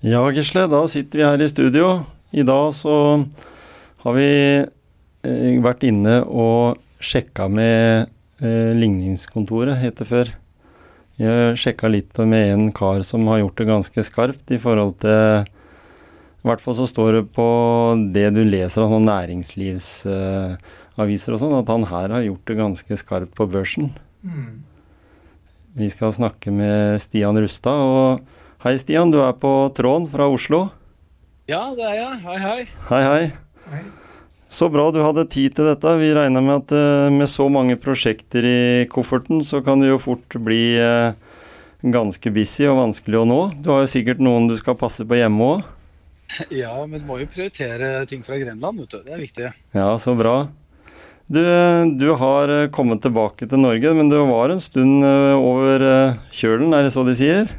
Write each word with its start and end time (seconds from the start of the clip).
Ja, 0.00 0.22
Gisle, 0.32 0.62
da 0.64 0.78
sitter 0.88 1.18
vi 1.18 1.24
her 1.26 1.42
i 1.44 1.46
studio. 1.50 2.06
I 2.32 2.40
dag 2.48 2.70
så 2.72 3.20
har 4.00 4.14
vi 4.16 4.64
eh, 4.64 5.60
vært 5.60 5.84
inne 5.84 6.24
og 6.24 6.80
sjekka 7.04 7.44
med 7.52 8.08
eh, 8.40 8.72
Ligningskontoret, 8.80 9.76
het 9.76 10.00
det 10.00 10.08
før. 10.08 10.32
Har 11.20 11.52
sjekka 11.60 11.92
litt 11.92 12.16
med 12.24 12.48
en 12.54 12.72
kar 12.72 13.04
som 13.04 13.28
har 13.28 13.42
gjort 13.42 13.60
det 13.60 13.68
ganske 13.68 14.00
skarpt 14.08 14.48
i 14.56 14.60
forhold 14.62 14.96
til 15.04 15.44
I 15.44 16.48
hvert 16.48 16.64
fall 16.64 16.80
så 16.80 16.88
står 16.88 17.12
det 17.18 17.28
på 17.36 17.44
det 18.16 18.32
du 18.32 18.40
leser 18.40 18.80
av 18.80 18.88
sånne 18.96 19.12
næringslivsaviser 19.12 21.36
og 21.36 21.40
sånn, 21.44 21.60
at 21.60 21.68
han 21.76 21.84
her 21.92 22.08
har 22.16 22.24
gjort 22.24 22.48
det 22.48 22.56
ganske 22.64 22.88
skarpt 23.04 23.36
på 23.36 23.44
børsen. 23.52 23.92
Mm. 24.24 24.64
Vi 25.76 25.92
skal 25.92 26.16
snakke 26.16 26.48
med 26.48 26.96
Stian 27.04 27.36
Rustad. 27.36 27.84
og 27.84 28.39
Hei, 28.60 28.74
Stian. 28.76 29.08
Du 29.08 29.22
er 29.24 29.32
på 29.40 29.50
tråden 29.72 30.04
fra 30.12 30.26
Oslo. 30.28 30.66
Ja, 31.48 31.62
det 31.72 31.80
er 31.80 31.94
jeg. 31.96 32.16
Hei, 32.26 32.34
hei. 32.42 32.56
Hei, 32.90 32.98
hei. 33.06 33.20
Hei. 33.70 33.78
Så 34.52 34.66
bra 34.68 34.90
du 34.92 34.98
hadde 35.00 35.22
tid 35.32 35.54
til 35.56 35.64
dette. 35.64 35.94
Vi 35.96 36.10
regner 36.12 36.44
med 36.44 36.66
at 36.66 36.74
eh, 36.76 37.06
med 37.14 37.30
så 37.32 37.46
mange 37.48 37.78
prosjekter 37.80 38.44
i 38.44 38.58
kofferten, 38.92 39.40
så 39.48 39.62
kan 39.64 39.80
det 39.80 39.88
jo 39.88 39.96
fort 40.02 40.36
bli 40.44 40.74
eh, 40.76 41.16
ganske 41.80 42.32
busy 42.36 42.66
og 42.68 42.82
vanskelig 42.82 43.22
å 43.22 43.30
nå. 43.30 43.38
Du 43.64 43.70
har 43.72 43.80
jo 43.86 43.88
sikkert 43.94 44.20
noen 44.20 44.50
du 44.50 44.58
skal 44.60 44.76
passe 44.76 45.08
på 45.08 45.22
hjemme 45.22 45.48
òg. 45.54 45.64
Ja, 46.52 46.76
men 46.84 47.08
må 47.08 47.16
jo 47.22 47.30
prioritere 47.32 48.04
ting 48.12 48.20
fra 48.28 48.36
Grenland, 48.42 48.84
vet 48.84 48.92
du. 48.92 49.00
Det 49.08 49.16
er 49.16 49.24
viktig. 49.24 49.54
Ja, 49.72 49.88
så 49.96 50.12
bra. 50.20 50.36
Du, 51.32 51.40
eh, 51.40 51.88
du 51.96 52.10
har 52.20 52.52
kommet 52.76 53.00
tilbake 53.08 53.48
til 53.48 53.64
Norge, 53.64 53.96
men 53.96 54.12
du 54.12 54.20
var 54.34 54.52
en 54.52 54.60
stund 54.60 55.00
over 55.40 55.88
kjølen, 56.28 56.76
er 56.76 56.84
det 56.84 56.92
så 56.92 57.08
de 57.08 57.16
sier? 57.24 57.56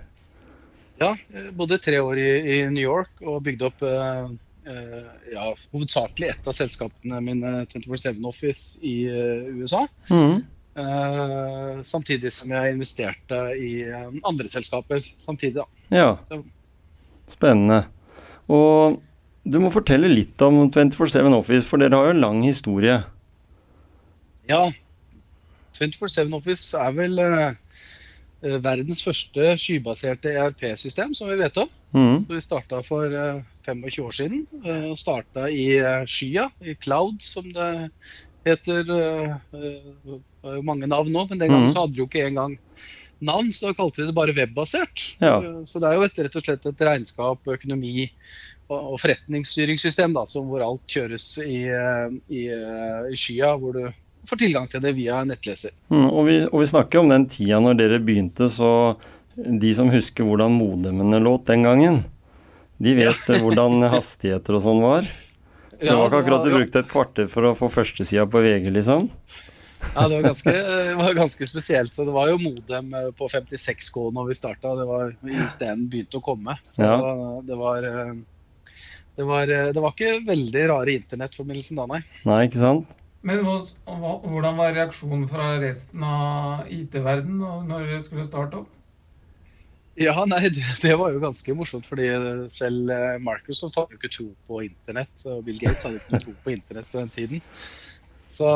Ja, 1.02 1.16
jeg 1.34 1.52
bodde 1.58 1.80
tre 1.82 1.98
år 2.04 2.20
i, 2.22 2.30
i 2.54 2.58
New 2.70 2.84
York 2.84 3.22
og 3.26 3.42
bygde 3.48 3.68
opp 3.72 3.84
eh, 3.88 4.26
eh, 4.70 5.08
ja, 5.34 5.48
hovedsakelig 5.74 6.30
ett 6.30 6.50
av 6.50 6.54
selskapene 6.54 7.22
mine, 7.26 7.54
24-7 7.72 8.20
Office, 8.30 8.82
i 8.86 8.96
eh, 9.10 9.48
USA. 9.58 9.88
Mm. 10.12 10.44
Eh, 10.82 11.82
samtidig 11.90 12.32
som 12.36 12.54
jeg 12.54 12.76
investerte 12.76 13.40
i 13.58 13.72
eh, 13.88 14.12
andre 14.28 14.52
selskaper 14.52 15.02
samtidig. 15.02 15.64
da. 15.64 15.66
Ja. 15.90 16.44
Spennende. 17.32 17.82
Og 18.52 19.02
du 19.42 19.58
må 19.64 19.74
fortelle 19.74 20.12
litt 20.12 20.42
om 20.46 20.68
24-7 20.70 21.34
Office, 21.34 21.66
for 21.66 21.82
dere 21.82 21.98
har 21.98 22.12
jo 22.12 22.16
en 22.20 22.24
lang 22.28 22.46
historie. 22.46 23.00
Ja, 24.52 24.68
24-7 25.80 26.38
Office 26.38 26.78
er 26.78 26.94
vel 26.94 27.18
eh, 27.26 27.58
verdens 28.42 29.04
første 29.06 29.54
skybaserte 29.62 30.32
ERP-system 30.34 31.14
som 31.18 31.30
vi 31.30 31.36
vet 31.38 31.58
om. 31.62 31.70
Mm. 31.94 32.26
Så 32.26 32.34
vi 32.36 32.42
starta 32.42 32.82
for 32.84 33.06
eh, 33.06 33.42
25 33.68 34.06
år 34.06 34.12
siden. 34.18 34.48
eh, 34.66 34.86
og 34.90 34.98
starta 34.98 35.48
i 35.52 35.78
eh, 35.78 36.06
skya, 36.10 36.48
i 36.62 36.74
cloud 36.82 37.22
som 37.22 37.44
det 37.54 37.70
heter. 38.48 38.82
eh, 38.90 39.36
eh, 39.54 39.94
Det 40.02 40.50
er 40.50 40.56
jo 40.58 40.62
mange 40.66 40.88
navn 40.90 41.12
nå, 41.14 41.28
men 41.30 41.38
den 41.40 41.50
gangen 41.50 41.68
Mhm. 41.70 41.74
så 41.74 41.82
hadde 41.86 41.94
vi 41.94 42.02
jo 42.02 42.08
ikke 42.10 42.28
engang 42.28 42.58
navn, 43.22 43.52
så 43.54 43.68
da 43.70 43.74
kalte 43.78 44.02
vi 44.02 44.08
det 44.08 44.16
bare 44.16 44.34
webbasert. 44.34 45.04
Ja. 45.22 45.38
Eh, 45.44 45.62
Så 45.64 45.80
det 45.80 45.90
er 45.92 45.96
jo 46.00 46.04
et, 46.04 46.18
rett 46.18 46.36
og 46.36 46.44
slett 46.44 46.66
et 46.66 46.80
regnskap, 46.82 47.40
økonomi 47.46 48.10
og, 48.72 48.98
forretningsstyringssystem 49.00 50.14
da, 50.16 50.26
som 50.26 50.48
hvor 50.50 50.64
alt 50.66 50.88
kjøres 50.88 51.38
i, 51.46 51.66
eh, 51.68 52.10
i, 52.32 52.48
eh, 52.48 53.12
i 53.12 53.16
skya, 53.16 53.54
hvor 53.60 53.74
du 53.74 53.94
får 54.30 54.42
tilgang 54.44 54.68
til 54.72 54.84
det 54.84 54.94
via 54.98 55.24
nettleser. 55.28 55.74
Mm, 55.92 56.08
og, 56.10 56.22
vi, 56.28 56.38
og 56.50 56.62
vi 56.62 56.70
snakker 56.72 57.02
om 57.02 57.10
den 57.12 57.28
tida 57.32 57.60
når 57.64 57.80
dere 57.80 58.00
begynte, 58.04 58.48
så 58.52 58.72
de 59.36 59.74
som 59.74 59.90
husker 59.92 60.28
hvordan 60.28 60.54
modemene 60.54 61.20
låt 61.24 61.48
den 61.50 61.64
gangen, 61.68 62.02
de 62.82 62.96
vet 62.98 63.30
ja. 63.30 63.40
hvordan 63.42 63.82
hastigheter 63.94 64.58
og 64.58 64.66
sånn 64.66 64.82
var. 64.84 65.08
Det 65.82 65.90
var 65.90 66.12
ikke 66.12 66.20
akkurat 66.22 66.44
du 66.46 66.52
brukte 66.54 66.84
et 66.84 66.92
kvarter 66.92 67.30
for 67.32 67.50
å 67.50 67.56
få 67.58 67.72
førstesida 67.74 68.28
på 68.30 68.44
VG, 68.44 68.68
liksom. 68.76 69.08
Ja, 69.96 70.04
det 70.06 70.20
var 70.20 70.26
ganske, 70.30 70.52
det 70.54 70.98
var 71.00 71.16
ganske 71.18 71.48
spesielt. 71.50 71.96
Så 71.98 72.06
det 72.06 72.14
var 72.14 72.30
jo 72.30 72.38
modem 72.38 72.92
eh, 72.94 73.08
på 73.18 73.30
56K 73.32 74.12
når 74.14 74.28
vi 74.30 74.38
starta. 74.38 74.76
Det 74.78 74.86
var 74.86 75.16
isteden 75.42 75.88
begynte 75.90 76.20
å 76.22 76.26
komme. 76.26 76.60
Så 76.70 76.86
Ja. 76.86 77.00
det 77.48 77.58
var 77.58 77.88
eh, 77.90 78.14
det 79.18 79.26
var, 79.28 79.50
eh, 79.50 79.72
det 79.74 79.82
var 79.82 79.96
ikke 79.96 80.22
veldig 80.28 80.68
rare 80.70 80.94
internettforbindelsen 81.00 81.82
da, 81.82 81.88
nei. 81.90 82.00
Nei, 82.30 82.38
ikke 82.48 82.62
sant? 82.62 82.94
Men 83.22 83.44
hvordan 83.46 84.58
var 84.58 84.74
reaksjonen 84.74 85.28
fra 85.30 85.56
resten 85.62 86.06
av 86.06 86.70
IT-verdenen 86.74 87.68
når 87.70 87.90
dere 87.90 88.06
skulle 88.06 88.26
starte 88.26 88.64
opp? 88.64 88.72
Ja, 90.00 90.16
nei, 90.26 90.40
det, 90.56 90.64
det 90.82 90.96
var 90.98 91.12
jo 91.14 91.22
ganske 91.22 91.54
morsomt, 91.58 91.86
fordi 91.86 92.08
selv 92.54 92.90
eh, 92.96 93.20
Microsoft 93.22 93.78
hadde 93.78 93.94
jo 93.94 94.00
ikke 94.00 94.14
tro 94.16 94.28
på 94.48 94.64
internett. 94.66 95.14
Og 95.28 95.44
Bill 95.46 95.60
Gates 95.62 95.84
hadde 95.86 96.00
ikke 96.00 96.24
tro 96.26 96.36
på 96.46 96.54
internett 96.56 96.90
på 96.90 97.02
den 97.02 97.14
tiden. 97.14 97.44
Så, 98.32 98.48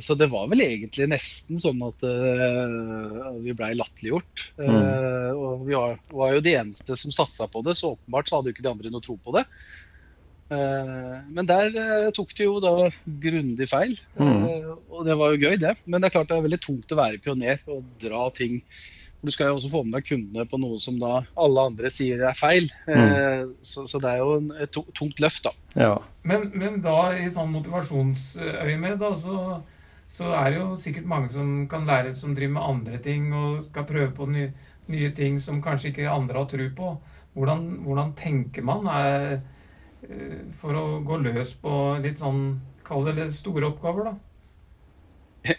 så 0.00 0.14
det 0.14 0.28
var 0.30 0.46
vel 0.48 0.62
egentlig 0.62 1.08
nesten 1.10 1.58
sånn 1.58 1.80
at 1.82 2.04
uh, 2.06 3.32
vi 3.42 3.54
blei 3.56 3.72
latterliggjort. 3.74 4.44
Eh, 4.62 5.32
og 5.34 5.64
vi 5.66 5.74
var, 5.74 5.98
var 6.14 6.36
jo 6.36 6.44
de 6.46 6.54
eneste 6.60 6.94
som 6.96 7.12
satsa 7.12 7.48
på 7.50 7.64
det, 7.66 7.74
så 7.76 7.96
åpenbart 7.96 8.30
så 8.30 8.38
hadde 8.38 8.52
jo 8.52 8.56
ikke 8.56 8.64
de 8.68 8.70
andre 8.70 8.92
noe 8.94 9.04
tro 9.04 9.18
på 9.18 9.34
det. 9.34 9.42
Eh, 10.48 11.16
men 11.28 11.48
der 11.48 11.74
eh, 11.76 12.10
tok 12.16 12.30
de 12.36 12.46
jo 12.46 12.58
da 12.64 12.90
grundig 13.24 13.68
feil, 13.68 13.96
mm. 14.16 14.44
og 14.88 15.02
det 15.08 15.16
var 15.20 15.34
jo 15.34 15.42
gøy, 15.42 15.58
det. 15.60 15.74
Men 15.84 16.00
det 16.00 16.08
er 16.08 16.14
klart 16.18 16.30
det 16.30 16.38
er 16.38 16.46
veldig 16.46 16.62
tungt 16.64 16.94
å 16.94 17.00
være 17.00 17.20
pioner 17.24 17.60
og 17.68 17.84
dra 18.00 18.28
ting 18.36 18.62
du 19.20 19.32
skal 19.34 19.50
jo 19.50 19.56
også 19.58 19.70
få 19.72 19.80
med 19.82 19.96
deg 19.96 20.06
kundene 20.06 20.44
på 20.46 20.60
noe 20.62 20.76
som 20.78 20.98
da 21.00 21.24
alle 21.42 21.64
andre 21.72 21.90
sier 21.90 22.20
er 22.28 22.36
feil. 22.38 22.68
Mm. 22.86 23.56
Så, 23.66 23.82
så 23.90 23.98
det 24.02 24.12
er 24.12 24.20
jo 24.22 24.36
et 24.62 24.78
tungt 24.94 25.18
løft, 25.22 25.48
da. 25.48 25.50
Ja. 25.74 25.96
Men, 26.22 26.46
men 26.54 26.78
da 26.84 27.10
i 27.18 27.26
sånn 27.34 27.50
motivasjonsøyemed, 27.50 28.94
da, 29.00 29.10
så, 29.18 29.58
så 30.06 30.30
er 30.38 30.52
det 30.52 30.60
jo 30.60 30.78
sikkert 30.78 31.10
mange 31.10 31.32
som 31.34 31.50
kan 31.70 31.88
lære 31.88 32.14
som 32.14 32.36
driver 32.36 32.60
med 32.60 32.68
andre 32.70 33.02
ting 33.02 33.26
og 33.34 33.64
skal 33.66 33.88
prøve 33.90 34.12
på 34.14 34.30
nye, 34.30 34.52
nye 34.86 35.10
ting 35.18 35.42
som 35.42 35.58
kanskje 35.64 35.90
ikke 35.90 36.06
andre 36.12 36.38
har 36.38 36.50
tro 36.54 36.70
på. 36.78 36.94
Hvordan, 37.34 37.66
hvordan 37.88 38.14
tenker 38.18 38.64
man 38.66 38.86
er, 38.90 39.32
eh, 39.32 39.57
for 40.60 40.78
å 40.78 40.84
gå 41.04 41.18
løs 41.24 41.52
på 41.62 41.72
litt 42.04 42.20
sånn, 42.22 42.58
kall 42.86 43.08
det 43.12 43.28
store 43.36 43.68
oppgaver, 43.72 44.10
da? 44.10 44.14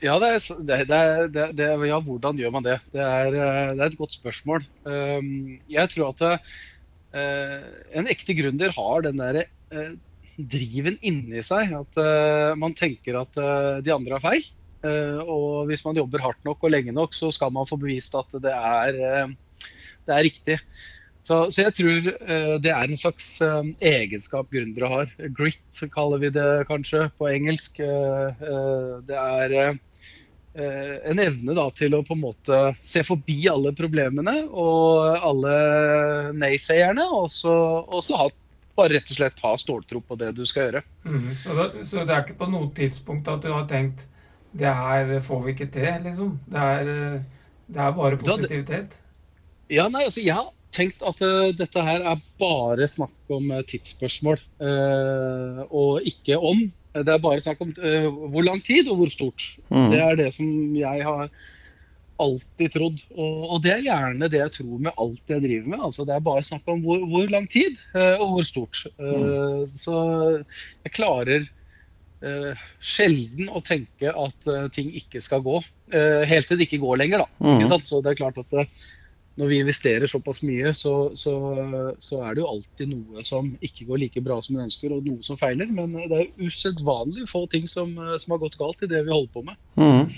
Ja, 0.06 0.18
det 0.22 0.28
er, 0.36 0.42
det, 0.68 0.98
er- 0.98 1.30
det, 1.34 1.46
det, 1.58 1.68
ja, 1.90 1.98
hvordan 2.04 2.38
gjør 2.38 2.52
man 2.54 2.66
det? 2.66 2.76
Det 2.94 3.02
er, 3.02 3.34
eh, 3.38 3.72
er 3.74 3.86
et 3.88 3.98
godt 3.98 4.14
spørsmål. 4.14 4.66
Um, 4.86 5.58
Jeg 5.72 5.90
tror 5.94 6.12
at 6.12 6.22
eh, 6.28 7.64
en 7.98 8.10
ekte 8.12 8.36
gründer 8.38 8.74
har 8.76 9.06
den 9.08 9.18
der 9.22 9.40
eh, 9.46 9.94
driven 10.38 11.00
inni 11.02 11.42
seg. 11.46 11.74
At 11.80 12.02
eh, 12.04 12.54
man 12.60 12.76
tenker 12.78 13.22
at 13.24 13.40
eh, 13.40 13.80
de 13.86 13.96
andre 13.96 14.20
har 14.20 14.26
feil. 14.28 14.46
Eh, 14.86 15.20
og 15.26 15.72
hvis 15.72 15.84
man 15.88 15.98
jobber 16.00 16.22
hardt 16.28 16.44
nok 16.48 16.62
og 16.68 16.76
lenge 16.76 16.94
nok, 16.96 17.16
så 17.18 17.32
skal 17.36 17.52
man 17.56 17.68
få 17.70 17.80
bevist 17.82 18.14
at 18.20 18.36
det 18.44 18.54
er, 18.54 19.00
eh, 19.00 19.68
det 20.06 20.16
er 20.20 20.26
riktig. 20.28 20.60
Så, 21.22 21.50
så 21.52 21.66
jeg 21.66 21.76
tror 21.76 22.08
uh, 22.16 22.56
det 22.64 22.72
er 22.72 22.88
en 22.88 23.00
slags 23.00 23.28
uh, 23.44 23.62
egenskap 23.84 24.48
gründere 24.54 24.90
har. 24.92 25.14
Grit 25.36 25.82
kaller 25.94 26.22
vi 26.24 26.32
det 26.36 26.48
kanskje 26.70 27.10
på 27.20 27.28
engelsk. 27.32 27.82
Uh, 27.84 29.00
det 29.08 29.20
er 29.20 29.78
en 30.60 31.20
evne 31.22 31.54
da, 31.56 31.68
til 31.72 31.94
å 31.94 32.00
på 32.04 32.16
en 32.18 32.24
måte 32.24 32.58
se 32.84 33.04
forbi 33.06 33.36
alle 33.48 33.70
problemene 33.78 34.34
og 34.50 35.06
alle 35.24 35.54
naysayerne, 36.36 37.06
og 37.16 37.30
så, 37.32 37.54
og 37.86 38.02
så 38.04 38.18
ha, 38.20 38.26
bare 38.76 38.98
rett 38.98 39.14
og 39.14 39.20
slett 39.20 39.40
ha 39.46 39.54
ståltro 39.62 40.02
på 40.04 40.18
det 40.20 40.34
du 40.36 40.42
skal 40.50 40.66
gjøre. 40.66 40.82
Mm, 41.06 41.30
så, 41.38 41.56
det, 41.56 41.86
så 41.88 42.04
det 42.04 42.16
er 42.16 42.26
ikke 42.26 42.40
på 42.42 42.50
noe 42.52 42.68
tidspunkt 42.76 43.30
at 43.32 43.46
du 43.46 43.54
har 43.54 43.70
tenkt 43.70 44.08
det 44.58 44.74
her 44.74 45.14
får 45.24 45.46
vi 45.46 45.54
ikke 45.54 45.70
til, 45.78 45.92
liksom? 46.08 46.34
Det 46.50 46.66
er, 46.66 46.92
det 47.70 47.86
er 47.86 47.92
bare 48.02 48.18
Da, 48.18 48.20
det- 48.20 48.26
positivitet? 48.26 49.00
Ja, 49.70 49.86
nei, 49.94 50.02
altså 50.10 50.26
jeg 50.26 50.34
har 50.34 50.50
tenkt 50.76 51.04
at 51.06 51.22
eh, 51.26 51.52
dette 51.58 51.84
her 51.86 52.04
er 52.12 52.26
bare 52.42 52.88
snakk 52.90 53.34
om 53.34 53.52
eh, 53.54 53.66
tidsspørsmål, 53.70 54.42
eh, 54.66 55.62
og 55.70 56.10
ikke 56.10 56.40
om. 56.40 56.66
Det 56.90 57.14
er 57.14 57.22
bare 57.22 57.42
snakk 57.44 57.62
om 57.62 57.72
hvor 58.34 58.44
lang 58.44 58.64
tid 58.66 58.88
og 58.90 58.98
hvor 59.00 59.12
stort. 59.12 59.44
Mm. 59.70 59.92
Det 59.94 60.00
er 60.02 60.16
det 60.18 60.32
som 60.34 60.48
jeg 60.76 61.04
har 61.06 61.30
alltid 62.20 62.74
trodd. 62.74 63.04
Og, 63.14 63.60
det 63.64 63.76
er 63.76 63.84
gjerne 63.86 64.28
det 64.34 64.42
jeg 64.42 64.54
tror 64.58 64.82
med 64.88 64.98
alt 64.98 65.32
jeg 65.32 65.44
driver 65.44 65.70
med. 65.70 65.84
Altså, 65.86 66.08
det 66.10 66.16
er 66.16 66.26
bare 66.26 66.44
snakk 66.44 66.66
om 66.74 66.82
hvor, 66.84 67.06
hvor 67.12 67.30
lang 67.30 67.46
tid 67.48 67.78
og 67.94 68.26
hvor 68.34 68.48
stort. 68.48 68.82
Mm. 68.98 69.70
Så 69.78 70.02
jeg 70.42 70.96
klarer 70.98 71.46
sjelden 72.82 73.54
å 73.54 73.62
tenke 73.64 74.12
at 74.12 74.50
ting 74.76 74.90
ikke 74.98 75.22
skal 75.24 75.46
gå. 75.46 75.62
helt 75.94 76.50
til 76.50 76.58
det 76.58 76.68
ikke 76.68 76.82
går 76.82 77.04
lenger, 77.06 77.22
da. 77.22 77.30
Mm. 77.62 77.64
Så 77.70 78.02
det 78.02 78.16
er 78.16 78.22
klart 78.26 78.42
at 78.42 78.66
når 79.40 79.48
vi 79.48 79.60
investerer 79.64 80.10
såpass 80.10 80.42
mye, 80.44 80.74
så, 80.76 81.12
så, 81.16 81.34
så, 82.04 82.18
er 82.28 82.36
det 82.36 82.42
jo 82.44 82.50
alltid 82.52 82.92
noe 82.92 83.24
som 83.24 83.48
ikke 83.64 83.88
går 83.88 84.02
like 84.02 84.24
bra 84.26 84.42
som 84.44 84.58
vi 84.58 84.66
ønsker, 84.66 84.92
og 84.92 85.08
noe 85.08 85.24
som 85.24 85.40
feiler. 85.40 85.70
Men 85.72 85.94
det 85.96 86.18
er 86.18 86.44
usedvanlig 86.44 87.24
få 87.30 87.46
ting 87.52 87.70
som, 87.72 87.94
som, 88.20 88.36
har 88.36 88.44
gått 88.44 88.60
galt 88.60 88.84
i 88.84 88.92
det 88.92 89.06
vi 89.06 89.16
holder 89.16 89.32
på 89.32 89.46
med. 89.48 89.56
Mm. 89.80 90.12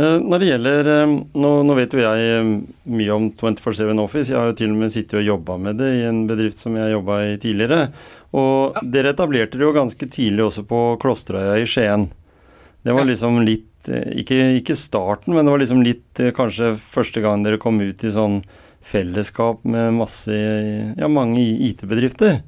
Når 0.00 0.38
det 0.38 0.48
gjelder, 0.48 0.88
eh, 0.94 1.14
nå, 1.42 1.48
nå, 1.66 1.74
vet 1.74 1.94
jo 1.96 2.00
jeg 2.00 2.26
eh, 2.38 2.50
mye 2.94 3.14
om 3.16 3.30
24-7 3.34 3.90
Office. 4.00 4.30
Jeg 4.30 4.38
har 4.38 4.52
jo 4.52 4.58
til 4.60 4.72
og 4.72 4.80
med 4.80 4.94
sittet 4.94 5.18
og 5.20 5.26
jobba 5.26 5.58
med 5.60 5.80
det 5.82 5.90
i 5.98 6.04
en 6.08 6.22
bedrift 6.30 6.62
som 6.62 6.76
jeg 6.78 6.94
jobba 6.94 7.20
i 7.26 7.40
tidligere. 7.42 7.88
Og 8.32 8.78
ja. 8.78 8.84
dere 8.96 9.12
etablerte 9.12 9.58
det 9.58 9.66
jo 9.66 9.74
ganske 9.76 10.08
tidlig 10.08 10.46
også 10.46 10.64
på 10.70 10.84
Klosterøya 11.02 11.58
i 11.58 11.68
Skien. 11.68 12.06
Det 12.80 12.94
var 12.96 13.04
liksom 13.04 13.42
litt 13.44 13.69
Eh, 13.69 13.69
ikke, 13.88 14.38
ikke, 14.60 14.76
starten, 14.76 15.34
men 15.34 15.46
det 15.46 15.54
var 15.54 15.62
liksom 15.62 15.84
litt 15.84 16.20
eh, 16.20 16.32
kanskje 16.36 16.74
første 16.76 17.22
gang 17.24 17.44
dere 17.46 17.60
kom 17.62 17.80
ut 17.80 18.04
i 18.04 18.12
sånn 18.12 18.42
fellesskap 18.84 19.64
med 19.68 19.94
masse 19.96 20.32
Ja, 20.32 21.08
mange 21.08 21.40
IT-bedrifter. 21.40 22.40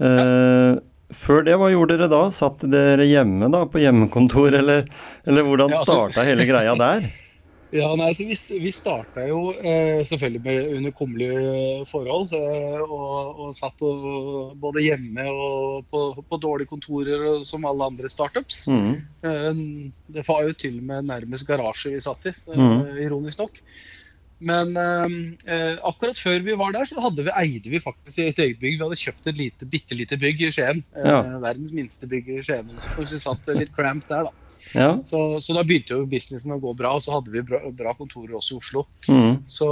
Eh, 0.00 0.72
før 1.10 1.44
det, 1.44 1.56
hva 1.60 1.70
gjorde 1.72 1.96
dere 1.96 2.10
da? 2.12 2.22
Satt 2.32 2.64
dere 2.70 3.08
hjemme 3.08 3.50
da, 3.52 3.64
på 3.68 3.82
hjemmekontor, 3.82 4.54
eller, 4.60 4.86
eller 5.26 5.48
hvordan 5.48 5.74
ja, 5.74 5.80
altså, 5.80 5.96
starta 5.96 6.26
hele 6.28 6.48
greia 6.48 6.76
der? 6.78 7.08
Ja, 7.70 7.90
nei, 7.94 8.10
så 8.14 8.26
Vi, 8.26 8.36
vi 8.64 8.72
starta 8.74 9.24
jo 9.28 9.52
eh, 9.54 10.02
selvfølgelig 10.06 10.42
med 10.42 10.72
underkommelige 10.78 11.84
forhold. 11.90 12.32
Eh, 12.34 12.80
og, 12.82 13.44
og, 13.44 13.52
satt 13.54 13.84
og, 13.86 14.56
både 14.60 14.82
hjemme 14.88 15.26
og 15.30 15.86
på, 15.90 16.02
på 16.26 16.40
dårlige 16.42 16.70
kontorer 16.72 17.44
som 17.46 17.66
alle 17.68 17.92
andre 17.92 18.10
startups. 18.10 18.64
Mm. 18.70 18.98
Eh, 19.22 19.62
det 20.16 20.26
var 20.26 20.42
jo 20.48 20.58
til 20.58 20.80
og 20.80 20.90
med 20.90 21.08
nærmest 21.12 21.46
garasje 21.46 21.94
vi 21.94 22.02
satt 22.02 22.26
i, 22.32 22.34
eh, 22.34 22.58
mm. 22.58 23.00
ironisk 23.06 23.44
nok. 23.44 23.62
Men 24.50 24.74
eh, 24.80 25.16
eh, 25.52 25.78
akkurat 25.86 26.18
før 26.18 26.42
vi 26.42 26.58
var 26.58 26.74
der, 26.74 26.88
så 26.88 27.10
vi, 27.14 27.28
eide 27.28 27.70
vi 27.70 27.82
faktisk 27.82 28.24
et 28.24 28.42
eget 28.42 28.58
bygg. 28.58 28.80
Vi 28.80 28.82
hadde 28.82 29.02
kjøpt 29.04 29.30
et 29.30 29.40
lite, 29.44 29.70
bitte 29.70 29.94
lite 29.94 30.18
bygg 30.18 30.42
i 30.48 30.52
Skien. 30.58 30.82
Ja. 30.96 31.22
verdens 31.38 31.74
minste 31.76 32.10
bygg 32.10 32.34
i 32.34 32.42
Skien. 32.42 32.74
Så 32.82 33.04
vi 33.04 33.22
satt 33.22 33.50
litt 33.54 33.74
cramped 33.76 34.10
der, 34.10 34.26
da. 34.26 34.39
Ja. 34.76 34.90
Så, 35.04 35.40
så, 35.42 35.54
da 35.56 35.64
begynte 35.66 35.96
jo 35.96 36.06
businessen 36.10 36.54
å 36.54 36.60
gå 36.62 36.72
bra, 36.78 36.94
og 36.96 37.04
så 37.04 37.16
hadde 37.16 37.32
vi 37.32 37.42
bra, 37.46 37.60
bra 37.76 37.94
kontorer 37.98 38.36
også 38.38 38.54
i 38.54 38.58
Oslo. 38.60 38.84
Mm. 39.10 39.40
Så, 39.50 39.70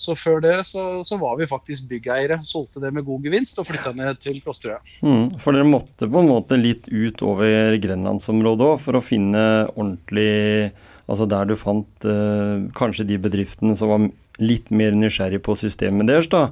så, 0.00 0.16
før 0.18 0.42
det 0.44 0.54
så, 0.68 0.86
så, 1.06 1.18
var 1.20 1.38
vi 1.40 1.48
faktisk 1.50 1.88
byggeiere. 1.90 2.40
Solgte 2.46 2.82
det 2.82 2.92
med 2.94 3.06
god 3.06 3.26
gevinst 3.28 3.60
og 3.60 3.68
flytta 3.70 3.94
ned 3.98 4.20
til 4.22 4.40
Klosterøya. 4.44 4.80
Mm. 5.06 5.38
For 5.42 5.56
dere 5.56 5.68
måtte 5.68 6.10
på 6.10 6.22
en 6.22 6.32
måte 6.32 6.60
litt 6.60 6.88
ut 6.90 7.22
over 7.26 7.78
grenlandsområdet 7.82 8.72
òg 8.72 8.80
for 8.82 8.98
å 8.98 9.04
finne 9.04 9.42
ordentlig 9.74 10.72
Altså 11.08 11.24
der 11.24 11.46
du 11.48 11.54
fant 11.56 12.04
uh, 12.04 12.66
kanskje 12.76 13.06
de 13.08 13.16
bedriftene 13.16 13.72
som 13.80 13.88
var 13.88 14.02
litt 14.44 14.68
mer 14.68 14.92
nysgjerrig 14.92 15.38
på 15.40 15.54
systemet 15.56 16.04
deres, 16.10 16.28
da 16.28 16.50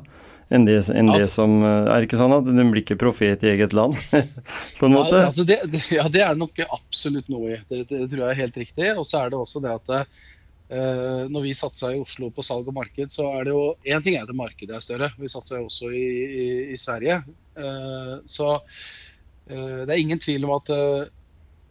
enn 0.53 0.67
det, 0.67 0.77
enn 0.95 1.11
det 1.11 1.27
som 1.33 1.59
eh, 1.65 1.89
Er 1.95 2.07
ikke 2.07 2.19
sånn 2.21 2.35
at 2.37 2.47
den 2.47 2.71
blir 2.71 2.85
ikke 2.85 2.99
profet 3.01 3.43
i 3.47 3.53
eget 3.55 3.75
land, 3.77 3.97
på 4.79 4.89
en 4.89 4.95
måte? 4.95 5.19
Ja, 5.19 5.31
altså 5.31 5.47
det, 5.49 5.59
ja, 5.95 6.07
det 6.13 6.23
er 6.23 6.39
nok 6.39 6.61
absolutt 6.67 7.31
noe 7.33 7.57
i. 7.57 7.61
Det, 7.71 7.85
det, 7.91 8.05
tror 8.13 8.23
jeg 8.23 8.31
er 8.31 8.43
helt 8.45 8.61
riktig. 8.63 8.89
Og 8.95 9.07
så 9.09 9.25
er 9.25 9.33
det 9.33 9.41
også 9.41 9.63
det 9.65 9.73
at 9.75 9.95
eh, 9.97 11.25
når 11.33 11.49
vi 11.49 11.57
satsa 11.59 11.93
i 11.95 12.03
Oslo 12.03 12.31
på 12.35 12.45
salg 12.47 12.69
og 12.71 12.79
marked, 12.79 13.11
så 13.15 13.31
er 13.39 13.49
det 13.49 13.57
jo 13.57 13.65
Én 13.87 14.05
ting 14.05 14.19
er 14.19 14.29
at 14.29 14.37
markedet 14.37 14.79
er 14.79 14.85
større, 14.85 15.11
vi 15.19 15.33
satsa 15.33 15.59
jo 15.61 15.71
også 15.71 15.91
i, 15.91 16.07
i, 16.27 16.47
i 16.77 16.81
Sverige. 16.81 17.23
Eh, 17.59 18.15
så 18.31 18.53
eh, 18.57 19.83
det 19.83 19.91
er 19.91 19.99
ingen 20.03 20.23
tvil 20.23 20.47
om 20.47 20.57
at 20.61 20.75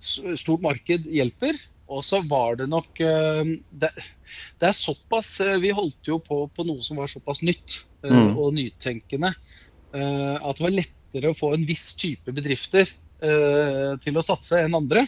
stort 0.06 0.62
marked 0.62 1.08
hjelper. 1.10 1.58
Og 1.86 2.02
så 2.06 2.22
var 2.26 2.58
det 2.58 2.66
nok 2.72 3.00
eh, 3.04 3.56
det, 3.70 3.92
det, 4.58 4.70
er 4.70 4.74
såpass 4.74 5.38
Vi 5.62 5.70
holdt 5.76 6.10
jo 6.10 6.18
på 6.24 6.48
på 6.50 6.66
noe 6.66 6.82
som 6.86 6.98
var 6.98 7.12
såpass 7.12 7.44
nytt. 7.46 7.84
Eh, 8.06 8.14
mm. 8.14 8.38
og 8.38 8.54
nytenkende. 8.56 9.34
Eh, 9.96 10.36
at 10.36 10.58
det 10.58 10.66
var 10.66 10.76
lettere 10.76 11.32
å 11.32 11.38
få 11.38 11.54
en 11.56 11.68
viss 11.68 11.94
type 12.00 12.34
bedrifter 12.36 12.90
eh, 13.24 13.94
til 14.04 14.18
å 14.18 14.26
satse 14.26 14.62
enn 14.64 14.78
andre. 14.78 15.06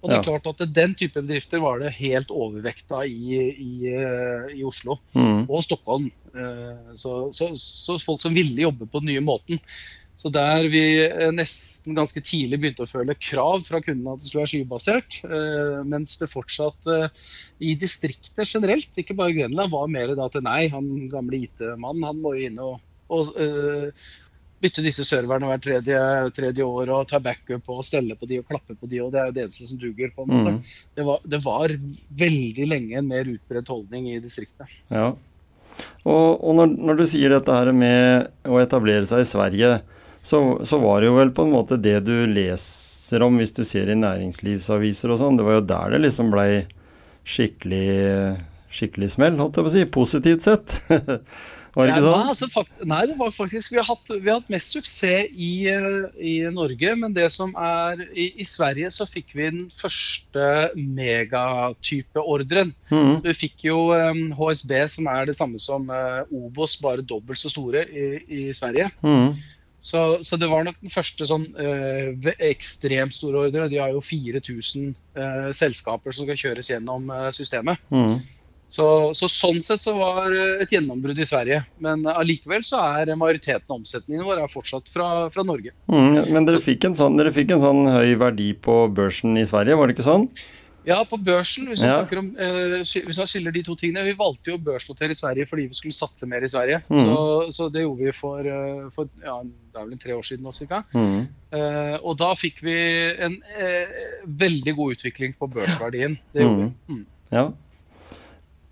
Og 0.00 0.08
det 0.08 0.16
er 0.16 0.24
klart 0.24 0.46
at 0.48 0.62
Den 0.72 0.94
type 0.96 1.20
bedrifter 1.20 1.60
var 1.60 1.82
det 1.82 1.90
helt 1.98 2.30
overvekt 2.32 2.88
av 2.96 3.04
i, 3.04 3.36
i, 3.52 3.72
i, 3.92 4.62
Oslo 4.64 4.96
mm. 5.12 5.42
og 5.44 5.60
Stockholm. 5.66 6.06
Så, 6.96 7.12
så, 7.36 7.50
så, 7.60 7.98
folk 8.00 8.22
som 8.22 8.32
ville 8.32 8.62
jobbe 8.62 8.88
på 8.88 9.02
den 9.02 9.10
nye 9.10 9.20
måten. 9.20 9.60
Så 10.20 10.28
der 10.32 10.66
vi 10.68 10.82
nesten 11.32 11.96
ganske 11.96 12.20
tidlig 12.20 12.58
begynte 12.60 12.84
å 12.84 12.90
føle 12.90 13.16
krav 13.16 13.62
fra 13.64 13.80
kundene 13.80 14.12
at 14.12 14.20
det 14.20 14.28
skulle 14.28 14.42
være 14.44 14.52
skybasert, 14.52 15.16
mens 15.88 16.18
det 16.20 16.28
fortsatt 16.28 16.90
i 17.60 17.72
distriktet 17.80 18.44
generelt, 18.44 18.92
ikke 19.00 19.16
bare 19.16 19.32
Grenland, 19.36 19.72
var 19.72 19.88
mer 19.92 20.12
da 20.18 20.28
til 20.32 20.44
nei, 20.44 20.66
han 20.72 20.90
gamle 21.12 21.40
IT-mannen 21.46 22.08
han 22.08 22.20
må 22.20 22.34
jo 22.36 22.50
inn 22.50 22.60
og, 22.60 22.82
og 23.12 23.32
uh, 23.36 23.88
bytte 24.60 24.84
disse 24.84 25.04
serverne 25.08 25.48
hver 25.48 25.62
tredje, 25.64 26.00
tredje, 26.36 26.64
år 26.64 26.92
og 26.92 27.08
ta 27.08 27.20
backup 27.22 27.68
og 27.72 27.84
stelle 27.86 28.16
på 28.18 28.28
de 28.28 28.40
og 28.42 28.48
klappe 28.50 28.76
på 28.76 28.88
de, 28.90 29.00
og 29.04 29.12
det 29.14 29.22
er 29.22 29.32
det 29.36 29.46
eneste 29.46 29.68
som 29.68 29.80
duger. 29.80 30.12
på 30.16 30.26
en 30.26 30.32
måte. 30.34 30.52
Mm. 30.56 30.60
Det, 30.96 31.06
var, 31.06 31.22
det, 31.24 31.40
var, 31.44 31.76
veldig 32.20 32.66
lenge 32.68 32.98
en 33.00 33.08
mer 33.08 33.30
utbredt 33.30 33.72
holdning 33.72 34.10
i 34.12 34.20
distriktet. 34.20 34.68
Ja. 34.92 35.14
Og, 36.04 36.26
og 36.44 36.52
når, 36.58 36.74
når, 36.76 37.00
du 37.00 37.06
sier 37.08 37.32
dette 37.32 37.56
her 37.56 37.72
med 37.72 38.28
å 38.44 38.60
etablere 38.60 39.08
seg 39.08 39.24
i 39.24 39.30
Sverige, 39.30 39.78
så, 40.22 40.60
så, 40.64 40.78
var 40.78 41.00
det 41.00 41.08
jo 41.08 41.16
vel 41.16 41.30
på 41.32 41.46
en 41.46 41.54
måte 41.54 41.80
det 41.80 41.96
du 42.04 42.14
leser 42.28 43.24
om 43.24 43.40
hvis 43.40 43.54
du 43.56 43.62
ser 43.64 43.88
i 43.88 43.96
næringslivsaviser 43.96 45.12
og 45.14 45.20
sånn. 45.22 45.38
Det 45.40 45.46
var 45.46 45.60
jo 45.60 45.68
der 45.72 45.94
det 45.94 46.02
liksom 46.04 46.32
blei 46.34 46.50
skikkelig, 47.24 48.36
skikkelig 48.72 49.14
smell, 49.16 49.38
holdt 49.40 49.56
jeg 49.56 49.64
på 49.64 49.70
å 49.70 49.76
si. 49.78 49.86
Positivt 49.94 50.44
sett. 50.44 50.76
var 51.74 51.86
det 51.86 51.94
ikke 51.94 52.02
sånn? 52.04 52.18
Nei, 52.20 52.32
altså, 52.34 52.64
nei, 52.90 52.98
det 53.08 53.16
var 53.16 53.32
faktisk 53.32 53.72
Vi 53.72 53.78
har 53.78 53.86
hatt, 53.88 54.10
vi 54.12 54.28
har 54.28 54.42
hatt 54.42 54.50
mest 54.52 54.76
suksess 54.76 55.30
i, 55.32 55.52
i, 56.20 56.34
Norge, 56.52 56.92
men 57.00 57.14
det 57.16 57.30
som 57.32 57.54
er 57.56 58.02
i, 58.10 58.26
i, 58.42 58.46
Sverige 58.48 58.90
så 58.92 59.06
fikk 59.08 59.32
vi 59.38 59.46
den 59.46 59.62
første 59.72 60.48
megatype-ordren. 60.76 62.74
Mm. 62.92 63.22
Vi 63.24 63.36
fikk 63.46 63.70
jo 63.70 63.86
um, 63.94 64.26
HSB, 64.36 64.76
som 64.98 65.08
er 65.14 65.30
det 65.30 65.38
samme 65.38 65.62
som 65.62 65.88
uh, 65.88 66.28
Obos, 66.28 66.76
bare 66.82 67.06
dobbelt 67.06 67.40
så 67.40 67.48
store 67.52 67.86
i, 67.88 68.10
i 68.28 68.44
Sverige. 68.56 68.90
Mm. 69.00 69.32
Så, 69.80 70.18
så, 70.20 70.36
det 70.36 70.48
var 70.50 70.66
nok 70.66 70.76
den 70.82 70.92
første 70.92 71.24
sånn 71.24 71.46
øh, 71.56 72.12
ekstremt 72.44 73.16
store 73.16 73.46
ordre. 73.46 73.68
De 73.72 73.80
har 73.80 73.94
jo 73.94 74.02
4000 74.04 74.92
øh, 74.92 75.48
selskaper 75.56 76.12
som 76.12 76.28
skal 76.28 76.36
kjøres 76.42 76.68
gjennom 76.68 77.08
øh, 77.08 77.30
systemet. 77.32 77.80
Mm. 77.88 78.20
Så, 78.70 78.84
så, 79.18 79.26
sånn 79.26 79.64
sett 79.66 79.80
så 79.82 79.96
var 79.96 80.30
et 80.62 80.70
gjennombrudd 80.70 81.18
i 81.18 81.26
Sverige. 81.26 81.62
Men 81.82 82.04
allikevel 82.06 82.62
så 82.62 82.84
er 83.00 83.10
majoriteten 83.18 83.66
av 83.66 83.80
omsetningen 83.80 84.28
vår 84.28 84.44
fortsatt 84.52 84.92
fra, 84.92 85.08
fra 85.32 85.42
Norge. 85.48 85.72
Mm, 85.90 86.28
men 86.30 86.46
dere 86.46 86.60
fikk, 86.62 86.86
sånn, 86.94 87.18
dere 87.18 87.32
fikk, 87.34 87.56
en 87.56 87.64
sånn, 87.64 87.82
høy 87.90 88.14
verdi 88.20 88.52
på 88.54 88.84
børsen 88.94 89.40
i 89.40 89.48
Sverige, 89.48 89.80
var 89.80 89.90
det 89.90 89.96
ikke 89.96 90.06
sånn? 90.06 90.28
Ja, 90.86 91.02
på 91.04 91.18
børsen. 91.20 91.68
Hvis 91.68 91.82
vi, 91.82 91.88
ja. 91.88 92.18
om, 92.18 92.30
uh, 92.40 92.76
hvis 92.80 93.18
vi 93.20 93.26
skiller 93.28 93.52
de 93.52 93.62
to 93.66 93.76
tingene. 93.76 94.04
Vi 94.06 94.16
valgte 94.18 94.52
jo 94.52 94.56
å 94.56 94.62
børsnotere 94.64 95.14
i 95.14 95.18
Sverige 95.18 95.48
fordi 95.50 95.66
vi 95.68 95.76
skulle 95.76 95.96
satse 95.96 96.28
mer 96.30 96.44
i 96.46 96.50
Sverige. 96.50 96.80
Mm. 96.88 97.02
Så, 97.04 97.16
så, 97.56 97.68
det 97.72 97.84
gjorde 97.84 98.08
vi 98.08 98.16
for, 98.16 98.48
uh, 98.48 98.86
for 98.94 99.10
ja, 99.24 99.36
det 99.44 99.82
er 99.82 99.88
vel 99.90 100.00
tre 100.00 100.16
år 100.16 100.26
siden 100.26 100.48
nå, 100.48 100.54
ikke? 100.66 100.82
Mm. 100.96 101.24
Uh, 101.52 101.96
og 102.00 102.14
da 102.20 102.30
fikk 102.38 102.62
vi 102.64 102.76
en 103.26 103.40
eh, 103.58 103.96
veldig 104.40 104.76
god 104.78 104.96
utvikling 104.96 105.34
på 105.38 105.50
børsverdien. 105.50 106.16
Det 106.32 106.46
gjorde 106.46 106.62
vi. 106.62 106.94
Mm. 106.94 107.06
Ja. 107.30 107.48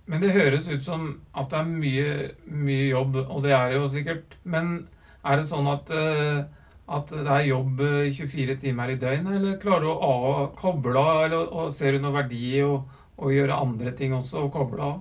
Men 0.09 0.23
det 0.25 0.33
høres 0.33 0.69
ut 0.71 0.85
som 0.85 1.09
at 1.37 1.51
det 1.53 1.59
er 1.59 1.67
mye, 1.69 2.13
mye 2.49 2.87
jobb, 2.89 3.19
og 3.27 3.43
det 3.45 3.53
er 3.53 3.69
det 3.69 3.77
jo 3.77 3.91
sikkert. 3.93 4.39
Men 4.49 4.87
er 5.27 5.41
det 5.41 5.51
sånn 5.51 5.69
at 5.69 5.91
eh, 5.93 6.47
at 6.89 7.11
det 7.13 7.33
er 7.33 7.49
jobb 7.51 7.83
24 8.17 8.55
eh, 8.55 8.61
timer 8.63 8.95
i 8.95 9.01
døgnet, 9.01 9.35
eller 9.37 9.59
klarer 9.61 9.85
du 9.85 9.91
å 9.93 10.47
koble 10.57 10.97
av, 10.97 11.21
eller 11.27 11.51
og 11.53 11.73
ser 11.75 11.95
du 11.95 12.05
noe 12.05 12.17
verdi 12.17 12.41
i 12.57 12.63
å, 12.65 12.79
gjøre 13.19 13.59
andre 13.61 13.93
ting 13.99 14.15
også, 14.17 14.47
og 14.47 14.55
koble 14.55 14.87
av? 14.87 14.95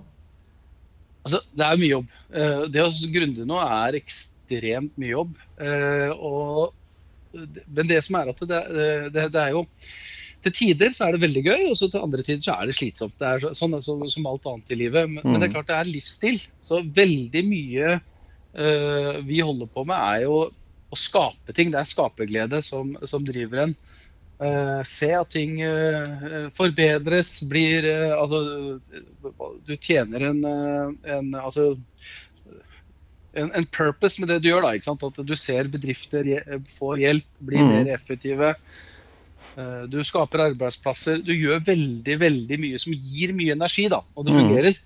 Altså, 1.28 1.40
det 1.56 1.64
er 1.64 1.80
mye 1.80 1.94
jobb. 1.94 2.12
Eh, 2.34 2.66
det 2.74 2.84
å 2.84 2.92
grunde 3.14 3.48
nå 3.48 3.62
er 3.64 4.00
ekstremt 4.02 5.00
mye 5.00 5.14
jobb. 5.14 5.40
Eh, 5.64 6.12
og, 6.12 6.76
men 7.38 7.88
det 7.88 8.02
som 8.04 8.20
er 8.20 8.34
at 8.34 8.44
det, 8.52 8.62
det, 9.14 9.26
det, 9.36 9.42
er 9.42 9.52
jo 9.54 9.66
Til 10.44 10.54
tider 10.56 10.94
så 10.96 11.08
er 11.08 11.16
det 11.16 11.24
veldig 11.24 11.44
gøy, 11.46 11.66
og 11.70 11.76
så 11.80 11.92
til 11.92 12.04
andre 12.04 12.24
tider 12.24 12.44
så 12.44 12.58
er 12.58 12.68
det 12.68 12.78
slitsomt. 12.80 13.16
Det 13.20 13.32
er 13.32 13.48
sånn 13.56 13.80
som, 13.84 14.04
som 14.12 14.28
alt 14.28 14.48
annet 14.50 14.76
i 14.76 14.82
livet. 14.84 15.08
Men, 15.08 15.24
mm. 15.24 15.32
men, 15.32 15.40
det 15.40 15.50
er 15.50 15.56
klart 15.56 15.72
det 15.72 15.80
er 15.80 15.92
livsstil. 15.96 16.44
Så 16.60 16.84
veldig 16.84 17.48
mye 17.48 17.98
vi 19.28 19.38
holder 19.46 19.68
på 19.70 19.84
med, 19.86 19.94
er 19.94 20.24
jo 20.24 20.38
å 20.90 21.00
skape 21.00 21.56
ting. 21.56 21.72
Det 21.74 21.82
er 21.82 21.90
skaperglede 21.90 22.62
som, 22.66 22.96
som 23.08 23.26
driver 23.28 23.68
en. 23.68 23.78
Uh, 24.38 24.84
se 24.86 25.10
at 25.18 25.32
ting 25.34 25.56
uh, 25.66 26.46
forbedres, 26.54 27.40
blir 27.50 27.88
uh, 27.90 28.20
Altså, 28.20 28.78
du 29.66 29.72
tjener 29.82 30.28
en, 30.28 30.44
en 31.10 31.32
altså 31.40 31.72
en, 33.34 33.50
en, 33.50 33.66
purpose 33.66 34.22
med 34.22 34.30
det 34.30 34.44
du 34.44 34.52
gjør. 34.52 34.62
da, 34.62 34.76
ikke 34.78 34.90
sant? 34.92 35.08
At 35.10 35.18
du 35.26 35.34
ser 35.38 35.72
bedrifter 35.74 36.30
får 36.78 37.02
hjelp, 37.02 37.28
blir 37.50 37.64
mm. 37.64 37.74
mer 37.74 37.92
effektive. 37.96 38.54
Du 39.90 39.98
skaper 40.06 40.44
arbeidsplasser. 40.52 41.22
Du 41.26 41.34
gjør 41.34 41.64
veldig 41.66 42.16
veldig 42.22 42.60
mye 42.62 42.82
som 42.82 42.94
gir 42.94 43.34
mye 43.38 43.58
energi, 43.58 43.88
da, 43.90 44.04
og 44.14 44.26
det 44.26 44.38
mm. 44.38 44.80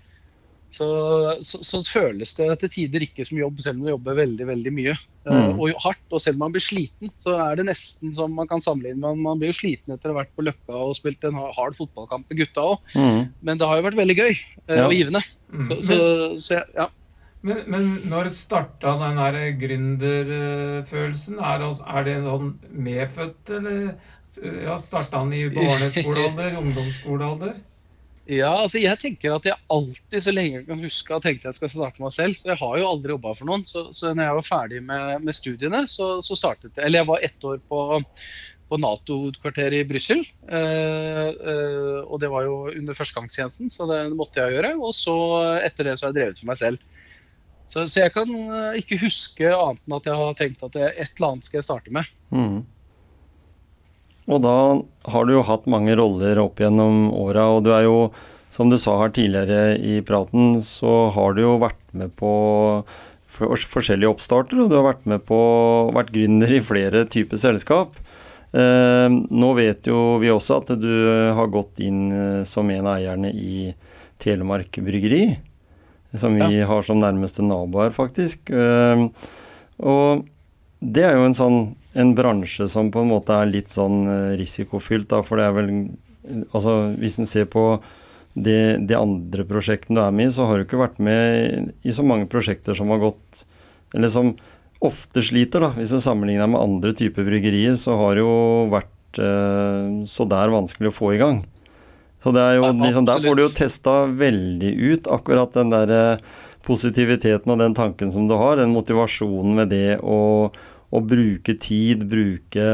Så, 0.72 0.86
så, 1.44 1.58
så, 1.60 1.80
føles 1.84 2.32
det 2.38 2.46
til 2.62 2.70
tider 2.72 3.04
ikke 3.04 3.26
som 3.28 3.36
jobb, 3.36 3.58
selv 3.60 3.80
om 3.80 3.84
du 3.84 3.90
jobber 3.90 4.16
veldig 4.22 4.46
veldig 4.48 4.72
mye. 4.72 4.94
Eh, 5.26 5.32
mm. 5.32 5.60
Og 5.60 5.74
hardt. 5.84 6.04
Og 6.08 6.22
selv 6.24 6.38
om 6.38 6.46
man 6.46 6.54
blir 6.54 6.64
sliten, 6.64 7.12
så 7.20 7.36
er 7.44 7.60
det 7.60 7.66
nesten 7.68 8.14
som 8.16 8.32
man 8.32 8.48
kan 8.48 8.62
sammenligne 8.62 9.00
med 9.02 9.20
Man 9.26 9.42
blir 9.42 9.52
jo 9.52 9.58
sliten 9.60 9.92
etter 9.92 10.10
å 10.10 10.16
ha 10.16 10.22
vært 10.22 10.32
på 10.36 10.46
Løkka 10.46 10.80
og 10.86 10.96
spilt 10.96 11.26
en 11.28 11.36
hard 11.36 11.76
fotballkamp 11.76 12.24
med 12.32 12.40
gutta 12.40 12.64
òg. 12.72 12.96
Mm. 12.96 13.20
Men 13.44 13.60
det 13.60 13.68
har 13.68 13.78
jo 13.78 13.86
vært 13.90 14.00
veldig 14.00 14.18
gøy 14.18 14.32
eh, 14.32 14.78
ja. 14.78 14.86
og 14.86 14.96
givende. 14.96 15.22
Mm. 15.52 15.68
Så, 15.84 15.98
så, 16.40 16.62
ja. 16.78 16.88
Men, 17.42 17.60
men, 17.74 17.90
når 18.08 18.30
starta 18.32 18.94
den 19.02 19.20
her 19.20 19.38
gründerfølelsen? 19.58 21.42
Er, 21.42 21.66
er 21.68 22.08
det 22.08 22.16
sånn 22.24 22.52
medfødt, 22.72 23.56
eller 23.58 23.92
ja, 24.62 24.78
starta 24.80 25.20
han 25.20 25.34
i 25.36 25.44
barneskolealder, 25.52 26.56
ungdomsskolealder? 26.62 27.60
Ja, 28.32 28.52
altså 28.62 28.80
jeg 28.80 28.96
tenker 29.02 29.34
at 29.34 29.46
jeg 29.46 29.58
alltid, 29.72 30.18
så 30.24 30.32
lenge 30.32 30.60
jeg 30.60 30.66
kan 30.68 30.80
huske, 30.80 31.12
har 31.12 31.24
tenkt 31.24 31.44
jeg 31.44 31.58
skal 31.58 31.72
starte 31.72 32.02
meg 32.02 32.14
selv. 32.14 32.38
Så 32.38 32.48
jeg 32.52 32.60
har 32.62 32.78
jo 32.80 32.88
aldri 32.88 33.12
jobba 33.16 33.34
for 33.36 33.50
noen. 33.50 33.66
Så, 33.68 33.84
så 33.96 34.14
når 34.14 34.28
jeg 34.28 34.38
var 34.38 34.48
ferdig 34.48 34.80
med, 34.88 35.26
med 35.26 35.36
studiene, 35.36 35.82
så, 35.90 36.14
så, 36.24 36.38
startet 36.38 36.72
jeg 36.72 36.86
Eller 36.86 37.02
jeg 37.02 37.10
var 37.10 37.26
ett 37.28 37.46
år 37.48 37.60
på, 37.68 37.82
på 38.72 38.80
Nato-kvarteret 38.80 39.82
i 39.82 39.88
Brussel. 39.88 40.24
Eh, 40.48 41.28
eh, 41.28 42.00
og 42.06 42.22
det 42.22 42.32
var 42.32 42.48
jo 42.48 42.56
under 42.72 42.96
førstegangstjenesten, 42.96 43.72
så 43.74 43.90
det 43.90 44.00
måtte 44.16 44.40
jeg 44.40 44.56
gjøre. 44.56 44.74
Og 44.80 44.96
så 44.96 45.16
etter 45.60 45.90
det 45.90 45.98
så 45.98 46.08
har 46.08 46.14
jeg 46.14 46.20
drevet 46.22 46.40
for 46.40 46.52
meg 46.54 46.62
selv. 46.62 47.08
Så, 47.68 47.84
så 47.88 48.04
jeg 48.04 48.14
kan 48.16 48.32
eh, 48.32 48.78
ikke 48.80 49.00
huske 49.02 49.50
annet 49.52 49.82
enn 49.84 49.98
at 49.98 50.08
jeg 50.08 50.22
har 50.22 50.38
tenkt 50.40 50.64
at 50.66 50.78
jeg, 50.78 50.94
et 50.94 51.18
eller 51.18 51.34
annet 51.34 51.50
skal 51.50 51.60
jeg 51.60 51.68
starte 51.68 51.92
med. 52.00 52.16
Mm. 52.32 52.62
Og 54.30 54.42
da 54.44 54.56
har 55.10 55.26
du 55.26 55.34
jo 55.34 55.46
hatt 55.46 55.66
mange 55.70 55.96
roller 55.98 56.38
opp 56.42 56.60
gjennom 56.62 57.08
åra, 57.16 57.48
og 57.56 57.64
du 57.66 57.72
er 57.74 57.86
jo, 57.88 57.96
som 58.54 58.70
du 58.70 58.78
sa 58.78 58.94
her 59.00 59.14
tidligere 59.14 59.78
i 59.78 59.98
praten, 60.06 60.60
så 60.62 61.08
har 61.14 61.34
du 61.34 61.42
jo 61.42 61.56
vært 61.62 61.80
med 61.96 62.14
på 62.18 62.32
forskjellige 63.32 64.12
oppstarter, 64.12 64.60
og 64.62 64.70
du 64.70 64.76
har 64.78 64.90
vært 64.92 65.06
med 65.08 65.24
på 65.26 65.38
vært 65.96 66.12
gründer 66.14 66.52
i 66.52 66.62
flere 66.64 67.06
typer 67.10 67.40
selskap. 67.40 67.96
Eh, 68.52 69.08
nå 69.08 69.52
vet 69.56 69.88
jo 69.88 70.18
vi 70.20 70.28
også 70.30 70.60
at 70.60 70.74
du 70.76 70.92
har 71.32 71.48
gått 71.52 71.80
inn 71.80 72.10
eh, 72.12 72.42
som 72.44 72.68
en 72.70 72.84
av 72.84 72.98
eierne 72.98 73.32
i 73.32 73.72
Telemark 74.20 74.76
Bryggeri, 74.84 75.24
som 76.12 76.36
vi 76.36 76.60
ja. 76.60 76.66
har 76.68 76.84
som 76.84 77.00
nærmeste 77.00 77.42
naboer, 77.46 77.94
faktisk. 77.96 78.52
Eh, 78.52 79.06
og 79.82 80.26
det 80.78 81.06
er 81.08 81.16
jo 81.16 81.30
en 81.30 81.38
sånn 81.38 81.62
en 81.92 82.14
bransje 82.16 82.68
som 82.70 82.90
på 82.92 83.02
en 83.02 83.10
måte 83.10 83.36
er 83.36 83.50
litt 83.50 83.72
sånn 83.72 84.06
eh, 84.08 84.30
risikofylt, 84.40 85.10
da, 85.12 85.20
for 85.26 85.40
det 85.40 85.48
er 85.48 85.58
vel 85.58 85.74
Altså 86.54 86.92
hvis 87.00 87.16
en 87.18 87.26
ser 87.26 87.48
på 87.50 87.64
de, 88.38 88.78
de, 88.78 88.94
andre 88.94 89.42
prosjektene 89.42 89.98
du 89.98 90.02
er 90.04 90.12
med 90.14 90.28
i, 90.30 90.34
så 90.36 90.46
har 90.46 90.60
du 90.60 90.64
ikke 90.64 90.78
vært 90.78 91.00
med 91.02 91.72
i 91.82 91.92
så 91.92 92.04
mange 92.06 92.28
prosjekter 92.30 92.78
som 92.78 92.92
har 92.94 93.02
gått 93.02 93.42
Eller 93.90 94.12
som 94.12 94.30
ofte 94.82 95.22
sliter, 95.22 95.62
da. 95.62 95.72
Hvis 95.76 95.92
du 95.94 95.98
sammenligner 96.02 96.48
med 96.50 96.62
andre 96.62 96.94
typer 96.96 97.26
bryggerier, 97.26 97.74
så 97.78 97.94
har 98.00 98.16
det 98.16 98.22
jo 98.24 98.36
vært 98.72 99.20
eh, 99.22 99.90
så 100.10 100.26
det 100.30 100.38
er 100.38 100.54
vanskelig 100.54 100.90
å 100.90 100.96
få 100.96 101.12
i 101.14 101.20
gang. 101.20 101.42
Så 102.22 102.32
det 102.34 102.42
er 102.42 102.56
jo, 102.60 102.70
liksom, 102.78 103.06
der 103.06 103.22
får 103.22 103.38
du 103.38 103.44
jo 103.44 103.52
testa 103.54 103.94
veldig 104.06 104.72
ut 104.78 105.06
akkurat 105.10 105.54
den 105.58 105.70
der 105.74 105.94
eh, 105.94 106.24
positiviteten 106.66 107.50
og 107.50 107.58
den 107.62 107.74
tanken 107.78 108.10
som 108.14 108.28
du 108.30 108.36
har, 108.38 108.58
den 108.58 108.74
motivasjonen 108.74 109.56
med 109.58 109.72
det 109.74 109.98
å 110.02 110.50
å 110.92 111.00
bruke 111.00 111.56
tid, 111.56 112.04
bruke 112.08 112.64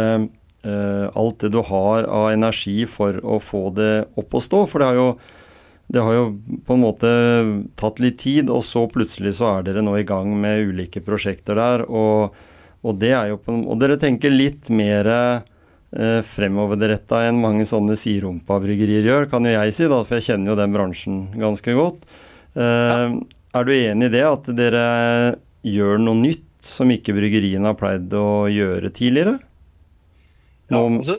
eh, 0.66 1.06
alt 1.14 1.44
det 1.44 1.52
du 1.54 1.60
har 1.62 2.08
av 2.10 2.30
energi 2.32 2.82
for 2.90 3.20
å 3.22 3.38
få 3.42 3.68
det 3.76 3.92
opp 4.18 4.34
å 4.34 4.42
stå. 4.42 4.64
For 4.70 4.82
det 4.82 4.90
har 4.90 4.98
jo 4.98 5.10
det 5.88 6.02
har 6.04 6.12
jo 6.12 6.24
på 6.68 6.76
en 6.76 6.82
måte 6.84 7.10
tatt 7.80 8.00
litt 8.02 8.18
tid, 8.20 8.50
og 8.52 8.60
så 8.66 8.84
plutselig 8.92 9.38
så 9.38 9.54
er 9.54 9.62
dere 9.64 9.84
nå 9.84 9.94
i 9.96 10.04
gang 10.08 10.34
med 10.36 10.66
ulike 10.68 11.00
prosjekter 11.04 11.56
der. 11.56 11.86
Og, 11.88 12.34
og, 12.84 12.98
det 13.00 13.14
er 13.16 13.30
jo 13.30 13.38
på, 13.40 13.54
og 13.56 13.80
dere 13.80 13.96
tenker 14.00 14.34
litt 14.34 14.68
mer 14.68 15.08
eh, 15.08 16.20
fremoverretta 16.28 17.22
enn 17.30 17.40
mange 17.40 17.64
sånne 17.68 17.96
sirumpabryggerier 17.96 19.08
gjør, 19.08 19.30
kan 19.32 19.48
jo 19.48 19.54
jeg 19.54 19.78
si, 19.78 19.88
da, 19.88 20.02
for 20.04 20.18
jeg 20.18 20.28
kjenner 20.28 20.52
jo 20.52 20.58
den 20.60 20.76
bransjen 20.76 21.22
ganske 21.40 21.78
godt. 21.78 22.04
Eh, 22.52 23.16
er 23.56 23.64
du 23.64 23.72
enig 23.72 24.10
i 24.10 24.14
det, 24.18 24.26
at 24.28 24.52
dere 24.60 24.84
gjør 25.64 26.04
noe 26.04 26.20
nytt? 26.20 26.47
Som 26.70 26.90
ikke 26.92 27.14
bryggeriene 27.16 27.70
har 27.70 27.78
pleid 27.78 28.12
å 28.16 28.46
gjøre 28.52 28.92
tidligere? 28.94 29.38
Ja, 30.68 30.82
altså, 30.84 31.14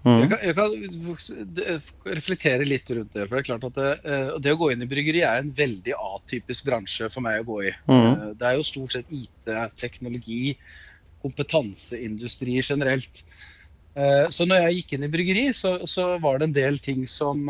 mm. 0.00 0.20
jeg, 0.22 0.28
kan, 0.30 0.38
jeg, 0.48 0.54
kan, 0.56 2.14
reflektere 2.16 2.64
litt 2.64 2.88
rundt 2.88 3.12
det. 3.12 3.26
for 3.26 3.36
Det 3.36 3.42
er 3.42 3.48
klart 3.50 3.66
at 3.68 3.76
det, 3.76 3.90
eh, 4.08 4.30
det 4.40 4.54
å 4.54 4.60
gå 4.62 4.70
inn 4.72 4.84
i 4.84 4.88
bryggeri 4.88 5.20
er 5.28 5.42
en 5.42 5.50
veldig 5.56 5.92
atypisk 5.92 6.70
bransje 6.70 7.10
for 7.12 7.24
meg 7.24 7.42
å 7.42 7.46
gå 7.50 7.58
i. 7.68 7.74
Mm. 7.84 8.06
Eh, 8.06 8.24
det 8.40 8.48
er 8.48 8.56
jo 8.56 8.64
stort 8.64 8.96
sett 8.96 9.12
IT, 9.12 9.52
teknologi, 9.76 10.54
kompetanseindustri 11.24 12.56
generelt. 12.62 13.20
Eh, 13.92 14.24
så 14.32 14.48
når 14.48 14.64
jeg 14.64 14.80
gikk 14.80 14.96
inn 14.96 15.04
i 15.04 15.12
bryggeri, 15.12 15.46
så, 15.56 15.76
så 15.84 16.14
var 16.24 16.40
det 16.40 16.48
en 16.48 16.56
del 16.56 16.80
ting 16.82 17.04
som, 17.04 17.44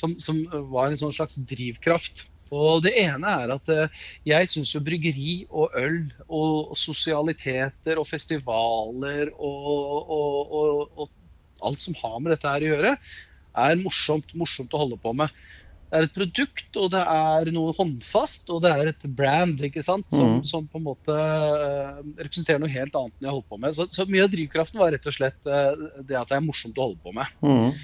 som, 0.00 0.16
som 0.16 0.40
var 0.72 0.88
en 0.88 1.00
sånn 1.04 1.14
slags 1.14 1.36
drivkraft 1.50 2.24
og 2.50 2.82
Det 2.82 2.92
ene 2.98 3.30
er 3.44 3.54
at 3.54 3.72
eh, 3.72 4.02
jeg 4.26 4.50
syns 4.50 4.74
jo 4.74 4.82
bryggeri 4.82 5.34
og 5.48 5.76
øl 5.78 6.02
og 6.26 6.76
sosialiteter 6.78 8.00
og 8.00 8.08
festivaler 8.10 9.30
og, 9.36 9.70
og, 9.70 10.54
og, 10.60 10.84
og, 10.98 11.16
alt 11.60 11.82
som 11.84 11.96
har 12.00 12.18
med 12.18 12.32
dette 12.32 12.48
her 12.48 12.64
å 12.64 12.70
gjøre, 12.70 12.94
er 13.60 13.82
morsomt, 13.82 14.30
morsomt 14.38 14.72
å 14.72 14.80
holde 14.80 14.96
på 15.02 15.12
med. 15.12 15.28
Det 15.90 15.98
er 15.98 16.06
et 16.06 16.14
produkt, 16.14 16.76
og 16.78 16.92
det 16.94 17.00
er 17.02 17.50
noe 17.52 17.74
håndfast, 17.74 18.50
og 18.54 18.62
det 18.64 18.70
er 18.72 18.90
et 18.92 19.06
brand 19.18 19.60
ikke 19.66 19.82
sant? 19.82 20.06
Som, 20.08 20.36
mm. 20.38 20.44
som 20.46 20.68
på 20.70 20.78
en 20.78 20.86
måte 20.86 21.12
uh, 21.12 21.98
representerer 22.20 22.62
noe 22.62 22.70
helt 22.70 22.94
annet 22.94 23.16
enn 23.18 23.26
jeg 23.26 23.34
holder 23.34 23.48
på 23.50 23.58
med. 23.60 23.74
Så, 23.76 23.88
så, 23.90 24.06
mye 24.08 24.24
av 24.24 24.30
drivkraften 24.32 24.80
var 24.80 24.94
rett 24.94 25.10
og 25.10 25.16
slett 25.16 25.50
uh, 25.50 25.74
det 26.06 26.16
at 26.16 26.30
det 26.30 26.38
er 26.38 26.46
morsomt 26.46 26.78
å 26.78 26.86
holde 26.86 27.02
på 27.02 27.12
med. 27.18 27.34
Mm. 27.42 27.74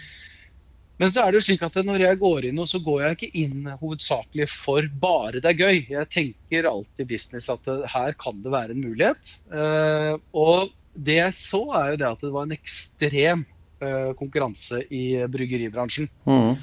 Men 1.01 1.13
så 1.13 1.23
er 1.23 1.33
det 1.33 1.41
jo 1.41 1.47
slik 1.51 1.65
at 1.67 1.77
når 1.85 2.07
jeg 2.07 2.19
går 2.21 2.47
inn, 2.49 2.61
så 2.69 2.81
går 2.81 3.03
jeg 3.03 3.17
ikke 3.17 3.43
inn 3.43 3.67
hovedsakelig 3.83 4.47
for 4.49 4.87
bare 5.03 5.43
det 5.45 5.51
er 5.51 5.59
gøy. 5.61 5.83
Jeg 5.93 6.09
tenker 6.13 6.69
alltid 6.71 7.11
business 7.11 7.51
at 7.53 7.67
det, 7.69 7.83
her 7.93 8.17
kan 8.21 8.41
det 8.45 8.55
være 8.55 8.73
en 8.73 8.85
mulighet. 8.85 9.35
Uh, 9.53 10.17
og 10.33 10.73
det 10.97 11.19
jeg 11.19 11.37
så, 11.37 11.61
er 11.77 11.93
jo 11.93 12.01
det 12.01 12.09
at 12.09 12.25
det 12.25 12.33
var 12.33 12.49
en 12.49 12.57
ekstrem 12.57 13.45
uh, 13.85 14.17
konkurranse 14.17 14.81
i 14.89 15.05
bryggeribransjen. 15.29 16.09
Mm. 16.25 16.57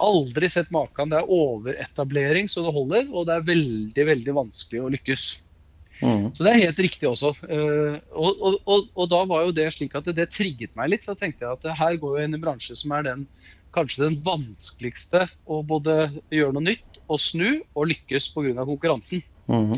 Aldri 0.00 0.48
sett 0.48 0.72
maken. 0.72 1.12
Det 1.12 1.20
er 1.20 1.36
overetablering 1.36 2.48
så 2.48 2.64
det 2.64 2.72
holder, 2.72 3.12
og 3.12 3.28
det 3.28 3.36
er 3.36 3.48
veldig, 3.52 4.08
veldig 4.14 4.38
vanskelig 4.40 4.86
å 4.86 4.92
lykkes. 4.96 5.26
Mm. 6.00 6.28
Så 6.32 6.44
det 6.46 6.52
er 6.52 6.62
helt 6.64 6.82
riktig 6.82 7.08
også. 7.10 7.32
Uh, 7.44 7.96
og, 8.12 8.30
og, 8.40 8.58
og, 8.64 8.90
og, 8.94 9.06
da 9.12 9.22
var 9.28 9.46
jo 9.46 9.56
det 9.56 9.68
slik 9.74 9.96
at 9.98 10.08
det, 10.08 10.16
det, 10.18 10.30
trigget 10.34 10.72
meg 10.78 10.94
litt. 10.94 11.06
Så 11.06 11.16
tenkte 11.18 11.46
jeg 11.46 11.58
at 11.58 11.80
her 11.80 11.98
går 12.00 12.18
jo 12.18 12.28
en 12.28 12.40
bransje 12.42 12.78
som 12.78 12.94
er 12.96 13.08
den 13.08 13.26
kanskje 13.74 14.08
den 14.08 14.16
vanskeligste 14.26 15.28
å 15.46 15.60
både 15.62 16.08
gjøre 16.34 16.56
noe 16.56 16.70
nytt 16.72 17.02
og 17.10 17.20
snu 17.22 17.60
og 17.74 17.90
lykkes 17.92 18.32
pga. 18.34 18.64
konkurransen. 18.64 19.22
Mm 19.50 19.76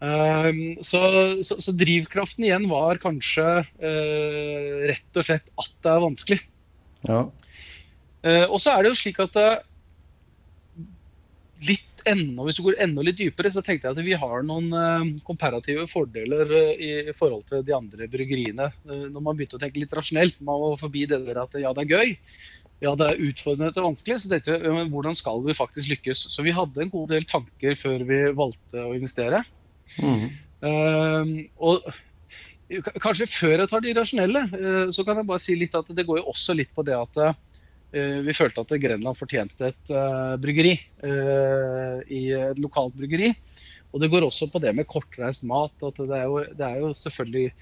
um, 0.00 0.60
så, 0.84 1.00
så, 1.42 1.58
så, 1.60 1.74
drivkraften 1.76 2.46
igjen 2.46 2.68
var 2.70 3.00
kanskje 3.02 3.46
uh, 3.64 4.76
rett 4.90 5.18
og 5.18 5.26
slett 5.26 5.50
at 5.56 5.72
det 5.84 5.92
er 5.92 6.04
vanskelig. 6.04 6.40
Ja. 7.06 7.22
Uh, 8.26 8.46
og 8.50 8.58
så 8.62 8.74
er 8.74 8.84
det 8.84 8.92
jo 8.92 9.00
slik 9.00 9.20
at 9.22 9.36
det, 9.36 9.50
litt 11.66 11.95
enda, 12.08 12.44
hvis 12.46 12.58
du 12.58 12.64
går 12.66 12.78
enda 12.84 13.04
litt 13.04 13.18
dypere, 13.18 13.50
så 13.52 13.62
tenkte 13.64 13.88
jeg 13.88 13.96
at 13.96 14.06
vi 14.06 14.16
har 14.18 14.44
noen 14.46 15.16
komparative 15.26 15.86
fordeler 15.90 16.52
i 16.78 17.14
forhold 17.16 17.46
til 17.50 17.64
de 17.66 17.74
andre 17.76 18.08
bryggeriene. 18.10 18.70
når 18.86 19.20
man 19.20 19.36
begynte 19.36 19.58
å 19.58 19.62
tenke 19.62 19.82
litt 19.82 19.94
rasjonelt. 19.96 20.38
Man 20.40 20.62
var 20.62 20.78
forbi 20.80 21.06
det 21.10 21.22
der 21.26 21.42
at 21.42 21.58
ja, 21.60 21.74
det 21.76 21.86
er 21.86 21.98
gøy 21.98 22.16
ja, 22.84 22.92
det 22.98 23.06
er 23.08 23.22
utfordrende 23.30 23.72
og 23.80 23.90
vanskelig, 23.90 24.18
så 24.20 24.30
tenkte 24.30 24.58
vi 24.60 24.88
hvordan 24.92 25.16
skal 25.16 25.40
vi 25.46 25.56
faktisk 25.56 25.94
lykkes. 25.94 26.26
Så 26.32 26.44
vi 26.44 26.54
hadde 26.56 26.82
en 26.82 26.92
god 26.92 27.08
del 27.14 27.24
tanker 27.28 27.78
før 27.78 28.04
vi 28.08 28.18
valgte 28.36 28.82
å 28.84 28.92
investere. 28.96 29.40
Mm. 29.96 30.26
Uh, 30.66 31.30
og 31.56 31.88
kanskje 33.00 33.28
før 33.30 33.62
jeg 33.62 33.70
tar 33.70 33.84
de 33.84 33.94
rasjonelle, 33.96 34.42
så 34.92 35.04
kan 35.06 35.20
jeg 35.20 35.28
bare 35.28 35.42
si 35.42 35.54
litt 35.56 35.76
at 35.78 35.88
det 35.94 36.04
går 36.06 36.20
jo 36.20 36.32
også 36.32 36.56
litt 36.58 36.72
på 36.74 36.82
det 36.86 36.96
at 36.98 37.20
vi 38.26 38.34
følte 38.36 38.60
at 38.64 38.74
Grenland 38.82 39.16
fortjente 39.18 39.70
et 39.72 39.90
eh, 39.94 40.34
bryggeri. 40.42 40.74
i 42.10 42.22
et 42.36 42.58
lokalt 42.62 42.94
bryggeri. 42.98 43.32
Og 43.94 44.02
det 44.02 44.10
går 44.12 44.26
også 44.26 44.48
på 44.52 44.60
det 44.60 44.74
med 44.76 44.86
kortreist 44.90 45.44
mat. 45.48 45.72
at 45.82 45.96
det 45.96 46.16
er 46.18 46.24
jo, 46.28 46.42
det 46.58 46.66
er 46.66 46.80
jo 46.82 46.92
selvfølgelig 46.92 47.52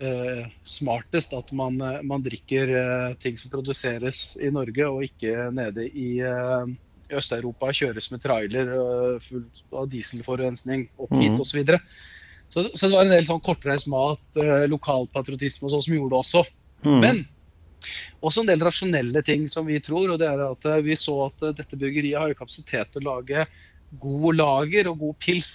eh, 0.00 0.46
smartest 0.64 1.34
at 1.36 1.52
man, 1.52 1.76
eh, 1.80 2.00
man 2.06 2.22
drikker 2.24 2.72
eh, 2.78 3.14
ting 3.20 3.36
som 3.40 3.52
produseres 3.52 4.36
i 4.42 4.50
Norge, 4.54 4.86
og 4.88 5.04
ikke 5.04 5.50
nede 5.54 5.86
i 5.90 6.18
eh, 6.24 6.72
Øst-Europa 7.14 7.68
kjøres 7.76 8.10
med 8.14 8.22
trailer 8.24 8.70
eh, 8.74 9.20
fullt 9.20 9.64
av 9.76 9.88
dieselforurensning 9.92 10.88
opp 10.96 11.12
hit 11.12 11.32
Mhm. 11.34 11.40
osv. 11.40 11.50
Så, 11.50 11.58
videre. 11.60 11.80
så 12.48 12.64
Så 12.72 12.88
det 12.88 12.94
var 12.96 13.04
en 13.04 13.10
del 13.16 13.26
sånn 13.28 13.44
kortreist 13.44 13.88
mat, 13.88 14.24
eh, 14.40 14.66
lokalpatriotisme 14.70 15.68
og 15.68 15.74
sånn 15.76 15.82
som 15.88 15.94
gjorde 15.94 16.14
det 16.14 16.22
også. 16.24 16.44
Mm. 16.84 17.00
Men 17.00 17.26
også 18.24 18.42
en 18.42 18.50
del 18.50 18.64
rasjonelle 18.64 19.22
ting 19.26 19.46
som 19.52 19.66
vi 19.66 19.80
tror. 19.84 20.14
og 20.14 20.20
det 20.22 20.28
er 20.30 20.44
at 20.46 20.68
eh, 20.70 20.82
Vi 20.84 20.96
så 20.98 21.16
at 21.28 21.48
eh, 21.48 21.56
dette 21.60 21.78
bryggeriet 21.80 22.20
har 22.20 22.32
jo 22.32 22.38
kapasitet 22.38 22.92
til 22.92 23.04
å 23.04 23.16
lage 23.16 23.46
god 24.00 24.36
lager 24.36 24.88
og 24.90 24.98
god 24.98 25.18
pils 25.22 25.50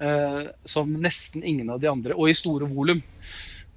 eh, 0.00 0.44
som 0.64 0.92
nesten 1.02 1.44
ingen 1.44 1.70
av 1.70 1.80
de 1.82 1.90
andre, 1.90 2.14
og 2.16 2.30
i 2.30 2.36
store 2.36 2.68
volum. 2.70 3.02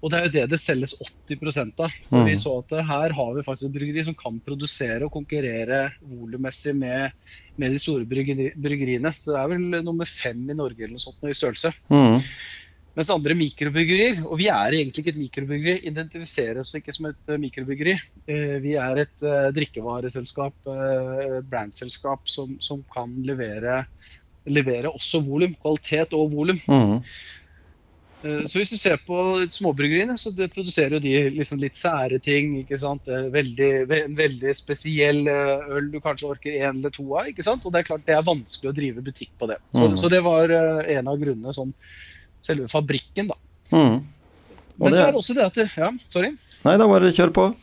Og 0.04 0.12
det 0.12 0.18
er 0.18 0.26
jo 0.28 0.34
det 0.36 0.44
det 0.52 0.60
selges 0.62 0.94
80 1.02 1.80
av. 1.82 1.94
Så 2.04 2.20
Mm. 2.20 2.26
vi 2.30 2.36
så 2.38 2.60
at 2.60 2.72
eh, 2.78 2.86
her 2.86 3.10
har 3.18 3.32
vi 3.34 3.44
faktisk 3.44 3.70
et 3.70 3.78
bryggeri 3.80 4.04
som 4.06 4.14
kan 4.14 4.40
produsere 4.40 5.06
og 5.06 5.12
konkurrere 5.12 5.94
volummessig 6.02 6.76
med, 6.76 7.12
med 7.58 7.72
de 7.72 7.80
store 7.80 8.06
bryggeriene. 8.06 9.14
Så 9.18 9.34
det 9.34 9.40
er 9.40 9.50
vel 9.50 9.84
nummer 9.84 10.06
fem 10.06 10.50
i 10.50 10.54
Norge 10.54 10.84
eller 10.84 11.00
noe 11.00 11.06
sånt 11.06 11.26
i 11.26 11.34
størrelse. 11.34 11.74
Mm. 11.90 12.22
Mens 12.96 13.12
andre 13.12 13.36
mikrobryggerier, 13.36 14.22
og 14.24 14.40
vi 14.40 14.48
er 14.48 14.78
egentlig 14.78 15.04
ikke 15.04 15.12
et 15.12 15.20
mikrobryggeri, 15.20 15.80
identifiserer 15.90 16.62
oss 16.62 16.72
ikke 16.78 16.94
som 16.96 17.10
et 17.10 17.32
eh, 17.32 17.40
mikrobryggeri. 17.44 17.96
Eh, 18.24 18.56
Vi 18.64 18.78
er 18.80 19.02
et 19.04 19.26
eh, 19.26 19.48
drikkevareselskap, 19.58 20.70
et 20.72 21.50
brandselskap, 21.52 22.24
som, 22.32 22.54
som 22.64 22.86
kan 22.94 23.12
levere, 23.28 23.82
levere 24.48 24.94
også 24.96 25.20
volum. 25.28 25.58
Kvalitet 25.60 26.16
og 26.16 26.32
volum. 26.38 26.62
Mm. 26.72 27.04
Så 28.26 28.58
hvis 28.58 28.72
du 28.74 28.78
ser 28.80 28.96
på 29.06 29.20
småbryggeriene, 29.54 30.16
så 30.18 30.32
det 30.34 30.48
produserer 30.56 31.04
de 31.04 31.12
liksom 31.36 31.60
litt 31.62 31.76
sære 31.78 32.18
ting. 32.24 32.56
ikke 32.64 32.80
sant? 32.82 33.06
Veldig, 33.06 33.70
en 34.00 34.16
veldig 34.18 34.56
spesiell 34.58 35.28
øl 35.28 35.92
du 35.94 36.00
kanskje 36.02 36.32
orker 36.32 36.56
én 36.58 36.80
eller 36.80 36.96
to 36.96 37.06
av. 37.12 37.28
ikke 37.30 37.46
sant? 37.46 37.68
Og 37.68 37.76
det 37.76 37.84
er 37.84 37.90
klart 37.92 38.08
det 38.08 38.16
er 38.16 38.26
vanskelig 38.26 38.72
å 38.72 38.78
drive 38.80 39.04
butikk 39.06 39.36
på 39.38 39.52
det. 39.52 39.60
Så, 39.76 39.92
mm. 39.92 40.00
så 40.02 40.10
det 40.10 40.24
var 40.26 40.50
en 40.50 41.12
av 41.12 41.22
grunnene, 41.22 41.54
sånn 41.54 41.76
selve 42.46 42.70
fabrikken, 42.72 43.32
da. 43.34 43.38
Mm. 43.74 44.02
Men 44.78 44.92
det- 44.92 45.00
så 45.00 45.08
er 45.08 45.12
det 45.12 45.22
også 45.22 45.36
det 45.36 45.46
at 45.46 45.62
det, 45.62 45.70
Ja, 45.78 45.92
sorry. 46.08 46.34
Nei, 46.66 46.78
da 46.78 46.88
bare 46.90 47.14
kjør 47.14 47.34
på. 47.34 47.56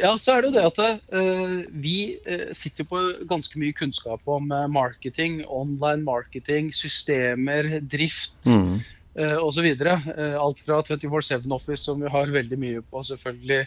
Ja, 0.00 0.14
så 0.16 0.32
er 0.32 0.42
det 0.42 0.52
jo 0.52 0.56
det 0.56 0.64
at 0.70 0.78
uh, 1.12 1.64
vi 1.82 2.16
eh, 2.24 2.52
sitter 2.56 2.86
på 2.88 3.00
ganske 3.28 3.58
mye 3.60 3.74
kunnskap 3.76 4.24
om 4.30 4.50
eh, 4.52 4.66
marketing, 4.72 5.42
online 5.48 6.04
marketing, 6.06 6.72
systemer, 6.72 7.80
drift. 7.80 8.38
Mm. 8.46 8.80
eh. 9.16 9.34
Eh, 9.36 10.36
alt 10.40 10.62
fra 10.64 10.80
24-7 10.88 11.50
Office, 11.52 11.84
som 11.84 12.00
vi 12.00 12.08
har 12.08 12.32
veldig 12.32 12.58
mye 12.58 12.80
på, 12.80 13.02
selvfølgelig 13.04 13.66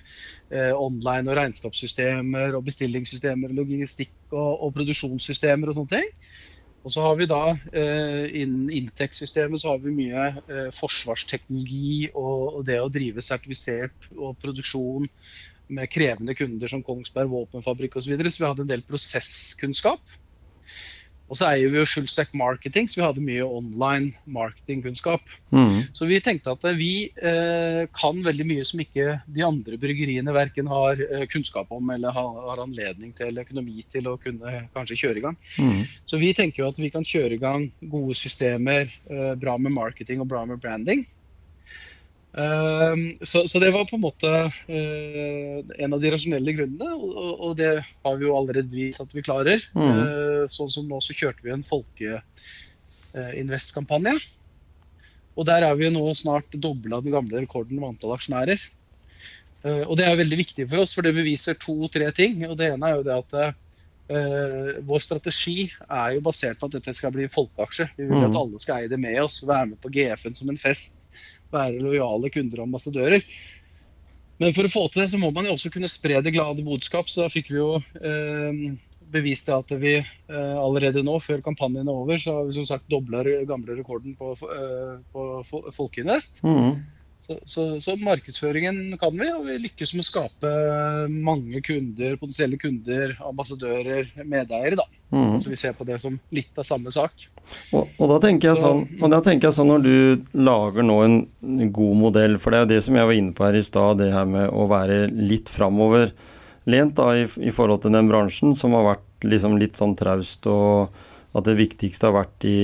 online 0.74 1.30
og 1.30 1.38
regnskapssystemer 1.38 2.56
og 2.56 2.66
bestillingssystemer, 2.66 3.54
logistikk 3.54 4.14
og, 4.32 4.64
og 4.66 4.74
produksjonssystemer 4.78 5.70
og 5.70 5.78
sånne 5.78 6.00
ting. 6.00 6.10
Og 6.86 6.94
så 6.94 7.02
har 7.02 7.16
vi 7.18 7.26
da 7.26 7.42
eh, 7.74 8.28
innen 8.44 8.70
Intex-systemet 8.70 9.62
så 9.62 9.74
har 9.74 9.82
vi 9.82 9.94
mye 9.96 10.28
eh, 10.46 10.68
forsvarsteknologi 10.76 12.12
og, 12.12 12.60
og 12.60 12.68
det 12.68 12.78
å 12.78 12.92
drive 12.94 13.24
sertifisert 13.26 14.10
og 14.14 14.38
produksjon 14.44 15.10
med 15.74 15.90
krevende 15.90 16.36
kunder 16.38 16.70
som 16.70 16.84
Kongsberg 16.86 17.32
våpenfabrikk 17.32 17.98
osv. 17.98 18.06
Så, 18.06 18.14
videre. 18.14 18.32
så 18.32 18.44
vi 18.44 18.50
hadde 18.52 18.66
en 18.68 18.70
del 18.76 18.86
prosesskunnskap. 18.86 20.04
Og 21.26 21.40
så 21.40 21.48
eier 21.50 21.72
vi 21.74 21.80
jo 21.80 21.88
Fullstack 21.90 22.34
Marketing, 22.38 22.88
så 22.90 23.00
vi 23.00 23.06
hadde 23.06 23.24
mye 23.26 23.46
online 23.46 24.14
marketingkunnskap. 24.30 25.24
Mm. 25.50 25.88
Så 25.96 26.06
vi 26.10 26.20
tenkte 26.22 26.54
at 26.54 26.68
vi 26.78 27.10
eh, 27.18 27.82
kan 27.98 28.22
veldig 28.26 28.46
mye 28.46 28.66
som 28.68 28.84
ikke 28.84 29.18
de 29.26 29.46
andre 29.46 29.80
bryggeriene 29.82 30.36
verken 30.36 30.70
har 30.70 31.02
eh, 31.02 31.26
kunnskap 31.32 31.74
om 31.74 31.90
eller 31.96 32.14
har, 32.14 32.38
har 32.52 32.62
anledning 32.62 33.16
til 33.18 33.32
eller 33.32 33.48
økonomi 33.48 33.82
til 33.90 34.12
å 34.12 34.20
kunne 34.22 34.68
kanskje 34.76 35.00
kjøre 35.02 35.22
i 35.22 35.26
gang. 35.26 35.40
Mm. 35.58 35.82
Så 36.06 36.22
vi 36.22 36.32
tenker 36.38 36.64
jo 36.64 36.70
at 36.70 36.82
vi 36.82 36.94
kan 36.94 37.08
kjøre 37.08 37.40
i 37.40 37.42
gang 37.42 37.68
gode 37.82 38.18
systemer, 38.20 38.94
eh, 39.10 39.34
bra 39.42 39.58
med 39.58 39.74
marketing 39.74 40.22
og 40.22 40.30
bra 40.30 40.46
med 40.46 40.62
branding. 40.62 41.08
Ehm, 42.36 43.16
så, 43.24 43.46
så 43.48 43.60
det 43.64 43.70
var 43.72 43.86
på 43.88 43.96
en 43.96 44.04
måte 44.04 44.28
eh, 44.68 45.62
en 45.80 45.94
av 45.96 46.02
de 46.04 46.10
rasjonelle 46.12 46.52
grunnene, 46.58 46.90
og, 46.98 47.40
og- 47.40 47.54
det 47.60 47.70
har 47.80 48.16
vi 48.20 48.26
jo 48.28 48.36
allerede 48.36 48.72
vist 48.76 49.00
at 49.04 49.14
vi 49.16 49.22
klarer. 49.24 49.60
Mm. 49.76 50.00
Eh, 50.04 50.44
sånn 50.52 50.72
som 50.72 50.88
nå 50.90 51.00
så 51.04 51.14
kjørte 51.16 51.44
vi 51.46 51.52
en 51.56 51.64
folkeinvestkampanje. 51.68 54.16
Og 55.36 55.44
der 55.48 55.62
er 55.68 55.76
vi 55.80 55.90
nå 55.92 56.04
snart 56.16 56.50
dobla 56.52 57.02
den 57.04 57.12
gamle 57.16 57.40
rekorden 57.44 57.80
med 57.80 57.90
antall 57.94 58.16
aksjonærer. 58.18 58.60
Eh, 59.66 59.84
og 59.88 59.96
det 60.00 60.06
er 60.08 60.20
veldig 60.20 60.38
viktig 60.44 60.64
for 60.72 60.78
oss, 60.84 60.94
for 60.96 61.02
det 61.08 61.16
beviser 61.16 61.54
to-tre 61.60 62.08
ting. 62.16 62.34
Og 62.50 62.56
det 62.60 62.68
ene 62.74 62.86
er 62.92 62.96
jo 63.00 63.08
det 63.08 63.16
at 63.22 63.32
Uh, 64.06 64.78
vår 64.86 65.02
strategi 65.02 65.64
er 65.90 66.12
jo 66.14 66.20
basert 66.22 66.60
på 66.62 66.68
at 66.70 66.76
dette 66.76 66.94
skal 66.94 67.10
bli 67.10 67.24
en 67.26 67.32
folkeaksje. 67.34 67.88
Vi 67.98 68.06
vil 68.06 68.22
at 68.28 68.36
alle 68.38 68.60
skal 68.62 68.84
eie 68.84 68.92
det 68.92 69.00
med 69.02 69.18
oss, 69.24 69.40
være 69.50 69.66
med 69.72 69.80
på 69.82 69.90
GF-en 69.96 70.38
som 70.38 70.46
en 70.54 70.60
fest. 70.62 71.00
Være 71.56 71.84
lojale 71.84 72.32
kunder 72.34 72.62
og 72.62 72.70
ambassadører. 72.70 73.24
Men 74.42 74.52
for 74.56 74.68
å 74.68 74.72
få 74.72 74.84
til 74.92 75.06
det, 75.06 75.12
så 75.14 75.20
må 75.22 75.30
man 75.32 75.48
jo 75.48 75.56
også 75.56 75.72
kunne 75.72 75.92
spre 75.92 76.20
det 76.24 76.34
glade 76.36 76.66
budskap. 76.66 77.08
Så 77.08 77.24
da 77.24 77.32
fikk 77.32 77.54
vi 77.54 77.62
jo 77.62 77.78
eh, 77.80 78.76
bevist 79.14 79.50
at 79.54 79.72
vi 79.80 79.96
eh, 80.00 80.56
allerede 80.60 81.04
nå, 81.06 81.18
før 81.24 81.44
kampanjen 81.46 81.88
er 81.88 81.96
over, 81.96 82.20
så 82.20 82.40
har 82.40 82.50
vi 82.50 82.58
som 82.58 82.68
sagt 82.68 82.90
dobla 82.92 83.24
gamle 83.48 83.78
rekorden 83.78 84.18
på, 84.20 84.34
eh, 84.52 84.98
på 85.16 85.72
Folkeinvest. 85.76 86.44
Mm. 86.44 86.84
Så, 87.20 87.40
så, 87.50 87.64
så 87.82 87.96
markedsføringen 87.98 88.98
kan 89.02 89.16
vi, 89.18 89.26
og 89.34 89.48
vi 89.48 89.56
lykkes 89.64 89.96
med 89.96 90.04
å 90.04 90.06
skape 90.06 90.50
mange 91.10 91.62
kunder, 91.66 92.18
potensielle 92.22 92.60
kunder, 92.62 93.16
ambassadører, 93.26 94.12
medeiere. 94.30 94.76
da. 94.78 94.86
Mm. 95.10 95.40
Så 95.42 95.50
vi 95.50 95.58
ser 95.58 95.74
på 95.74 95.88
det 95.88 95.98
som 96.04 96.20
litt 96.36 96.54
av 96.62 96.68
samme 96.68 96.92
sak. 96.94 97.26
Og, 97.72 97.88
og, 97.98 98.06
da 98.14 98.20
tenker 98.28 98.52
jeg 98.52 98.60
Så- 98.60 98.68
sånn, 98.68 98.84
og 99.02 99.10
da 99.14 99.22
tenker 99.26 99.48
jeg 99.50 99.58
sånn 99.58 99.72
når 99.74 99.82
du 99.86 100.26
lager 100.38 100.86
nå 100.86 101.00
en 101.06 101.72
god 101.74 101.98
modell, 102.04 102.38
for 102.38 102.52
det 102.52 102.58
er 102.60 102.66
jo 102.68 102.72
det 102.76 102.84
som 102.84 102.96
jeg 103.00 103.10
var 103.10 103.18
inne 103.18 103.34
på 103.34 103.46
her 103.48 103.58
i 103.58 103.66
stad, 103.66 103.98
det 104.04 104.12
her 104.14 104.26
med 104.30 104.50
å 104.54 104.68
være 104.70 105.00
litt 105.10 105.50
framoverlent 105.50 107.02
i, 107.16 107.26
i 107.50 107.52
forhold 107.54 107.82
til 107.86 107.92
den 107.98 108.10
bransjen, 108.12 108.54
som 108.58 108.74
har 108.78 108.86
vært 108.96 109.26
liksom 109.26 109.58
litt 109.58 109.78
sånn 109.78 109.96
traust, 109.98 110.46
og 110.46 110.90
at 111.36 111.48
det 111.48 111.58
viktigste 111.60 112.08
har 112.08 112.16
vært 112.16 112.48
i 112.48 112.60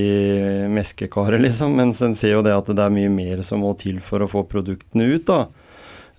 meskekaret, 0.72 1.42
liksom. 1.44 1.76
Mens 1.76 2.00
en 2.06 2.16
ser 2.16 2.38
jo 2.38 2.46
det 2.46 2.56
at 2.56 2.72
det 2.72 2.86
er 2.86 2.94
mye 2.94 3.12
mer 3.12 3.44
som 3.44 3.64
må 3.66 3.74
til 3.80 4.00
for 4.04 4.24
å 4.24 4.30
få 4.32 4.46
produktene 4.48 5.10
ut, 5.12 5.28
da. 5.28 5.42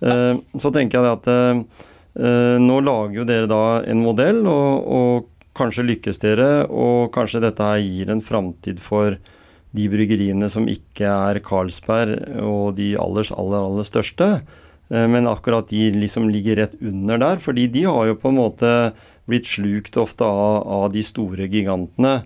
Eh, 0.03 0.33
så 0.59 0.71
tenker 0.73 0.99
jeg 0.99 1.17
at 1.17 1.29
eh, 1.33 2.57
nå 2.61 2.79
lager 2.85 3.21
jo 3.21 3.27
dere 3.29 3.49
da 3.49 3.63
en 3.89 4.03
modell, 4.05 4.43
og, 4.45 4.83
og 4.85 5.47
kanskje 5.57 5.87
lykkes 5.87 6.21
dere, 6.21 6.51
og 6.69 7.13
kanskje 7.15 7.41
dette 7.43 7.65
her 7.65 7.81
gir 7.81 8.11
en 8.13 8.23
framtid 8.25 8.81
for 8.83 9.17
de 9.73 9.87
bryggeriene 9.89 10.45
som 10.53 10.67
ikke 10.69 11.09
er 11.09 11.39
Carlsberg 11.45 12.19
og 12.45 12.75
de 12.77 12.91
aller, 13.01 13.25
aller, 13.33 13.57
aller 13.57 13.87
største. 13.87 14.27
Eh, 14.93 15.07
Men 15.09 15.29
akkurat 15.29 15.73
de 15.73 15.89
liksom 15.97 16.29
ligger 16.29 16.61
rett 16.61 16.77
under 16.81 17.17
der, 17.17 17.41
fordi 17.41 17.67
de 17.73 17.87
har 17.89 18.11
jo 18.11 18.19
på 18.19 18.29
en 18.29 18.39
måte 18.41 18.71
blitt 19.29 19.47
slukt 19.47 19.97
ofte 19.97 20.27
av, 20.27 20.67
av 20.67 20.87
de 20.93 21.01
store 21.05 21.47
gigantene. 21.47 22.21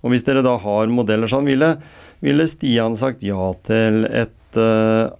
Og 0.00 0.12
hvis 0.12 0.24
dere 0.26 0.44
da 0.44 0.56
har 0.60 0.92
modeller 0.92 1.30
sånn, 1.30 1.48
ville, 1.48 1.74
ville 2.24 2.46
Stian 2.48 2.96
sagt 2.98 3.24
ja 3.26 3.50
til 3.66 4.06
et 4.08 4.60
uh, 4.60 5.12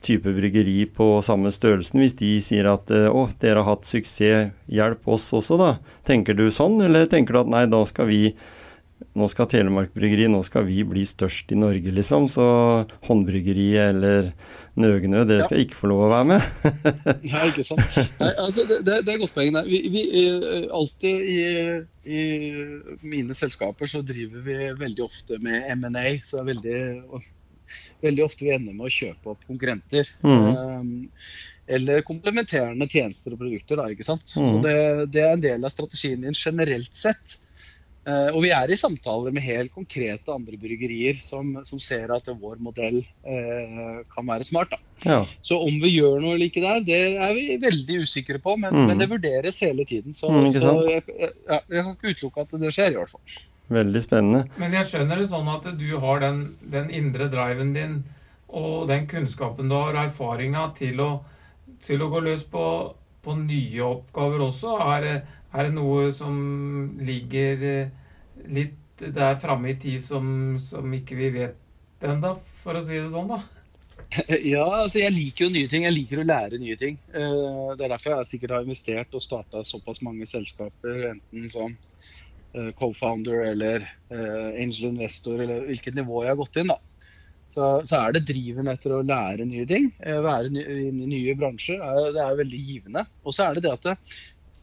type 0.00 0.32
bryggeri 0.36 0.84
på 0.96 1.08
samme 1.24 1.52
størrelsen 1.52 2.00
hvis 2.00 2.16
de 2.20 2.30
sier 2.40 2.68
at 2.70 2.90
eh, 2.94 3.08
å, 3.10 3.26
dere 3.42 3.60
har 3.60 3.76
hatt 3.76 3.88
suksess, 3.88 4.54
hjelp 4.70 5.10
oss 5.12 5.26
også, 5.36 5.58
da. 5.60 5.74
Tenker 6.08 6.38
du 6.38 6.46
sånn, 6.54 6.78
eller 6.86 7.10
tenker 7.10 7.36
du 7.36 7.42
at 7.42 7.52
nei, 7.52 7.66
da 7.70 7.82
skal 7.88 8.08
vi 8.08 8.22
nå 9.16 9.26
skal 9.32 9.48
Telemark 9.48 9.94
Bryggeri, 9.96 10.26
nå 10.30 10.42
skal 10.44 10.66
vi 10.68 10.82
bli 10.86 11.02
størst 11.08 11.52
i 11.54 11.58
Norge, 11.58 11.92
liksom. 11.94 12.28
Så 12.30 12.44
Håndbryggeriet 13.08 13.94
eller 13.94 14.32
Nøgnø, 14.80 15.24
dere 15.28 15.42
Ja. 15.42 15.46
skal 15.46 15.60
ikke 15.62 15.76
få 15.78 15.90
lov 15.90 16.02
å 16.06 16.10
være 16.10 16.26
med. 16.30 16.46
Nei, 17.30 17.42
ikke 17.50 17.64
sant. 17.66 17.82
Nei, 18.20 18.30
altså, 18.40 18.64
det, 18.68 18.78
det, 18.86 18.96
er 18.98 19.14
et 19.14 19.20
godt 19.22 19.34
poeng. 19.36 19.58
Vi, 19.68 19.80
vi, 19.92 20.04
eh, 20.24 20.66
alltid 20.76 21.28
i, 21.34 21.42
i 22.04 22.22
mine 23.02 23.36
selskaper 23.36 23.90
så 23.90 24.02
driver 24.06 24.42
vi 24.46 24.58
veldig 24.80 25.04
ofte 25.06 25.38
med 25.44 25.68
M&A. 25.76 26.06
Så 26.24 26.38
det 26.38 26.42
er 26.42 26.50
veldig, 26.54 27.22
veldig 28.06 28.24
ofte 28.26 28.46
vi 28.48 28.54
ender 28.56 28.74
med 28.76 28.88
å 28.88 28.94
kjøpe 28.96 29.34
opp 29.34 29.44
konkurrenter. 29.48 30.08
Um, 30.24 31.08
eller 31.70 32.02
komplementerende 32.02 32.88
tjenester 32.90 33.36
og 33.36 33.42
produkter. 33.44 33.78
Da, 33.78 33.84
ikke 33.92 34.06
sant? 34.08 34.24
Så 34.26 34.42
Mhm. 34.42 34.62
det, 34.64 34.78
det 35.14 35.22
er 35.22 35.32
en 35.36 35.44
del 35.44 35.64
av 35.64 35.70
strategien 35.70 36.24
din 36.24 36.34
generelt 36.34 36.94
sett. 36.98 37.38
Eh, 38.10 38.30
og 38.34 38.40
vi 38.42 38.50
er 38.56 38.72
i 38.72 38.78
samtaler 38.80 39.34
med 39.34 39.44
helt 39.44 39.72
konkrete 39.74 40.32
andre 40.34 40.58
bryggerier 40.58 41.20
som, 41.22 41.52
som 41.68 41.82
ser 41.82 42.10
at 42.14 42.30
vår 42.40 42.58
modell 42.64 42.98
eh, 43.00 44.00
kan 44.10 44.26
være 44.26 44.46
smart. 44.48 44.72
da. 44.72 44.80
Ja. 45.04 45.20
Så 45.46 45.60
om 45.62 45.78
vi 45.82 45.94
gjør 45.94 46.18
noe 46.24 46.38
like 46.40 46.62
der, 46.64 46.82
det 46.86 47.00
er 47.14 47.36
vi 47.36 47.60
veldig 47.62 48.00
usikre 48.04 48.40
på, 48.42 48.56
men, 48.58 48.74
Mm. 48.74 48.86
men 48.88 48.98
det 48.98 49.10
vurderes 49.10 49.60
hele 49.62 49.84
tiden. 49.84 50.12
Så, 50.16 50.30
Mm, 50.30 50.50
så 50.52 50.74
jeg, 50.88 51.02
jeg, 51.08 51.32
jeg 51.48 51.84
kan 51.84 51.94
ikke 51.94 52.14
utelukke 52.14 52.40
at 52.46 52.60
det 52.60 52.72
skjer, 52.74 52.92
i 52.94 52.98
hvert 53.00 53.14
fall. 53.14 53.38
Veldig 53.70 54.00
spennende. 54.02 54.44
Men 54.58 54.72
jeg 54.74 54.88
skjønner 54.90 55.20
det 55.20 55.28
sånn 55.30 55.48
at 55.52 55.68
du 55.78 55.90
har 56.02 56.20
den, 56.20 56.40
den 56.72 56.90
indre 56.90 57.28
driven 57.30 57.74
din 57.76 58.00
og 58.50 58.88
den 58.90 59.06
kunnskapen 59.06 59.68
du 59.70 59.76
har, 59.76 59.94
erfaringa 59.94 60.72
til, 60.74 60.98
til, 61.84 62.02
å 62.02 62.08
gå 62.10 62.22
løs 62.24 62.42
på, 62.50 62.64
på 63.22 63.36
nye 63.38 63.84
oppgaver 63.86 64.42
også? 64.48 64.74
Er, 64.96 65.06
er, 65.52 65.62
det 65.68 65.74
noe 65.76 66.08
som 66.16 66.34
ligger 66.98 67.62
eh, 67.62 67.92
litt 68.48 68.76
der 69.00 69.38
framme 69.40 69.72
i 69.72 69.78
tid 69.80 70.02
som, 70.04 70.58
som 70.60 70.92
ikke 70.92 71.16
vi 71.16 71.30
vet 71.38 72.04
ennå, 72.04 72.34
for 72.62 72.76
å 72.76 72.84
si 72.84 72.98
det 72.98 73.08
sånn, 73.12 73.32
da? 73.32 73.40
Ja, 74.52 74.64
altså 74.64 74.98
jeg 75.02 75.14
liker 75.14 75.46
jo 75.46 75.52
nye 75.54 75.70
ting. 75.70 75.84
Jeg 75.86 75.94
liker 75.94 76.20
å 76.22 76.26
lære 76.26 76.58
nye 76.58 76.76
ting. 76.80 76.96
Eh, 77.14 77.70
det 77.78 77.86
er 77.86 77.92
derfor 77.94 78.16
jeg 78.16 78.30
sikkert 78.32 78.56
har 78.56 78.66
investert 78.66 79.14
og 79.14 79.22
starta 79.24 79.62
såpass 79.68 80.02
mange 80.02 80.26
selskaper, 80.26 81.12
enten 81.12 81.46
som 81.52 81.76
eh, 82.56 82.72
co-founder 82.80 83.44
eller 83.52 83.86
angel 84.10 84.90
investor, 84.90 85.38
eller 85.44 85.68
hvilket 85.68 85.94
nivå 85.94 86.24
jeg 86.24 86.32
har 86.32 86.40
gått 86.40 86.58
inn. 86.58 86.72
da 86.72 86.80
så, 87.50 87.80
så, 87.84 87.98
er 87.98 88.14
det 88.14 88.28
driven 88.28 88.70
etter 88.70 88.94
å 88.94 89.02
lære 89.02 89.46
nye 89.48 89.66
ting. 89.68 89.88
Eh, 89.98 90.20
være 90.22 90.52
i 90.54 90.90
nye 90.94 91.34
bransjer. 91.38 91.82
Det 92.14 92.22
er 92.22 92.38
veldig 92.38 92.60
givende. 92.62 93.04
Og 93.26 93.34
så 93.34 93.48
er 93.48 93.58
det 93.58 93.64
det 93.66 93.74
at 93.74 94.12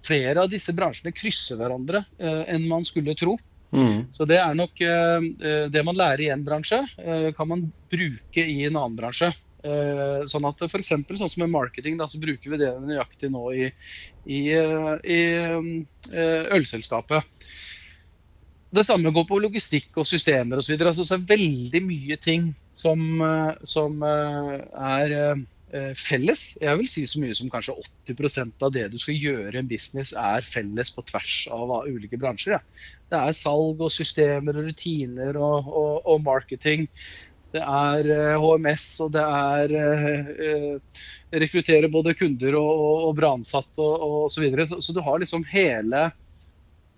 flere 0.08 0.46
av 0.46 0.52
disse 0.54 0.72
bransjene 0.76 1.12
krysser 1.16 1.60
hverandre 1.60 2.06
eh, 2.16 2.44
enn 2.54 2.68
man 2.70 2.88
skulle 2.88 3.18
tro. 3.20 3.36
Mm. 3.71 4.08
Så 4.15 4.25
det 4.27 4.38
er 4.39 4.53
nok 4.56 4.80
eh, 4.80 5.25
eh 5.43 5.65
Det 5.67 5.84
man 5.84 5.97
lærer 5.99 6.21
i 6.23 6.30
én 6.32 6.45
bransje, 6.45 6.80
eh, 7.03 7.32
kan 7.36 7.47
man 7.47 7.65
bruke 7.91 8.43
i 8.43 8.63
en 8.65 8.77
annen 8.77 8.97
bransje. 8.99 9.34
Sånn 9.67 10.45
at 10.47 10.62
for 10.69 10.80
eksempel, 10.80 11.17
sånn 11.19 11.27
som 11.27 11.41
med 11.41 11.51
marketing, 11.51 11.97
da, 11.99 12.06
så 12.08 12.21
bruker 12.21 12.53
vi 12.53 12.60
det 12.62 12.69
nøyaktig 12.80 13.27
nå 13.34 13.41
i, 13.51 13.65
i, 14.23 14.39
i 14.47 15.17
ølselskapet. 16.56 17.25
Det 18.71 18.86
samme 18.88 19.12
går 19.12 19.25
på 19.27 19.41
logistikk 19.43 19.97
og 19.99 20.08
systemer 20.08 20.62
osv. 20.62 20.77
Altså, 20.77 21.03
så 21.03 21.17
er 21.17 21.25
veldig 21.34 21.82
mye 21.84 22.15
ting 22.21 22.53
som, 22.71 23.19
som 23.67 23.99
er 24.08 25.17
felles. 25.99 26.43
Jeg 26.62 26.80
vil 26.80 26.88
si 26.88 27.01
så 27.10 27.19
mye 27.19 27.36
som 27.36 27.49
kanskje 27.51 27.75
80% 28.08 28.63
av 28.63 28.71
det 28.71 28.86
du 28.93 28.97
skal 29.01 29.17
gjøre 29.19 29.51
i 29.51 29.60
en 29.60 29.67
business, 29.67 30.13
er 30.15 30.45
felles 30.47 30.93
på 30.95 31.03
tvers 31.10 31.34
av 31.51 31.73
ulike 31.89 32.19
bransjer. 32.21 32.56
Ja. 32.56 32.91
Det 33.12 33.19
er 33.19 33.36
salg 33.36 33.82
og 33.84 33.91
systemer 33.91 34.60
og 34.60 34.69
rutiner 34.69 35.39
og, 35.39 35.67
og, 35.67 35.95
og 36.08 36.21
marketing. 36.23 36.88
Det 37.51 37.63
er 37.63 38.38
HMS, 38.39 38.86
og 39.03 39.12
det 39.15 39.23
er 39.23 39.75
eh, 39.80 41.03
rekruttere 41.43 41.91
både 41.91 42.15
kunder 42.19 42.56
og, 42.60 42.71
og, 42.71 43.03
og 43.10 43.19
bra 43.19 43.34
og, 43.36 44.08
og 44.08 44.32
så 44.32 44.43
videre. 44.43 44.67
Så, 44.67 44.82
så, 44.84 44.95
du 44.95 45.03
har 45.03 45.19
liksom 45.23 45.47
hele 45.51 46.10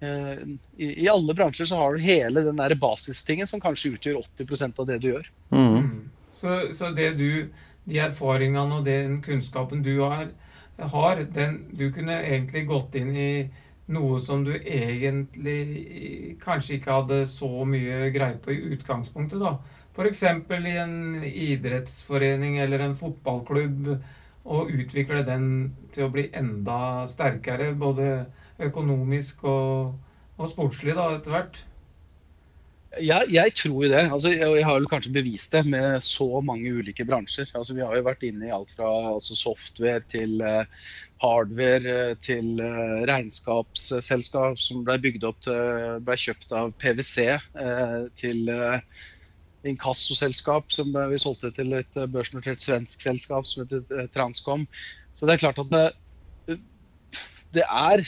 Eh, 0.01 0.43
i, 0.77 1.03
i, 1.03 1.09
alle 1.09 1.33
bransjer 1.33 1.65
så 1.65 1.75
har 1.75 1.93
du 1.93 1.99
hele 1.99 2.41
den 2.41 2.55
der 2.55 2.75
basistingen 2.79 3.47
som 3.47 3.59
kanskje 3.59 3.97
utgjør 3.97 4.21
80% 4.39 4.79
av 4.79 4.87
det 4.87 5.01
du 5.03 5.09
gjør. 5.11 5.27
Mm. 5.51 5.65
mm. 5.65 6.07
Så, 6.39 6.59
så, 6.73 6.91
det 6.95 7.09
du, 7.19 7.49
de 7.85 7.99
erfaringene 8.03 8.79
og 8.79 8.85
den 8.85 9.19
kunnskapen 9.25 9.83
du 9.85 9.95
har, 10.01 10.29
har 10.79 11.23
den, 11.35 11.65
du 11.75 11.89
kunne 11.91 12.21
egentlig 12.23 12.65
gått 12.67 12.95
inn 12.95 13.15
i 13.15 13.31
noe 13.89 14.19
som 14.21 14.43
du 14.45 14.53
egentlig 14.53 16.37
kanskje 16.41 16.77
ikke 16.77 16.95
hadde 16.99 17.23
så 17.27 17.49
mye 17.65 18.11
greie 18.13 18.37
på 18.41 18.53
i 18.53 18.61
utgangspunktet. 18.75 19.41
da. 19.41 19.57
F.eks. 19.95 20.23
i 20.23 20.75
en 20.77 21.23
idrettsforening 21.25 22.59
eller 22.63 22.85
en 22.85 22.95
fotballklubb, 22.95 23.95
og 24.49 24.71
utvikle 24.71 25.23
den 25.27 25.47
til 25.93 26.07
å 26.07 26.13
bli 26.13 26.29
enda 26.33 27.05
sterkere. 27.09 27.73
både 27.75 28.25
økonomisk 28.59 29.43
og, 29.47 29.99
og 30.37 30.49
sportslig 30.51 30.95
da, 30.95 31.09
etter 31.15 31.35
hvert? 31.35 31.59
Jeg, 32.97 33.29
jeg, 33.29 33.53
tror 33.53 33.83
jo 33.85 33.89
det. 33.91 34.01
Altså, 34.09 34.31
jeg, 34.33 34.63
har 34.65 34.79
jo 34.81 34.89
kanskje 34.89 35.13
bevist 35.13 35.53
det 35.53 35.61
med 35.69 36.01
så 36.01 36.41
mange 36.41 36.71
ulike 36.73 37.05
bransjer. 37.05 37.51
Altså, 37.53 37.75
vi 37.77 37.83
har 37.85 37.93
jo 37.93 38.07
vært 38.07 38.25
inne 38.25 38.47
i 38.47 38.53
alt 38.53 38.73
fra 38.73 38.89
altså, 39.11 39.37
software 39.37 40.01
til 40.09 40.41
uh, 40.41 40.65
hardware 41.21 41.93
uh, 42.09 42.15
til 42.25 42.57
uh, 42.57 43.05
regnskapsselskap 43.09 44.57
som 44.63 44.81
ble 44.87 44.97
bygd 45.05 45.27
opp 45.29 45.37
til, 45.45 46.01
ble 46.05 46.17
kjøpt 46.17 46.55
av 46.57 46.73
PwC, 46.81 47.27
til 48.17 48.49
inkassoselskap 49.69 50.73
som 50.73 50.89
ble, 50.95 51.05
vi 51.11 51.19
solgte 51.21 51.51
til 51.53 51.75
et 51.77 52.01
børsnotert 52.13 52.63
svensk 52.63 53.05
selskap 53.05 53.45
som 53.45 53.67
heter 53.67 54.09
Transcom. 54.15 54.65
Så 55.13 55.29
det 55.29 55.35
er 55.35 55.43
klart 55.45 55.61
at 55.61 55.73
det, 55.75 56.57
det 57.53 57.65
er 57.67 58.07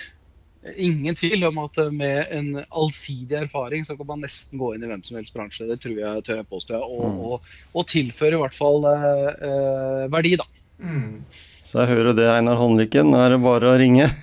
ingen 0.78 1.15
tvil 1.17 1.47
om 1.47 1.58
at 1.63 1.78
med 1.93 2.34
en 2.36 2.50
allsidig 2.69 3.38
erfaring 3.39 3.86
så 3.86 3.95
kan 3.97 4.10
man 4.10 4.26
nesten 4.26 4.62
gå 4.62 4.74
inn 4.76 4.84
i 4.86 4.89
hvem 4.91 5.04
som 5.06 5.17
helst 5.17 5.34
bransje. 5.36 5.67
Det 5.69 5.80
tror 5.82 5.97
jeg 5.97 6.26
tør 6.28 6.41
jeg 6.41 6.50
påstå. 6.50 6.82
Og, 6.82 7.06
mm. 7.06 7.21
og, 7.28 7.54
og 7.74 7.88
tilføre 7.89 8.38
i 8.38 8.41
hvert 8.43 8.58
fall 8.58 8.86
eh, 8.91 10.06
verdi, 10.13 10.36
da. 10.41 10.45
Mm. 10.82 11.24
Så 11.71 11.80
jeg 11.80 11.91
hører 11.93 12.15
det, 12.17 12.28
Einar 12.28 12.58
Håndlykken. 12.60 13.13
Er 13.15 13.34
det 13.36 13.41
bare 13.45 13.74
å 13.74 13.80
ringe? 13.80 14.10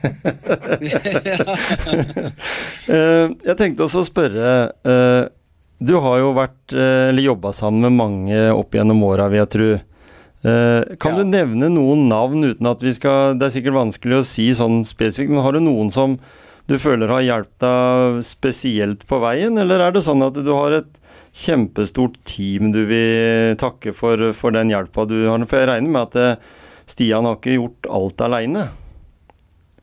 Eh, 2.89 3.27
jeg 3.45 3.57
tenkte 3.61 3.85
også 3.85 4.01
å 4.01 4.07
spørre. 4.07 4.53
Eh, 4.89 5.27
du 5.85 5.91
har 6.01 6.23
jo 6.23 6.31
vært, 6.33 6.73
eh, 6.73 7.11
eller 7.11 7.27
jobba 7.27 7.51
sammen 7.53 7.85
med 7.85 7.99
mange 7.99 8.39
opp 8.49 8.73
gjennom 8.73 9.03
åra, 9.05 9.27
vil 9.29 9.43
jeg 9.43 9.51
tro. 9.53 9.67
Eh, 10.47 10.97
kan 11.03 11.17
ja. 11.17 11.23
du 11.23 11.31
nevne 11.33 11.71
noen 11.73 12.05
navn 12.07 12.47
uten 12.47 12.69
at 12.71 12.79
vi 12.79 12.93
skal 12.95 13.35
Det 13.35 13.49
er 13.49 13.55
sikkert 13.57 13.75
vanskelig 13.75 14.21
å 14.21 14.27
si 14.27 14.45
sånn 14.55 14.85
spesifikt, 14.87 15.33
men 15.33 15.43
har 15.43 15.57
du 15.57 15.65
noen 15.65 15.91
som 15.91 16.15
du 16.69 16.77
føler 16.79 17.11
har 17.11 17.25
hjulpet 17.25 17.65
deg 17.65 18.19
spesielt 18.29 19.07
på 19.09 19.19
veien, 19.23 19.57
eller 19.59 19.83
er 19.83 19.95
det 19.97 20.05
sånn 20.05 20.23
at 20.23 20.37
du 20.37 20.51
har 20.53 20.77
et 20.77 21.01
kjempestort 21.35 22.19
team 22.29 22.75
du 22.75 22.83
vil 22.91 23.57
takke 23.59 23.95
for, 23.97 24.31
for 24.37 24.55
den 24.55 24.71
hjelpa 24.71 25.09
du 25.09 25.17
har? 25.27 25.47
For 25.49 25.63
jeg 25.63 25.71
regner 25.73 25.95
med 25.95 26.11
at 26.11 26.21
eh, 26.21 26.53
Stian 26.89 27.27
har 27.27 27.41
ikke 27.41 27.57
gjort 27.57 27.89
alt 27.99 28.23
aleine? 28.29 28.69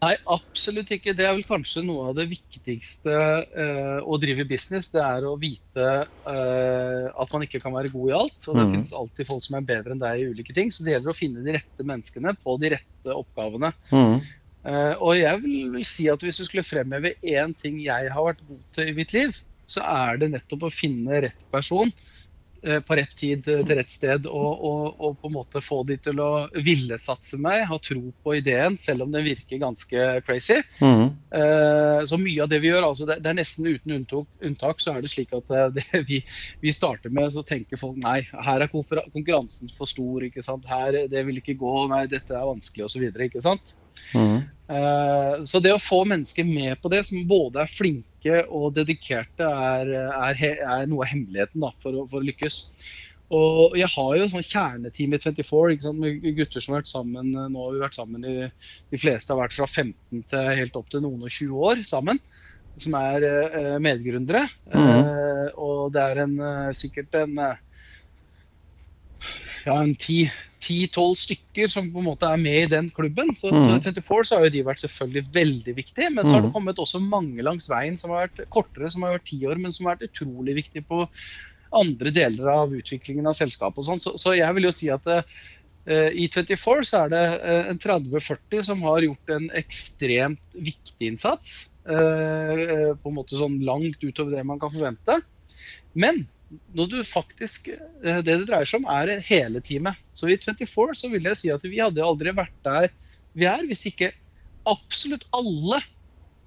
Nei, 0.03 0.13
absolutt 0.27 0.91
ikke. 0.91 1.13
Det 1.15 1.23
er 1.25 1.34
vel 1.34 1.45
kanskje 1.47 1.84
noe 1.86 2.10
av 2.10 2.17
det 2.17 2.27
viktigste 2.29 3.13
eh, 3.15 3.99
å 4.03 4.17
drive 4.21 4.45
business. 4.49 4.91
Det 4.93 5.01
er 5.01 5.27
å 5.27 5.36
vite 5.39 5.86
eh, 6.03 7.05
at 7.10 7.36
man 7.36 7.45
ikke 7.45 7.62
kan 7.63 7.75
være 7.75 7.93
god 7.93 8.10
i 8.12 8.15
alt. 8.17 8.39
Og 8.43 8.58
det 8.58 8.65
mm. 8.65 8.73
finnes 8.75 8.93
alltid 8.99 9.29
folk 9.29 9.45
som 9.47 9.60
er 9.60 9.69
bedre 9.69 9.95
enn 9.95 10.03
deg 10.03 10.21
i 10.21 10.27
ulike 10.34 10.55
ting. 10.55 10.73
Så 10.73 10.86
det 10.86 10.95
gjelder 10.95 11.13
å 11.13 11.17
finne 11.17 11.45
de 11.45 11.55
rette 11.55 11.88
menneskene 11.88 12.36
på 12.43 12.58
de 12.62 12.73
rette 12.75 13.15
oppgavene. 13.15 13.71
Mm. 13.93 14.19
Eh, 14.65 14.93
og 14.97 15.15
jeg 15.19 15.43
vil, 15.45 15.79
si 15.88 16.10
at 16.12 16.25
hvis 16.25 16.41
du 16.41 16.47
skulle 16.47 16.67
fremheve 16.67 17.15
én 17.23 17.55
ting 17.62 17.79
jeg 17.84 18.12
har 18.12 18.27
vært 18.27 18.43
god 18.49 18.63
til 18.75 18.91
i 18.91 18.97
mitt 18.99 19.15
liv, 19.15 19.39
så 19.69 19.81
er 19.86 20.19
det 20.21 20.34
nettopp 20.34 20.67
å 20.67 20.73
finne 20.73 21.23
rett 21.25 21.47
person 21.53 21.89
på 22.82 22.95
rett 22.97 23.13
tid 23.17 23.47
eh, 23.47 23.62
til 23.65 23.78
rett 23.80 23.91
sted. 23.91 24.25
Og, 24.30 24.63
og, 24.69 24.95
og, 24.97 25.17
på 25.21 25.30
en 25.30 25.36
måte 25.36 25.62
få 25.63 25.82
de 25.88 25.97
til 26.01 26.21
å 26.23 26.30
ville 26.65 26.97
satse 27.01 27.39
meg, 27.41 27.65
ha 27.69 27.78
tro 27.82 28.10
på 28.25 28.38
ideen, 28.39 28.78
selv 28.82 29.06
om 29.06 29.13
den 29.13 29.25
virker 29.28 29.62
ganske 29.62 30.08
crazy. 30.25 30.62
Mm. 30.82 31.13
Så 32.08 32.17
mye 32.19 32.43
av 32.43 32.49
det 32.51 32.62
vi 32.63 32.69
gjør, 32.69 32.88
altså 32.88 33.08
det, 33.10 33.19
det 33.23 33.32
er 33.32 33.38
nesten 33.38 33.67
uten 33.67 33.95
unntak, 33.97 34.28
unntak, 34.45 34.82
så 34.82 34.95
er 34.95 35.04
det 35.04 35.12
slik 35.12 35.34
at 35.36 35.51
det 35.78 36.01
vi, 36.08 36.21
vi, 36.63 36.73
starter 36.73 37.13
med, 37.13 37.32
så 37.36 37.43
tenker 37.45 37.80
folk 37.80 37.97
nei, 38.01 38.21
her 38.47 38.63
er 38.63 38.71
konkurransen 38.71 39.71
for 39.75 39.89
stor, 39.89 40.25
ikke 40.25 40.43
sant. 40.45 40.67
Her, 40.69 41.06
det 41.12 41.25
vil 41.28 41.41
ikke 41.41 41.58
gå, 41.60 41.75
nei, 41.91 42.06
dette 42.12 42.36
er 42.36 42.47
vanskelig 42.47 42.88
osv. 42.88 43.08
Ikke 43.28 43.43
sant. 43.43 43.75
Mm. 44.15 44.43
Så 45.47 45.62
det 45.63 45.71
å 45.75 45.82
få 45.82 46.01
mennesker 46.10 46.47
med 46.47 46.80
på 46.82 46.89
det, 46.91 47.04
som 47.08 47.28
både 47.30 47.63
er 47.63 47.71
flinke 47.71 48.14
og 48.45 48.75
dedikerte, 48.75 49.47
er, 49.47 49.91
er, 50.11 50.45
er 50.55 50.88
noe 50.89 51.05
av 51.05 51.11
hemmeligheten 51.11 51.63
da, 51.63 51.71
for, 51.81 51.95
å, 51.95 52.05
for, 52.11 52.21
å, 52.21 52.25
lykkes. 52.25 52.59
Og 53.35 53.73
jeg 53.79 53.89
har 53.89 54.11
jo 54.19 54.27
sånn 54.29 54.45
kjerneteam 54.45 55.15
i 55.17 55.19
24 55.21 55.93
med 55.97 56.27
gutter 56.38 56.61
som 56.61 56.75
har 56.75 56.83
vært 56.83 56.91
sammen 56.91 57.31
nå 57.33 57.63
har 57.63 57.71
vi 57.73 57.81
vært 57.81 57.97
sammen 57.97 58.27
i, 58.29 58.35
De 58.93 58.99
fleste 59.01 59.33
har 59.33 59.39
vært 59.41 59.55
fra 59.57 59.65
15 59.65 60.27
til 60.29 60.51
helt 60.59 60.77
opp 60.77 60.91
til 60.93 61.01
noen 61.01 61.25
og 61.25 61.33
20 61.33 61.63
år 61.71 61.81
sammen. 61.89 62.21
Som 62.77 62.97
er 62.99 63.23
uh, 63.25 63.77
medgründere. 63.81 64.43
Mm. 64.67 65.09
Og 65.63 65.93
det 65.95 66.03
er 66.03 66.21
en, 66.25 66.35
sikkert 66.77 67.17
en 67.21 67.39
ja, 69.65 69.80
en 69.82 69.95
ti 69.99 70.25
ti-tolv 70.65 71.17
stykker 71.19 71.69
som 71.71 71.88
på 71.93 72.01
en 72.01 72.08
måte 72.10 72.30
er 72.30 72.39
med 72.41 72.60
i 72.63 72.69
den 72.71 72.88
klubben. 72.93 73.34
Så, 73.38 73.51
mm. 73.54 73.82
så 73.84 73.91
24 73.91 74.28
så 74.28 74.38
har 74.38 74.47
jo 74.47 74.54
de 74.56 74.63
vært 74.67 74.84
selvfølgelig 74.84 75.25
veldig 75.36 75.75
viktige. 75.78 76.12
Men 76.13 76.25
så 76.25 76.36
har 76.36 76.45
det 76.45 76.51
mm. 76.51 76.56
kommet 76.56 76.82
også 76.82 77.01
mange 77.04 77.45
langs 77.45 77.67
veien 77.71 77.99
som 77.99 78.13
har 78.13 78.28
vært 78.28 78.47
kortere, 78.54 78.89
som 78.91 79.06
har 79.06 79.17
vært 79.17 79.28
ti 79.30 79.41
år, 79.47 79.60
men 79.62 79.73
som 79.75 79.88
har 79.88 79.97
vært 79.97 80.10
utrolig 80.10 80.58
viktige 80.62 80.86
på 80.88 81.04
andre 81.75 82.13
deler 82.15 82.49
av 82.54 82.73
utviklingen 82.73 83.28
av 83.28 83.38
selskapet 83.38 83.84
og 83.84 83.89
sånn. 83.89 84.01
Så, 84.01 84.15
så, 84.21 84.36
jeg 84.38 84.58
vil 84.58 84.69
jo 84.69 84.73
si 84.75 84.89
at 84.93 85.06
uh, 85.12 85.21
i 86.15 86.28
24 86.32 86.88
så 86.88 87.04
er 87.04 87.13
det 87.13 87.23
uh, 87.43 87.71
en 87.73 87.82
30-40 87.82 88.67
som 88.69 88.86
har 88.88 89.06
gjort 89.06 89.34
en 89.36 89.49
ekstremt 89.60 90.56
viktig 90.56 91.12
innsats. 91.12 91.56
Uh, 91.86 92.95
på 92.97 93.12
en 93.12 93.17
måte 93.17 93.38
sånn 93.38 93.60
langt 93.67 94.01
utover 94.01 94.38
det 94.38 94.47
man 94.47 94.62
kan 94.62 94.73
forvente. 94.73 95.19
Men 95.95 96.23
når 96.75 96.91
du 96.91 96.97
faktisk, 97.07 97.69
eh, 97.69 98.21
Det 98.21 98.25
det 98.25 98.47
dreier 98.47 98.69
seg 98.69 98.83
om, 98.83 98.89
er 98.91 99.21
hele 99.25 99.61
teamet. 99.61 99.95
Så 100.13 100.29
i 100.29 100.37
24 100.37 100.95
så 100.95 101.09
vil 101.11 101.23
jeg 101.29 101.37
si 101.37 101.51
at 101.53 101.63
vi 101.63 101.81
hadde 101.81 102.03
aldri 102.03 102.33
vært 102.35 102.55
der 102.65 102.89
vi 103.35 103.47
er, 103.49 103.65
hvis 103.67 103.85
ikke 103.89 104.13
absolutt 104.65 105.25
alle 105.35 105.81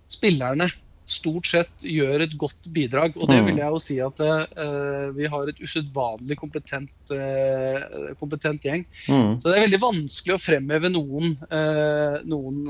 spillerne 0.08 0.70
stort 1.12 1.46
sett 1.48 1.84
gjør 1.84 2.24
et 2.24 2.34
godt 2.40 2.68
bidrag. 2.74 3.16
Og 3.20 3.28
det 3.30 3.38
Mm. 3.38 3.46
vil 3.46 3.56
jeg 3.60 3.70
jo 3.74 3.78
si 3.82 3.96
at 4.02 4.20
uh, 4.20 5.10
vi 5.14 5.26
har 5.30 5.48
et 5.48 5.60
usedvanlig 5.62 6.36
kompetent, 6.36 6.90
uh, 7.12 8.12
kompetent 8.20 8.62
gjeng. 8.62 8.84
Mm. 9.08 9.38
Så 9.40 9.48
det 9.48 9.54
er 9.56 9.66
veldig 9.68 9.80
vanskelig 9.82 10.34
å 10.36 10.40
fremheve 10.42 10.90
noen, 10.92 11.36
uh, 11.50 12.18
noen 12.24 12.64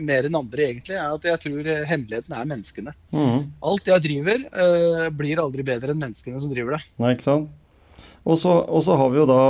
mer 0.00 0.28
enn 0.28 0.38
andre, 0.38 0.68
egentlig. 0.70 0.96
er 0.96 1.14
at 1.14 1.22
Jeg 1.30 1.40
tror 1.46 1.70
hemmeligheten 1.86 2.36
er 2.36 2.48
menneskene. 2.52 2.94
Mm. 3.12 3.50
Alt 3.62 3.90
jeg 3.90 4.02
driver, 4.06 5.10
blir 5.10 5.42
aldri 5.42 5.62
bedre 5.66 5.92
enn 5.92 6.00
menneskene 6.00 6.40
som 6.40 6.52
driver 6.52 6.78
det. 6.78 6.82
Nei, 6.98 7.14
ikke 7.14 7.28
sant? 7.28 7.50
Og 8.24 8.36
så 8.36 8.96
har 8.96 9.10
vi 9.10 9.20
jo 9.22 9.26
da 9.26 9.42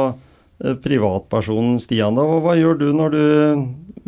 privatpersonen 0.85 1.79
Stian. 1.81 2.15
da. 2.17 2.25
Hva, 2.27 2.41
hva 2.45 2.57
gjør 2.59 2.79
du 2.81 2.89
når 2.97 3.15
du 3.15 3.23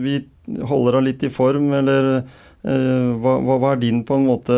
vi 0.02 0.18
holder 0.64 0.98
deg 0.98 1.04
litt 1.10 1.24
i 1.26 1.30
form, 1.32 1.70
eller 1.76 2.22
hva, 2.62 3.32
hva, 3.42 3.56
hva 3.58 3.70
er 3.74 3.80
din 3.82 4.04
på 4.06 4.14
en 4.14 4.26
måte 4.28 4.56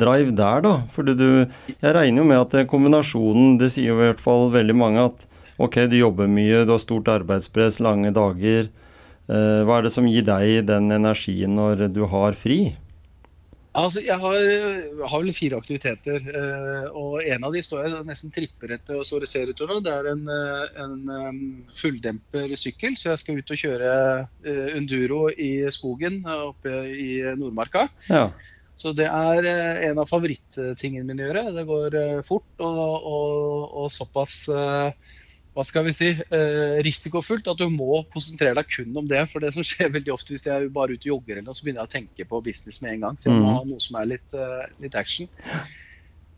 drive 0.00 0.32
der, 0.32 0.62
da? 0.64 0.70
Fordi 0.88 1.12
du 1.12 1.26
Jeg 1.44 1.92
regner 1.92 2.22
jo 2.22 2.28
med 2.30 2.40
at 2.40 2.70
kombinasjonen 2.70 3.58
Det 3.60 3.68
sier 3.74 3.90
jo 3.90 3.98
i 3.98 4.06
hvert 4.06 4.22
fall 4.22 4.48
veldig 4.54 4.76
mange 4.80 5.04
at 5.10 5.26
ok, 5.58 5.82
du 5.90 5.98
jobber 5.98 6.30
mye, 6.30 6.62
du 6.64 6.72
har 6.72 6.80
stort 6.80 7.10
arbeidspress, 7.10 7.80
lange 7.82 8.12
dager. 8.14 8.70
Eh, 9.28 9.60
hva 9.66 9.78
er 9.78 9.88
det 9.88 9.92
som 9.92 10.06
gir 10.08 10.24
deg 10.24 10.68
den 10.68 10.92
energien 10.94 11.56
når 11.58 11.88
du 11.92 12.04
har 12.08 12.38
fri? 12.38 12.76
Altså, 13.76 14.00
jeg 14.00 14.16
har, 14.16 14.36
har 15.10 15.22
vel 15.22 15.34
fire 15.36 15.58
aktiviteter, 15.60 16.24
eh, 16.32 16.86
og 16.96 17.20
en 17.20 17.44
av 17.44 17.52
de 17.54 17.60
står 17.62 17.84
jeg 17.84 18.06
nesten 18.08 18.32
tripper 18.34 18.72
etter 18.78 18.96
og 18.98 19.26
ser 19.28 19.52
utover 19.52 19.76
nå. 19.76 19.82
Det 19.84 19.92
er 19.92 20.08
en, 20.14 20.24
eh, 20.34 20.80
en 20.84 21.12
eh, 21.14 21.40
fulldemper 21.76 22.54
sykkel, 22.58 22.96
så 22.98 23.12
jeg 23.12 23.22
skal 23.22 23.38
ut 23.38 23.54
og 23.54 23.62
kjøre 23.62 23.92
eh, 24.48 24.68
enduro 24.78 25.28
i 25.30 25.52
skogen 25.74 26.22
oppe 26.24 26.80
i 26.90 27.10
Nordmarka. 27.38 27.86
Ja. 28.08 28.30
Så 28.78 28.92
det 28.94 29.08
er 29.10 29.46
eh, 29.50 29.84
en 29.88 29.98
av 29.98 30.08
favorittingene 30.08 31.06
mine 31.06 31.24
å 31.24 31.30
gjøre. 31.30 31.46
Det 31.56 31.64
går 31.68 31.96
eh, 31.98 32.18
fort 32.26 32.62
og, 32.62 33.08
og, 33.12 33.64
og 33.82 33.88
såpass 33.90 34.44
eh, 34.54 35.14
hva 35.58 35.64
skal 35.66 35.82
vi 35.88 35.92
si, 35.96 36.08
eh, 36.14 36.76
risikofullt 36.86 37.48
at 37.50 37.58
du 37.58 37.66
må 37.72 38.04
konsentrere 38.14 38.54
deg 38.60 38.68
kun 38.70 38.94
om 39.00 39.08
det. 39.10 39.24
For 39.32 39.42
det 39.42 39.50
som 39.56 39.64
skjer 39.66 39.90
veldig 39.96 40.12
ofte 40.14 40.30
hvis 40.30 40.46
jeg 40.46 40.54
er 40.54 40.70
bare 40.70 40.94
ute 40.94 41.08
og 41.08 41.16
jogger, 41.16 41.34
eller 41.40 41.48
noe, 41.48 41.58
så 41.58 41.66
begynner 41.66 41.82
jeg 41.82 41.90
å 41.90 41.96
tenke 41.96 42.28
på 42.30 42.42
business 42.46 42.78
med 42.84 42.94
en 42.94 43.00
gang. 43.08 43.18
Så 43.18 43.26
jeg 43.26 43.40
må 43.40 43.48
Mhm. 43.48 43.56
ha 43.56 43.64
noe 43.72 43.82
som 43.82 43.98
er 43.98 44.06
litt, 44.14 44.28
eh, 44.38 44.66
litt 44.84 44.94
action. 44.94 45.26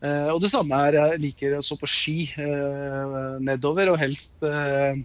Eh, 0.00 0.28
og 0.32 0.40
det 0.40 0.48
samme 0.48 0.72
er 0.72 0.96
jeg 0.96 1.20
liker 1.20 1.58
å 1.58 1.62
stå 1.62 1.76
på 1.76 1.88
ski 1.92 2.18
eh, 2.32 3.38
nedover, 3.44 3.92
og 3.92 3.98
helst, 4.00 4.42
eh, 4.42 4.96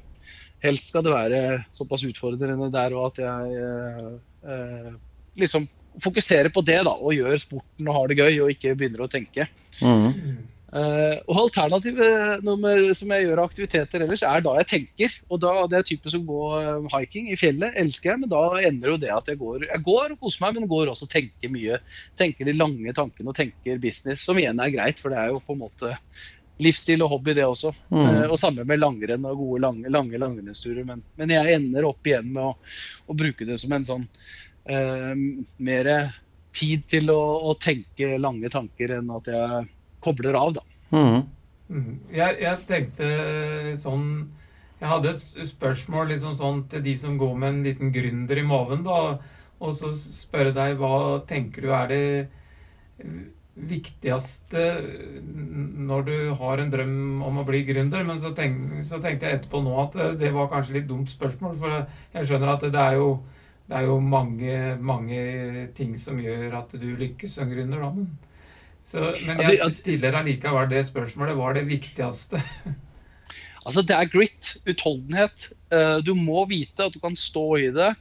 helst 0.63 0.87
skal 0.87 1.03
det 1.03 1.11
være 1.11 1.65
såpass 1.75 2.07
utfordrende 2.07 2.71
der 2.71 2.95
òg 2.95 3.11
at 3.11 3.17
jeg 3.25 3.59
eh, 3.59 4.15
eh, 4.47 4.91
liksom 5.37 5.67
fokuserer 5.99 6.47
på 6.51 6.63
det 6.63 6.79
da, 6.87 6.95
og 6.95 7.11
gjør 7.11 7.35
sporten 7.39 7.87
og 7.89 7.95
har 7.95 8.07
det 8.07 8.17
gøy, 8.19 8.41
og 8.43 8.55
ikke 8.55 8.75
begynner 8.79 9.03
å 9.03 9.11
tenke. 9.11 9.49
Mm. 9.83 10.47
Eh, 10.75 11.19
og 11.31 11.37
alternativet 11.45 12.41
som 12.99 13.11
jeg 13.13 13.23
gjør 13.23 13.39
av 13.39 13.47
aktiviteter 13.47 14.03
ellers, 14.03 14.23
er 14.27 14.43
da 14.43 14.55
jeg 14.59 14.67
tenker. 14.73 15.17
Og 15.31 15.39
da 15.43 15.53
det 15.71 15.79
er 15.79 15.87
typisk 15.87 16.17
å 16.19 16.25
gå 16.27 16.39
eh, 16.59 16.87
hiking 16.97 17.29
i 17.31 17.37
fjellet, 17.39 17.77
elsker 17.79 18.11
jeg, 18.11 18.21
men 18.23 18.31
da 18.33 18.43
ender 18.59 18.91
jo 18.91 18.97
det 18.99 19.11
at 19.15 19.29
jeg 19.31 19.39
går, 19.39 19.67
jeg 19.69 19.83
går 19.85 20.15
og 20.15 20.25
koser 20.25 20.43
meg, 20.43 20.57
men 20.57 20.71
går 20.71 20.91
også 20.91 21.07
og 21.07 21.13
tenker 21.13 21.53
mye. 21.53 21.79
Tenker 22.19 22.49
de 22.49 22.57
lange 22.57 22.95
tankene 22.97 23.31
og 23.31 23.37
tenker 23.37 23.79
business, 23.83 24.25
som 24.27 24.39
igjen 24.41 24.59
er 24.59 24.73
greit, 24.73 24.99
for 24.99 25.15
det 25.15 25.21
er 25.21 25.31
jo 25.31 25.43
på 25.45 25.55
en 25.55 25.61
måte 25.63 25.93
livsstil 26.65 27.05
og 27.05 27.13
hobby, 27.13 27.35
det 27.37 27.47
også. 27.47 27.71
Mm. 27.91 28.01
Uh, 28.01 28.25
og 28.25 28.37
samme 28.39 28.63
med 28.67 28.79
langrenn 28.79 29.27
og 29.27 29.39
gode 29.39 29.61
lange, 29.63 29.91
lange 29.91 30.19
langrennsturer. 30.19 30.83
Men, 30.87 31.05
men 31.19 31.31
jeg 31.31 31.55
ender 31.55 31.87
opp 31.87 32.07
igjen 32.07 32.33
med 32.35 32.43
å, 32.43 32.51
å 33.07 33.15
bruke 33.15 33.47
det 33.47 33.59
som 33.63 33.75
en 33.75 33.87
sånn 33.87 34.09
mer 34.65 35.87
tid 36.57 36.87
til 36.89 37.11
å, 37.13 37.19
å 37.45 37.51
tenke 37.61 38.15
lange 38.17 38.49
tanker 38.49 38.95
enn 38.95 39.11
at 39.13 39.27
jeg 39.29 39.59
kobler 40.05 40.37
av, 40.39 40.55
da. 40.59 40.65
Mm. 40.93 41.21
Mm. 41.65 41.93
Jeg, 42.13 42.37
jeg 42.43 42.65
tenkte 42.69 43.05
sånn 43.81 44.03
Jeg 44.77 44.89
hadde 44.91 45.15
et 45.15 45.47
spørsmål 45.49 46.11
liksom 46.13 46.35
sånn 46.37 46.59
til 46.69 46.83
de 46.85 46.93
som 47.01 47.15
går 47.17 47.31
med 47.41 47.49
en 47.49 47.63
liten 47.65 47.93
gründer 47.95 48.37
i 48.37 48.45
maven, 48.45 48.83
da. 48.85 49.17
Og 49.63 49.71
så 49.73 49.89
spørre 49.95 50.53
deg 50.53 50.75
hva 50.77 51.23
tenker 51.27 51.65
du 51.65 51.71
er 51.73 51.89
det 51.89 52.03
viktigste 53.55 54.63
når 55.87 56.03
du 56.09 56.15
har 56.41 56.59
en 56.59 56.71
drøm 56.73 57.23
om 57.23 57.39
å 57.39 57.45
bli 57.47 57.63
gründer? 57.67 58.03
Men 58.07 58.19
så, 58.21 58.33
tenk, 58.35 58.83
så 58.85 58.99
tenkte 59.03 59.29
jeg 59.29 59.39
etterpå 59.39 59.63
nå 59.63 59.77
at 59.85 59.95
det, 59.95 60.09
det 60.25 60.33
var 60.35 60.51
kanskje 60.51 60.79
litt 60.79 60.89
dumt 60.91 61.11
spørsmål. 61.11 61.55
For 61.61 61.79
jeg 62.17 62.29
skjønner 62.29 62.53
at 62.55 62.67
det 62.67 62.83
er 62.83 62.99
jo, 62.99 63.09
det 63.69 63.79
er 63.79 63.87
jo 63.87 63.97
mange, 64.03 64.59
mange 64.83 65.67
ting 65.77 65.95
som 66.01 66.19
gjør 66.21 66.59
at 66.61 66.75
du 66.77 66.89
lykkes 66.99 67.39
som 67.39 67.49
gründer, 67.51 67.81
da. 67.87 67.93
Men, 67.95 68.11
så, 68.85 68.99
men 69.25 69.39
Altså, 69.39 69.51
jeg 69.55 69.61
altså, 69.65 69.79
stiller 69.81 70.13
allikevel 70.19 70.67
det 70.69 70.83
spørsmålet. 70.85 71.35
Hva 71.39 71.47
er 71.49 71.57
det 71.59 71.67
viktigste? 71.71 72.41
Altså, 73.65 73.81
det 73.81 73.95
er 73.97 74.09
grit, 74.13 74.51
utholdenhet. 74.69 75.47
Eh, 75.73 75.97
Du 76.05 76.13
må 76.17 76.43
vite 76.49 76.85
at 76.85 76.93
du 76.93 76.99
kan 77.01 77.15
stå 77.17 77.45
i 77.63 77.71
det. 77.73 77.95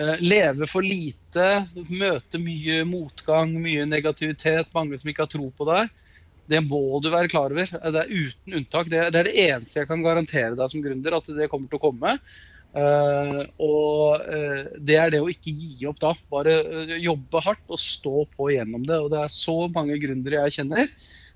eh, 0.00 0.16
Leve 0.24 0.66
for 0.66 0.82
lite, 0.82 1.44
møte 1.86 2.40
mye 2.42 2.80
motgang, 2.88 3.52
mye 3.62 3.84
negativitet, 3.86 4.72
mange 4.74 4.98
som 4.98 5.12
ikke 5.12 5.22
har 5.22 5.30
tro 5.30 5.52
på 5.54 5.68
deg. 5.70 5.92
Det 6.50 6.60
må 6.66 6.98
du 7.00 7.06
være 7.14 7.30
klar 7.30 7.54
over. 7.54 7.70
Eh, 7.70 7.90
Det 7.94 8.02
er 8.02 8.10
uten 8.26 8.58
unntak. 8.58 8.90
Det 8.90 8.98
er 9.04 9.10
det, 9.14 9.20
er 9.22 9.30
det 9.30 9.38
eneste 9.46 9.80
jeg 9.84 9.88
kan 9.92 10.02
garantere 10.02 10.58
deg 10.58 10.70
som 10.74 10.82
gründer, 10.82 11.14
at 11.20 11.30
det 11.38 11.50
kommer 11.52 11.70
til 11.70 11.78
å 11.78 11.84
komme. 11.86 12.18
Eh, 12.74 13.40
og 13.62 14.24
eh, 14.34 14.62
det 14.82 14.96
er 14.98 15.12
det 15.14 15.20
å 15.22 15.30
ikke 15.30 15.52
gi 15.54 15.86
opp 15.90 16.00
da. 16.02 16.14
Bare 16.32 16.56
eh, 16.62 16.96
jobbe 17.04 17.42
hardt 17.44 17.68
og 17.70 17.82
stå 17.82 18.24
på 18.34 18.50
gjennom 18.54 18.86
det. 18.88 18.98
Og 19.02 19.12
det 19.14 19.20
er 19.22 19.34
så 19.34 19.58
mange 19.74 19.98
gründere 20.02 20.42
jeg 20.46 20.60
kjenner 20.60 20.90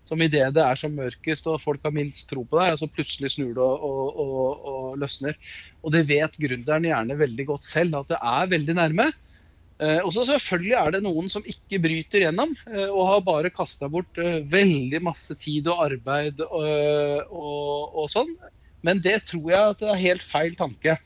som 0.09 0.23
idet 0.25 0.47
det 0.57 0.63
er 0.65 0.79
som 0.79 0.95
mørkest 0.97 1.47
og 1.51 1.61
folk 1.61 1.83
har 1.85 1.93
minst 1.93 2.31
tro 2.31 2.41
på 2.49 2.57
deg, 2.57 2.79
så 2.81 2.89
plutselig 2.89 3.35
snur 3.35 3.51
det 3.53 3.61
og, 3.61 3.83
og, 3.85 4.21
og, 4.23 4.69
og 4.73 5.01
løsner. 5.03 5.37
Og 5.85 5.93
det 5.93 6.07
vet 6.09 6.39
gründeren 6.41 6.87
gjerne 6.89 7.19
veldig 7.19 7.49
godt 7.51 7.67
selv, 7.67 7.99
at 8.01 8.15
det 8.15 8.21
er 8.25 8.53
veldig 8.55 8.77
nærme. 8.79 9.11
Eh, 9.79 10.01
og 10.03 10.11
så 10.15 10.25
selvfølgelig 10.27 10.75
er 10.75 10.95
det 10.95 11.01
noen 11.05 11.29
som 11.31 11.45
ikke 11.47 11.79
bryter 11.85 12.25
gjennom, 12.25 12.55
eh, 12.67 12.89
og 12.89 13.05
har 13.13 13.27
bare 13.27 13.53
kasta 13.55 13.91
bort 13.93 14.19
eh, 14.19 14.41
veldig 14.51 15.01
masse 15.07 15.37
tid 15.39 15.69
og 15.71 15.85
arbeid 15.85 16.43
og 16.49 18.07
sånn. 18.11 18.33
Men 18.87 19.03
det 19.03 19.21
tror 19.29 19.53
jeg 19.53 19.75
at 19.75 19.81
det 19.83 19.93
er 19.93 20.03
helt 20.07 20.25
feil 20.25 20.59
tanke. 20.59 20.99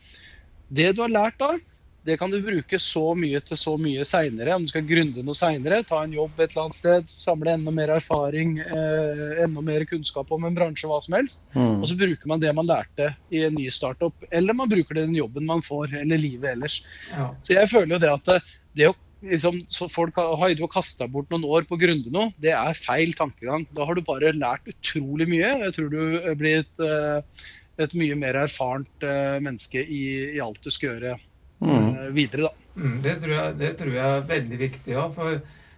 Det 0.73 0.91
du 0.97 1.03
har 1.05 1.13
lært 1.13 1.39
da, 1.41 1.55
det 2.03 2.17
kan 2.19 2.33
du 2.33 2.41
bruke 2.43 2.79
så 2.83 3.13
mye 3.15 3.39
til 3.47 3.59
så 3.59 3.77
mye 3.79 4.05
seinere. 4.07 4.57
Om 4.57 4.65
du 4.67 4.73
skal 4.73 4.87
grunde 4.89 5.23
noe 5.23 5.39
seinere, 5.39 5.83
ta 5.87 6.01
en 6.03 6.15
jobb 6.17 6.41
et 6.41 6.51
eller 6.51 6.65
annet 6.65 6.79
sted, 6.79 7.11
samle 7.11 7.55
enda 7.55 7.75
mer 7.75 7.93
erfaring, 7.95 8.57
eh, 8.65 9.23
enda 9.45 9.63
mer 9.63 9.85
kunnskap 9.87 10.33
om 10.35 10.49
en 10.49 10.57
bransje, 10.57 10.89
hva 10.91 10.99
som 11.05 11.15
helst. 11.21 11.47
Mm. 11.55 11.79
Og 11.79 11.87
så 11.91 11.99
bruker 12.01 12.33
man 12.33 12.43
det 12.43 12.51
man 12.59 12.67
lærte 12.67 13.13
i 13.31 13.45
en 13.47 13.55
ny 13.55 13.69
startup, 13.71 14.27
eller 14.33 14.59
man 14.59 14.73
bruker 14.73 14.99
det 14.99 15.07
i 15.07 15.13
den 15.13 15.21
jobben 15.21 15.47
man 15.47 15.63
får, 15.63 15.95
eller 16.03 16.19
livet 16.19 16.57
ellers. 16.57 16.83
Ja. 17.13 17.31
Så 17.47 17.55
jeg 17.55 17.71
føler 17.71 17.97
jo 17.97 18.03
det 18.03 18.13
at 18.17 18.29
det, 18.33 18.41
det 18.81 18.91
å 18.91 18.99
liksom, 19.23 19.63
så 19.71 19.87
folk 19.93 20.19
har, 20.19 20.35
har 20.41 20.55
jo 20.59 20.71
kasta 20.71 21.07
bort 21.11 21.31
noen 21.31 21.47
år 21.47 21.67
på 21.69 21.79
å 21.79 21.83
grunde 21.85 22.11
noe, 22.11 22.33
det 22.43 22.55
er 22.57 22.79
feil 22.79 23.15
tankegang. 23.15 23.69
Da 23.77 23.87
har 23.87 23.95
du 23.95 24.03
bare 24.07 24.35
lært 24.35 24.67
utrolig 24.75 25.29
mye. 25.31 25.55
Jeg 25.69 25.77
tror 25.79 25.93
du 25.93 26.33
blir 26.41 26.65
et, 26.65 26.83
eh, 26.83 27.45
et 27.79 27.95
mye 27.97 28.17
mer 28.19 28.37
erfarent 28.45 29.05
eh, 29.07 29.39
menneske 29.41 29.81
i, 29.83 30.03
i 30.37 30.41
alt 30.45 30.61
du 30.65 30.71
skal 30.71 30.97
gjøre 30.97 31.19
Mm. 31.63 31.95
eh, 31.95 32.09
videre, 32.11 32.49
da. 32.49 32.51
Mm, 32.75 33.03
det, 33.03 33.13
tror 33.23 33.33
jeg, 33.37 33.55
det 33.61 33.69
tror 33.79 33.93
jeg 33.95 34.05
er 34.17 34.25
veldig 34.27 34.57
viktig. 34.59 34.93
Ja, 34.97 35.05
for 35.15 35.37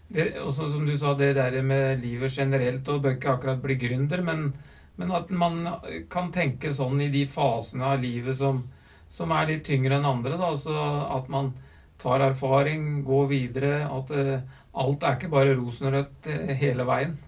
det, 0.09 0.25
også 0.41 0.71
som 0.73 0.87
du 0.89 0.95
sa, 0.97 1.15
det 1.19 1.35
der 1.37 1.59
med 1.63 2.01
livet 2.01 2.33
generelt, 2.33 2.89
og 2.89 3.03
bør 3.05 3.19
ikke 3.19 3.35
akkurat 3.35 3.61
bli 3.61 3.77
gründer, 3.83 4.23
men, 4.25 4.47
men 4.97 5.13
at 5.13 5.29
man 5.31 5.59
kan 6.09 6.31
tenke 6.33 6.73
sånn 6.73 7.03
i 7.05 7.11
de 7.13 7.27
fasene 7.29 7.85
av 7.85 8.01
livet 8.01 8.39
som, 8.39 8.63
som 9.13 9.31
er 9.37 9.51
litt 9.53 9.67
tyngre 9.69 9.99
enn 9.99 10.09
andre. 10.09 10.39
Da, 10.41 10.55
så 10.57 10.73
at 11.19 11.29
man 11.29 11.53
tar 12.01 12.25
erfaring, 12.31 13.03
går 13.05 13.29
videre. 13.29 13.75
At 13.85 14.11
eh, 14.17 14.41
alt 14.73 15.05
er 15.05 15.19
ikke 15.19 15.33
bare 15.37 15.53
rosenrødt 15.61 16.33
hele 16.65 16.89
veien. 16.89 17.19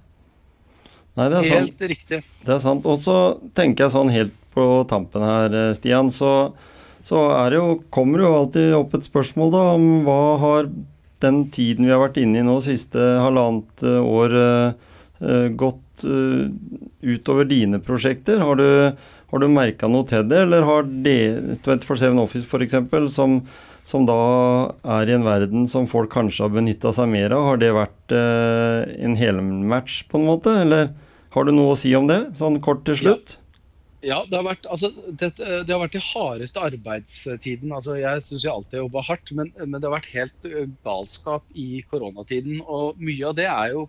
Nei, 1.17 1.29
det 1.33 1.39
er 1.39 1.47
sant. 1.49 1.61
Helt 1.63 1.87
riktig. 1.95 2.19
Det 2.45 2.53
er 2.53 2.61
sant. 2.61 2.87
Og 2.89 2.99
så 3.01 3.17
tenker 3.57 3.87
jeg 3.87 3.95
sånn 3.95 4.13
helt 4.13 4.35
på 4.57 4.67
tampen 4.89 5.25
her, 5.25 5.53
eh, 5.53 5.73
Stian, 5.77 6.11
så, 6.13 6.53
så 7.05 7.29
er 7.37 7.53
det 7.53 7.61
jo, 7.61 7.81
kommer 7.93 8.21
det 8.21 8.27
jo 8.27 8.37
alltid 8.41 8.77
opp 8.79 8.97
et 8.97 9.09
spørsmål 9.09 9.53
da 9.53 9.65
om 9.75 9.87
hva 10.07 10.21
har 10.43 10.71
den 11.25 11.45
tiden 11.53 11.89
vi 11.89 11.93
har 11.93 12.03
vært 12.03 12.21
inne 12.23 12.41
i 12.41 12.47
nå, 12.47 12.57
siste 12.65 13.01
halvannet 13.21 13.85
eh, 13.85 14.01
år, 14.01 14.39
eh, 14.41 15.53
gått 15.57 15.83
utover 15.97 17.47
dine 17.49 17.81
prosjekter? 17.81 18.43
Har 18.45 18.59
du, 18.61 18.67
har 19.33 19.41
du 19.41 19.47
merka 19.49 19.89
noe 19.89 20.05
til 20.09 20.27
det, 20.29 20.43
eller 20.45 20.67
har 20.69 20.85
det 20.85 21.17
24-7 21.65 22.21
Office 22.21 22.45
f.eks., 22.45 22.77
som, 23.15 23.39
som 23.81 24.05
da 24.09 24.19
er 24.99 25.09
i 25.09 25.17
en 25.17 25.25
verden 25.25 25.65
som 25.73 25.89
folk 25.89 26.13
kanskje 26.13 26.45
har 26.45 26.53
benytta 26.53 26.93
seg 26.93 27.09
mer 27.15 27.33
av, 27.33 27.49
har 27.49 27.63
det 27.65 27.73
vært 27.77 28.13
en 28.13 29.17
helmatch 29.17 30.03
på 30.13 30.21
en 30.21 30.29
måte, 30.29 30.53
eller 30.67 30.93
har 31.35 31.49
du 31.49 31.55
noe 31.55 31.75
å 31.75 31.79
si 31.79 31.95
om 31.99 32.07
det, 32.11 32.21
sånn 32.39 32.61
kort 32.65 32.87
til 32.89 32.99
slutt? 33.03 33.39
Ja, 34.07 34.21
det 34.29 34.37
har 34.37 34.45
vært, 34.45 34.67
altså, 34.71 34.91
det, 35.19 35.31
det 35.41 35.73
har 35.73 35.81
vært 35.81 35.97
de 35.97 36.03
hardeste 36.05 36.63
arbeidstiden. 36.63 37.73
Altså, 37.75 37.97
jeg 37.99 38.23
syns 38.23 38.45
jeg 38.45 38.53
alltid 38.53 38.77
har 38.77 38.85
jobba 38.85 39.03
hardt, 39.09 39.33
men, 39.35 39.51
men, 39.57 39.79
det 39.81 39.89
har 39.89 39.97
vært 39.97 40.13
helt 40.13 40.49
galskap 40.87 41.47
i 41.59 41.81
koronatiden. 41.91 42.61
Og 42.63 43.01
mye 43.03 43.31
av 43.31 43.35
det 43.39 43.49
er 43.51 43.73
jo 43.73 43.87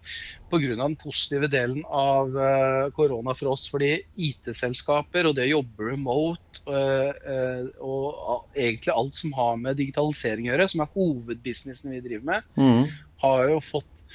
pga. 0.50 0.78
den 0.80 0.95
positive 1.02 1.50
delen 1.52 1.84
av 1.86 2.34
korona 2.97 3.36
for 3.38 3.54
oss. 3.54 3.67
Fordi 3.69 3.91
IT-selskaper 4.15 5.30
og 5.30 5.38
det 5.38 5.50
å 5.50 5.58
jobbe 5.58 5.91
remote 5.91 6.63
uh, 6.65 7.67
og 7.84 8.47
egentlig 8.56 8.95
alt 8.95 9.19
som 9.19 9.36
har 9.38 9.60
med 9.62 9.78
digitalisering 9.78 10.47
å 10.47 10.54
gjøre, 10.56 10.71
som 10.71 10.86
er 10.86 10.95
hovedbusinessen 10.95 11.93
vi 11.93 12.04
driver 12.08 12.32
med, 12.32 12.50
mm. 12.58 12.84
har 13.26 13.52
jo 13.52 13.62
fått 13.76 14.07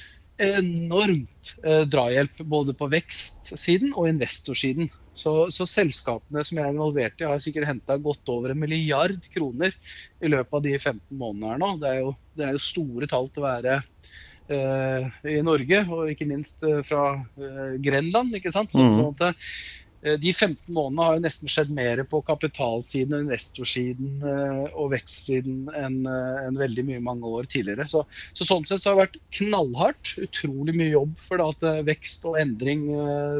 enormt 0.59 1.53
drahjelp 1.91 2.43
både 2.49 2.75
på 2.77 2.89
vekstsiden 2.91 3.93
og 3.93 4.09
investorsiden. 4.11 4.91
Så, 5.13 5.33
så, 5.53 5.65
selskapene 5.69 6.41
som 6.41 6.57
jeg 6.57 6.65
er 6.65 6.73
involvert 6.73 7.21
i, 7.21 7.27
har 7.29 7.41
sikkert 7.41 7.69
henta 7.69 7.99
godt 8.01 8.29
over 8.33 8.51
en 8.51 8.59
milliard 8.59 9.21
kroner 9.33 9.75
i 10.23 10.31
løpet 10.31 10.57
av 10.57 10.63
de 10.65 10.73
15 10.79 11.01
månedene 11.13 11.51
her 11.53 11.61
nå. 11.61 11.71
Det 11.81 11.91
er 11.91 11.99
jo, 12.01 12.13
det 12.33 12.47
er 12.47 12.55
jo 12.57 12.63
store 12.65 13.09
tall 13.11 13.29
til 13.29 13.43
å 13.43 13.45
være 13.45 13.75
eh, 13.77 15.05
i 15.35 15.37
Norge, 15.45 15.83
og 15.93 16.09
ikke 16.15 16.29
minst 16.29 16.65
eh, 16.65 16.81
fra 16.87 17.05
eh, 17.13 17.77
Grenland. 17.85 18.33
ikke 18.39 18.53
sant? 18.55 18.73
Så, 18.73 18.81
mm. 18.81 18.97
sånn 18.97 19.13
at 19.13 19.29
Eh, 19.29 19.82
de 20.19 20.33
15 20.33 20.57
månedene 20.75 21.05
har 21.07 21.17
jo 21.17 21.23
nesten 21.23 21.51
skjedd 21.51 21.69
mer 21.75 22.01
på 22.09 22.21
kapitalsiden, 22.27 23.25
investorsiden 23.25 24.25
eh, 24.27 24.65
og 24.71 24.91
vekstsiden 24.95 25.69
enn 25.79 26.01
enn 26.03 26.59
veldig 26.59 26.83
mye 26.89 27.03
mange 27.03 27.29
år 27.29 27.47
tidligere. 27.49 27.87
Så, 27.89 28.03
så, 28.35 28.47
sånn 28.47 28.65
sett 28.67 28.83
så 28.83 28.91
har 28.91 28.97
det 28.97 29.05
vært 29.05 29.21
knallhardt. 29.39 30.15
Utrolig 30.25 30.75
mye 30.75 30.91
jobb. 30.91 31.15
For 31.27 31.39
da 31.39 31.49
at 31.53 31.87
vekst 31.87 32.27
og 32.29 32.39
endring 32.41 32.85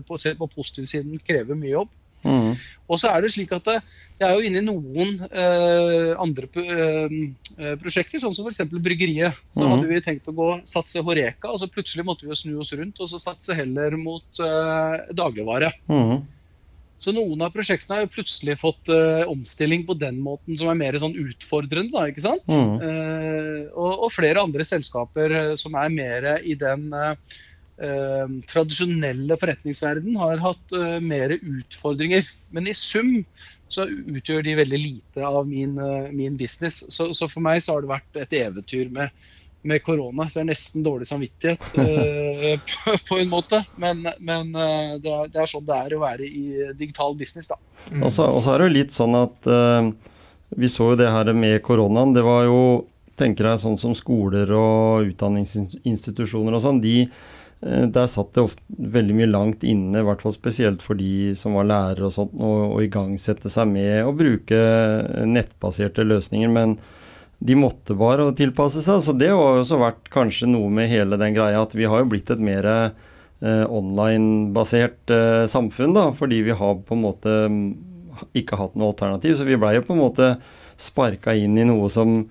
på, 0.07 0.17
på 0.17 0.49
positivsiden 0.55 1.19
krever 1.27 1.59
mye 1.59 1.75
jobb. 1.75 1.91
Mm. 2.23 2.55
Og 2.87 2.99
så 3.01 3.11
er 3.11 3.23
det 3.23 3.33
slik 3.33 3.51
at 3.55 3.67
jeg 4.21 4.27
er 4.27 4.37
jo 4.37 4.45
inne 4.47 4.61
i 4.61 4.65
noen 4.65 5.15
eh, 5.27 6.11
andre 6.21 6.47
eh, 6.61 7.73
prosjekter, 7.81 8.21
sånn 8.21 8.35
som 8.37 8.47
f.eks. 8.47 8.61
bryggeriet. 8.71 9.39
Så 9.51 9.63
mm. 9.63 9.71
hadde 9.71 9.89
vi 9.89 10.03
tenkt 10.05 10.29
å 10.29 10.35
gå 10.37 10.49
satse 10.69 11.03
Horeka, 11.03 11.51
og 11.51 11.59
så 11.61 11.69
plutselig 11.71 12.05
måtte 12.07 12.29
vi 12.29 12.37
snu 12.37 12.59
oss 12.63 12.73
rundt 12.77 13.01
og 13.03 13.09
så 13.11 13.19
satse 13.21 13.57
heller 13.57 13.97
mot 13.99 14.43
eh, 14.43 14.95
dagligvare. 15.17 15.73
Mm. 15.89 16.23
Så 17.03 17.11
noen 17.11 17.41
av 17.43 17.51
prosjektene 17.51 17.97
har 17.97 18.05
jo 18.05 18.13
plutselig 18.13 18.55
fått 18.61 18.91
uh, 18.91 19.27
omstilling 19.27 19.83
på 19.87 19.95
den 19.99 20.21
måten 20.23 20.55
som 20.59 20.69
er 20.71 20.77
mer 20.79 20.95
sånn 21.01 21.17
utfordrende. 21.19 21.91
Da, 21.91 22.05
ikke 22.07 22.23
sant? 22.23 22.45
Mm. 22.47 22.77
Uh, 22.79 23.63
og, 23.73 24.05
og, 24.05 24.13
flere 24.15 24.43
andre 24.43 24.63
selskaper 24.67 25.35
uh, 25.35 25.55
som 25.59 25.75
er 25.79 25.91
mer 25.97 26.29
i 26.43 26.55
den 26.59 26.87
tradisjonelle 28.47 29.35
forretningsverden, 29.41 30.13
har 30.21 30.37
hatt 30.39 30.75
mer 31.03 31.33
utfordringer. 31.33 32.21
Men 32.53 32.69
i 32.69 32.75
sum 32.77 33.25
så 33.73 33.87
utgjør 33.89 34.45
de 34.45 34.53
veldig 34.59 34.79
lite 34.79 35.25
av 35.25 35.49
min, 35.49 35.73
min 36.13 36.37
business. 36.39 36.77
Så, 36.93 37.09
så, 37.17 37.27
for 37.27 37.43
meg 37.43 37.65
så 37.65 37.73
har 37.73 37.83
det 37.83 37.91
vært 37.91 38.21
et 38.21 38.37
eventyr 38.43 38.93
med 38.93 39.09
med 39.63 39.83
korona, 39.83 40.27
så 40.29 40.39
jeg 40.39 40.43
har 40.43 40.49
nesten 40.51 40.85
dårlig 40.85 41.07
samvittighet 41.07 41.63
uh, 41.79 42.55
på, 42.69 42.95
på, 43.07 43.19
en 43.21 43.29
måte. 43.31 43.61
Men, 43.79 44.01
men 44.19 44.55
uh, 44.55 44.95
det, 44.99 45.11
er, 45.11 45.29
det, 45.31 45.39
er, 45.39 45.49
sånn 45.49 45.67
det 45.67 45.77
er 45.77 45.95
å 45.95 46.01
være 46.03 46.27
i 46.27 46.71
digital 46.79 47.15
business, 47.19 47.47
da. 47.51 47.59
Mm. 47.91 48.03
Og, 48.03 48.09
så, 48.11 48.27
er 48.27 48.59
det 48.59 48.67
jo 48.67 48.77
litt 48.77 48.95
sånn 48.95 49.15
at 49.19 49.47
uh, 49.47 49.91
vi 50.59 50.71
så 50.71 50.91
jo 50.93 50.97
det 50.99 51.11
her 51.11 51.31
med 51.37 51.61
koronaen. 51.65 52.15
Det 52.15 52.25
var 52.25 52.43
jo, 52.49 52.63
tenker 53.19 53.51
jeg, 53.51 53.63
sånn 53.63 53.79
som 53.79 53.95
skoler 53.97 54.51
og 54.57 55.13
utdanningsinstitusjoner 55.13 56.59
og 56.59 56.67
sånn. 56.67 56.83
de 56.83 57.07
der 57.63 58.09
satt 58.11 58.33
det 58.35 58.41
ofte 58.43 58.75
veldig 58.91 59.13
mye 59.15 59.27
langt 59.29 59.61
inne, 59.63 60.01
i 60.01 60.03
hvert 60.03 60.19
fall 60.19 60.33
spesielt 60.35 60.81
for 60.83 60.99
de 60.99 61.31
som 61.39 61.53
var 61.55 61.69
lærere 61.69 62.09
og 62.09 62.11
sånt, 62.11 62.33
å 62.35 62.81
igangsette 62.83 63.47
seg 63.47 63.69
med 63.71 64.01
å 64.03 64.11
bruke 64.11 64.59
nettbaserte 65.23 66.03
løsninger. 66.03 66.51
Men 66.51 66.75
de 67.43 67.55
måtte 67.59 67.95
bare 67.99 68.29
tilpasse 68.37 68.81
seg. 68.83 69.01
Så 69.03 69.15
det 69.19 69.31
har 69.33 69.59
også 69.59 69.79
vært 69.81 70.07
kanskje 70.13 70.47
noe 70.51 70.71
med 70.71 70.91
hele 70.91 71.19
den 71.19 71.35
greia 71.35 71.63
at 71.63 71.75
vi 71.75 71.87
har 71.89 72.03
jo 72.03 72.11
blitt 72.13 72.31
et 72.31 72.43
mer 72.43 72.69
eh, 72.71 73.65
online-basert 73.67 75.11
eh, 75.11 75.43
samfunn, 75.51 75.95
da, 75.97 76.07
fordi 76.15 76.43
vi 76.47 76.55
har 76.55 76.79
på 76.87 76.95
en 76.95 77.03
måte 77.03 77.35
mm, 77.51 77.67
ikke 78.39 78.59
hatt 78.61 78.77
noe 78.79 78.93
alternativ. 78.93 79.35
Så 79.39 79.47
vi 79.49 79.59
blei 79.59 79.75
jo 79.75 79.85
på 79.87 79.97
en 79.97 80.03
måte 80.05 80.35
sparka 80.79 81.35
inn 81.35 81.59
i 81.59 81.67
noe 81.67 81.91
som 81.91 82.21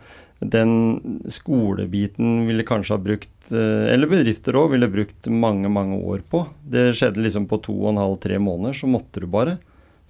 den 0.42 1.20
skolebiten 1.31 2.48
ville 2.48 2.64
kanskje 2.66 2.96
ha 2.96 3.03
brukt, 3.03 3.53
eh, 3.53 3.92
eller 3.92 4.11
bedrifter 4.11 4.57
òg, 4.59 4.72
ville 4.72 4.88
brukt 4.90 5.29
mange, 5.29 5.68
mange 5.70 6.01
år 6.01 6.25
på. 6.25 6.46
Det 6.64 6.88
skjedde 6.96 7.22
liksom 7.22 7.46
på 7.51 7.61
to 7.68 7.77
og 7.85 7.92
en 7.92 8.03
halv, 8.03 8.16
tre 8.25 8.40
måneder, 8.42 8.81
så 8.81 8.90
måtte 8.90 9.22
du 9.22 9.29
bare. 9.31 9.59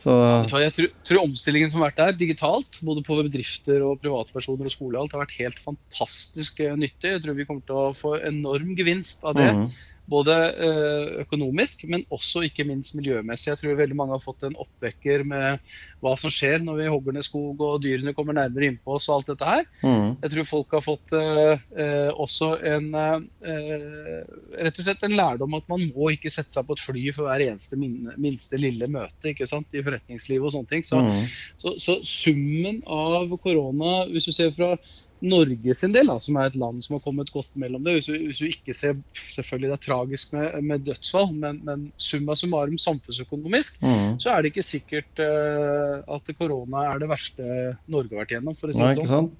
Så... 0.03 0.13
Jeg 0.59 0.75
tror, 0.75 0.89
tror, 1.07 1.23
omstillingen 1.23 1.71
som 1.71 1.83
har 1.83 1.93
vært 1.93 2.01
der, 2.01 2.19
digitalt, 2.25 2.81
både 2.87 3.05
på 3.07 3.21
bedrifter 3.21 3.85
og 3.87 4.01
privatpersoner 4.03 4.67
og 4.67 4.75
skole, 4.75 4.99
alt 4.99 5.15
har 5.15 5.23
vært 5.23 5.39
helt 5.39 5.63
fantastisk 5.63 6.63
eh, 6.65 6.75
nyttig. 6.79 7.15
Jeg 7.15 7.23
tror 7.23 7.39
vi 7.39 7.47
kommer 7.47 7.67
til 7.69 7.79
å 7.79 7.95
få 7.97 8.17
enorm 8.19 8.75
gevinst 8.79 9.27
av 9.29 9.39
det. 9.39 9.49
Mm. 9.55 9.69
Både 10.11 10.35
eh, 10.51 11.11
økonomisk, 11.23 11.85
men 11.91 12.03
også 12.13 12.43
ikke 12.49 12.67
minst 12.67 12.97
miljømessig. 12.99 13.53
Jeg 13.53 13.61
tror 13.61 13.77
veldig 13.79 13.97
mange 13.99 14.17
har 14.17 14.23
fått 14.23 14.43
en 14.49 14.57
oppvekker 14.59 15.23
med 15.29 15.61
hva 16.03 16.15
som 16.19 16.33
skjer 16.33 16.65
når 16.65 16.81
vi 16.81 16.89
hogger 16.91 17.15
ned 17.17 17.27
skog 17.27 17.63
og 17.63 17.79
dyrene 17.85 18.15
kommer 18.17 18.35
nærmere 18.37 18.73
innpå 18.73 18.97
oss 18.97 19.07
og 19.09 19.21
alt 19.21 19.31
dette 19.33 19.53
her. 19.53 19.69
Mm. 19.85 20.09
Jeg 20.25 20.33
tror 20.35 20.49
folk 20.49 20.75
har 20.75 20.85
fått 20.85 21.15
eh, 21.19 22.11
også 22.11 22.51
en 22.73 22.89
eh, 22.99 24.19
rett 24.59 24.83
og 24.83 24.89
slett 24.89 25.07
en 25.07 25.17
lærdom 25.19 25.55
at 25.59 25.71
man 25.71 25.87
må 25.95 26.11
ikke 26.17 26.33
sette 26.35 26.51
seg 26.57 26.67
på 26.67 26.77
et 26.77 26.83
fly 26.83 27.05
for 27.15 27.31
hver 27.31 27.47
eneste 27.47 27.79
minne, 27.79 28.17
minste 28.21 28.59
lille 28.61 28.91
møte 28.91 29.31
ikke 29.33 29.49
sant, 29.49 29.71
i 29.71 29.85
forretningslivet 29.87 30.49
og 30.51 30.57
sånne 30.57 30.73
ting. 30.75 30.87
Så, 30.87 30.99
mm. 30.99 31.23
så, 31.63 31.77
så 31.79 31.99
summen 32.07 32.83
av 32.91 33.31
korona, 33.43 34.03
hvis 34.11 34.27
du 34.27 34.35
ser 34.35 34.51
fra 34.57 34.75
Norge 35.23 35.75
sin 35.79 35.93
del, 35.95 36.09
da, 36.11 36.17
som 36.23 36.37
er 36.39 36.49
et 36.51 36.57
land 36.59 36.83
som 36.83 36.97
har 36.97 37.03
kommet 37.05 37.31
godt 37.33 37.51
mellom 37.61 37.85
det. 37.87 37.95
Hvis 37.99 38.09
du, 38.11 38.17
hvis 38.29 38.41
du 38.43 38.49
ikke 38.49 38.75
ser 38.77 38.99
Selvfølgelig 39.33 39.71
det 39.71 39.77
er 39.77 39.85
tragisk 39.87 40.33
med, 40.35 40.57
med 40.69 40.83
dødsfall, 40.87 41.31
men, 41.33 41.61
men, 41.65 41.85
summa 42.01 42.35
summarum 42.37 42.79
samfunnsøkonomisk, 42.81 43.81
mm. 43.85 44.19
så 44.21 44.33
er 44.33 44.43
det 44.43 44.53
ikke 44.53 44.65
sikkert 44.67 45.23
uh, 45.23 46.03
at 46.17 46.33
korona 46.37 46.89
er 46.91 47.01
det 47.01 47.09
verste 47.11 47.47
Norge 47.93 48.13
har 48.13 48.25
vært 48.25 48.35
gjennom, 48.37 48.59
for 48.59 48.73
å 48.73 48.77
si 48.77 48.89
det 48.99 49.07
sånn. 49.09 49.31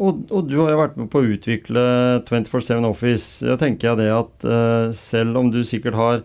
Og, 0.00 0.22
og, 0.32 0.46
du 0.48 0.56
har 0.62 0.72
jo 0.72 0.80
vært 0.80 0.96
med 0.96 1.10
på 1.12 1.20
å 1.20 1.30
utvikle 1.34 1.82
24-7 2.24 2.88
Office. 2.88 3.46
Da 3.46 3.58
tenker 3.60 3.90
jeg 3.90 4.00
det 4.00 4.08
at 4.16 4.48
uh, 4.48 4.86
selv 4.96 5.38
om 5.42 5.52
du 5.52 5.60
sikkert 5.66 5.98
har 6.00 6.24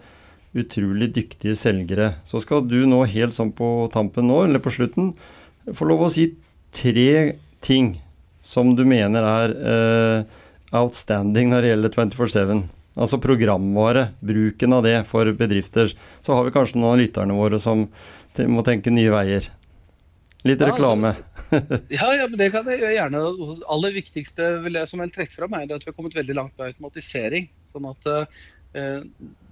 utrolig 0.55 1.11
dyktige 1.17 1.57
selgere, 1.59 2.13
så 2.23 2.39
skal 2.39 2.63
du 2.63 2.85
nå 2.87 3.03
helt 3.11 3.35
sånn 3.35 3.51
på 3.55 3.89
tampen 3.93 4.29
nå, 4.31 4.45
eller 4.47 4.63
på 4.63 4.71
slutten, 4.71 5.11
få 5.75 5.89
lov 5.89 6.05
å 6.07 6.11
si 6.13 6.29
tre 6.75 7.35
ting 7.65 7.97
som 8.45 8.75
du 8.77 8.86
mener 8.88 9.25
er 9.25 9.53
uh, 9.58 10.41
outstanding 10.75 11.49
når 11.51 11.65
det 11.65 11.71
gjelder 11.73 11.95
24-7? 11.97 12.65
Altså 12.95 13.19
programvare, 13.19 14.08
bruken 14.23 14.73
av 14.77 14.86
det 14.86 14.95
for 15.10 15.27
bedrifter. 15.36 15.89
Så 16.23 16.36
har 16.36 16.45
vi 16.45 16.53
kanskje 16.55 16.79
noen 16.79 16.93
av 16.93 17.01
lytterne 17.01 17.36
våre 17.36 17.60
som 17.60 17.88
må 18.51 18.63
tenke 18.67 18.93
nye 18.93 19.12
veier. 19.12 19.49
Litt 20.45 20.62
ja, 20.62 20.69
reklame. 20.69 21.15
Altså, 21.49 21.79
ja, 21.97 22.12
ja, 22.21 22.27
men 22.29 22.38
det 22.39 22.51
kan 22.53 22.69
jeg 22.69 22.84
gjøre 22.84 22.95
gjerne. 22.95 23.23
Det 23.25 23.58
aller 23.75 23.97
viktigste 23.97 24.47
jeg, 24.53 24.86
som 24.91 25.01
jeg 25.01 25.10
vil 25.10 25.15
trekke 25.17 25.36
fram, 25.36 25.58
er 25.58 25.73
at 25.73 25.84
vi 25.84 25.89
har 25.89 25.97
kommet 25.97 26.15
veldig 26.15 26.38
langt 26.38 26.55
med 26.55 26.69
automatisering. 26.69 27.49
Sånn 27.73 27.89
at 27.89 28.10
uh, 28.13 29.03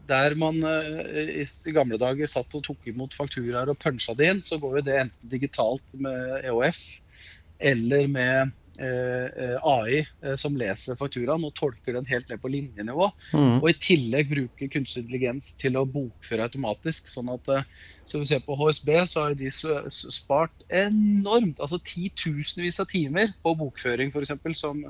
der 0.07 0.37
man 0.39 0.61
uh, 0.63 1.03
i 1.33 1.75
gamle 1.75 1.99
dager 1.99 2.29
satt 2.29 2.53
og 2.55 2.63
tok 2.69 2.87
imot 2.93 3.17
fakturaer 3.17 3.73
og 3.73 3.81
punsja 3.81 4.15
det 4.15 4.29
inn, 4.29 4.43
så 4.45 4.61
går 4.61 4.79
jo 4.79 4.87
det 4.87 4.99
enten 5.07 5.33
digitalt 5.33 5.97
med 5.97 6.45
EOF 6.45 6.83
eller 7.73 8.07
med 8.11 8.35
Eh, 8.35 8.49
eh, 8.49 8.62
AI 8.81 9.99
eh, 10.01 10.35
som 10.39 10.55
leser 10.57 10.97
fakturaen 10.99 11.45
og 11.45 11.53
tolker 11.57 11.97
den 11.97 12.07
helt 12.09 12.29
ned 12.31 12.41
på 12.41 12.51
linjenivå. 12.51 13.09
Mm. 13.33 13.57
Og 13.61 13.67
i 13.69 13.77
tillegg 13.77 14.31
bruker 14.31 14.71
kunstig 14.73 15.05
intelligens 15.05 15.53
til 15.59 15.77
å 15.77 15.85
bokføre 15.89 16.47
automatisk. 16.49 17.11
sånn 17.11 17.33
at 17.33 17.53
så 18.05 18.19
vi 18.19 18.27
ser 18.27 18.41
På 18.43 18.57
HSB 18.59 18.89
så 19.07 19.21
har 19.23 19.35
de 19.39 19.47
spart 19.53 20.65
enormt, 20.67 21.61
altså 21.63 21.79
titusenvis 21.79 22.81
av 22.83 22.89
timer 22.91 23.31
på 23.39 23.53
bokføring 23.55 24.11
f.eks. 24.11 24.33
som 24.59 24.81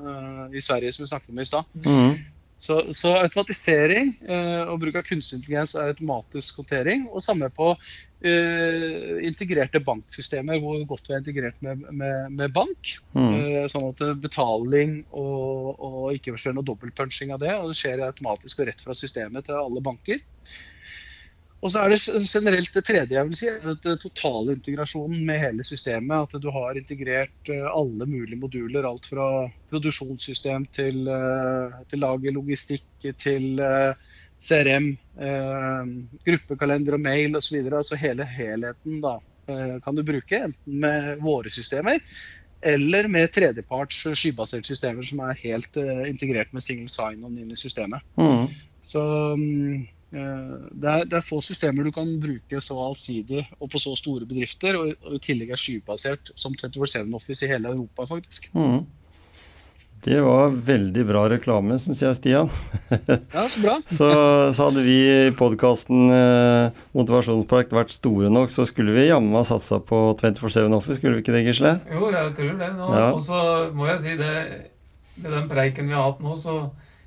i 0.50 0.62
Sverige, 0.64 0.90
som 0.92 1.04
vi 1.04 1.12
snakket 1.12 1.30
om 1.30 1.38
i 1.38 1.46
stad. 1.46 1.70
Mm. 1.86 2.18
Så, 2.64 2.78
så, 2.96 3.10
automatisering 3.20 4.14
eh, 4.24 4.62
og 4.72 4.78
bruk 4.80 4.96
av 4.96 5.04
kunstig 5.04 5.36
intelligens 5.36 5.74
er 5.76 5.90
automatisk 5.92 6.62
håndtering. 6.62 7.02
Og 7.12 7.20
samme 7.20 7.50
på 7.52 7.66
eh, 8.24 9.18
integrerte 9.28 9.82
banksystemer 9.84 10.62
hvor 10.62 10.80
godt 10.88 11.10
vi 11.10 11.16
er 11.16 11.20
integrert 11.20 11.58
med, 11.66 11.82
med, 11.90 12.32
med 12.38 12.54
bank. 12.56 12.94
Mm. 13.12 13.34
Eh, 13.34 13.66
sånn 13.68 13.90
at 13.90 14.00
betaling 14.22 15.02
og, 15.10 15.74
og 15.76 16.16
ikke 16.16 16.38
skjer 16.40 16.56
noe 16.56 16.64
dobbeltpunching 16.70 17.34
av 17.36 17.42
det. 17.44 17.52
og 17.58 17.74
Det 17.74 17.80
skjer 17.82 18.06
automatisk 18.08 18.64
og 18.64 18.70
rett 18.70 18.86
fra 18.86 18.96
systemet 18.96 19.50
til 19.50 19.60
alle 19.60 19.84
banker. 19.84 20.24
Og 21.64 21.72
så 21.72 21.80
er 21.80 21.94
det 21.94 22.26
generelt 22.28 22.74
det 22.76 22.84
tredje 22.84 23.16
jeg 23.16 23.28
vil 23.30 23.38
si, 23.40 23.48
er 23.48 23.70
at 23.72 23.86
totalintegrasjonen 24.02 25.22
med 25.24 25.40
hele 25.40 25.64
systemet. 25.64 26.34
At 26.36 26.44
du 26.44 26.50
har 26.52 26.76
integrert 26.76 27.52
uh, 27.52 27.70
alle 27.72 28.04
mulige 28.04 28.36
moduler. 28.36 28.84
Alt 28.84 29.08
fra 29.08 29.28
produksjonssystem 29.72 30.68
til, 30.76 31.08
til 31.88 32.04
lagerlogistikk 32.04 33.08
til 33.16 33.62
CRM, 34.44 34.90
eh, 35.20 35.90
gruppekalender 36.26 36.96
og 36.96 37.04
mail 37.04 37.38
osv. 37.38 37.58
Altså 37.64 37.98
hele 37.98 38.26
helheten 38.28 39.00
da, 39.04 39.18
eh, 39.48 39.76
kan 39.84 39.96
du 39.96 40.02
bruke, 40.04 40.40
enten 40.48 40.80
med 40.80 41.20
våre 41.24 41.50
systemer 41.50 42.00
eller 42.64 43.08
med 43.12 43.28
tredjeparts 43.32 44.06
skybaserte 44.16 44.70
systemer 44.70 45.04
som 45.04 45.20
er 45.26 45.40
helt 45.42 45.76
eh, 45.76 46.06
integrert 46.08 46.52
med 46.56 46.64
single 46.64 46.88
sign-on 46.88 47.36
inn 47.36 47.52
i 47.52 47.58
systemet. 47.60 48.00
Mm. 48.16 48.46
Så 48.84 49.02
mm, 49.36 49.74
eh, 49.74 49.93
det, 50.14 50.88
er, 50.90 51.06
det 51.10 51.18
er 51.18 51.24
få 51.26 51.40
systemer 51.44 51.86
du 51.86 51.92
kan 51.94 52.08
bruke 52.22 52.60
så 52.62 52.76
allsidig 52.86 53.44
og 53.58 53.70
på 53.72 53.80
så 53.82 53.94
store 53.98 54.28
bedrifter, 54.28 54.78
og, 54.78 54.92
og 55.04 55.16
i 55.18 55.22
tillegg 55.22 55.54
er 55.54 55.60
skybasert 55.60 56.34
som 56.38 56.54
24-7 56.54 57.10
Office 57.16 57.46
i 57.46 57.50
hele 57.50 57.72
Europa, 57.74 58.06
faktisk. 58.10 58.52
Mm. 58.54 58.84
Det 60.04 60.18
var 60.20 60.50
veldig 60.52 61.02
bra 61.08 61.22
reklame, 61.32 61.78
syns 61.80 62.02
jeg, 62.02 62.16
Stian. 62.18 62.50
Ja, 63.32 63.46
så 63.48 63.60
bra. 63.62 63.78
Så, 63.98 64.08
så 64.52 64.66
hadde 64.66 64.82
vi 64.84 64.98
i 65.00 65.30
podkasten 65.36 66.12
eh, 66.12 66.82
Motivasjonsprakt 66.92 67.72
vært 67.72 67.94
store 67.94 68.28
nok, 68.32 68.52
så 68.52 68.66
skulle 68.68 68.92
vi 68.92 69.06
jammen 69.06 69.32
meg 69.32 69.46
satsa 69.48 69.78
på 69.80 70.00
24-7 70.20 70.76
Office, 70.76 70.98
skulle 71.00 71.16
vi 71.16 71.24
ikke 71.24 71.32
det, 71.32 71.46
Gisle? 71.48 71.72
Jo, 71.88 72.10
jeg 72.12 72.34
tror 72.36 72.52
det. 72.60 72.70
Ja. 72.84 73.06
Og 73.06 73.22
så 73.24 73.40
må 73.72 73.88
jeg 73.88 74.02
si 74.04 74.16
det 74.20 74.34
Med 75.24 75.30
den 75.30 75.48
preiken 75.48 75.88
vi 75.88 75.96
har 75.96 76.10
hatt 76.10 76.20
nå, 76.20 76.36
så 76.36 76.58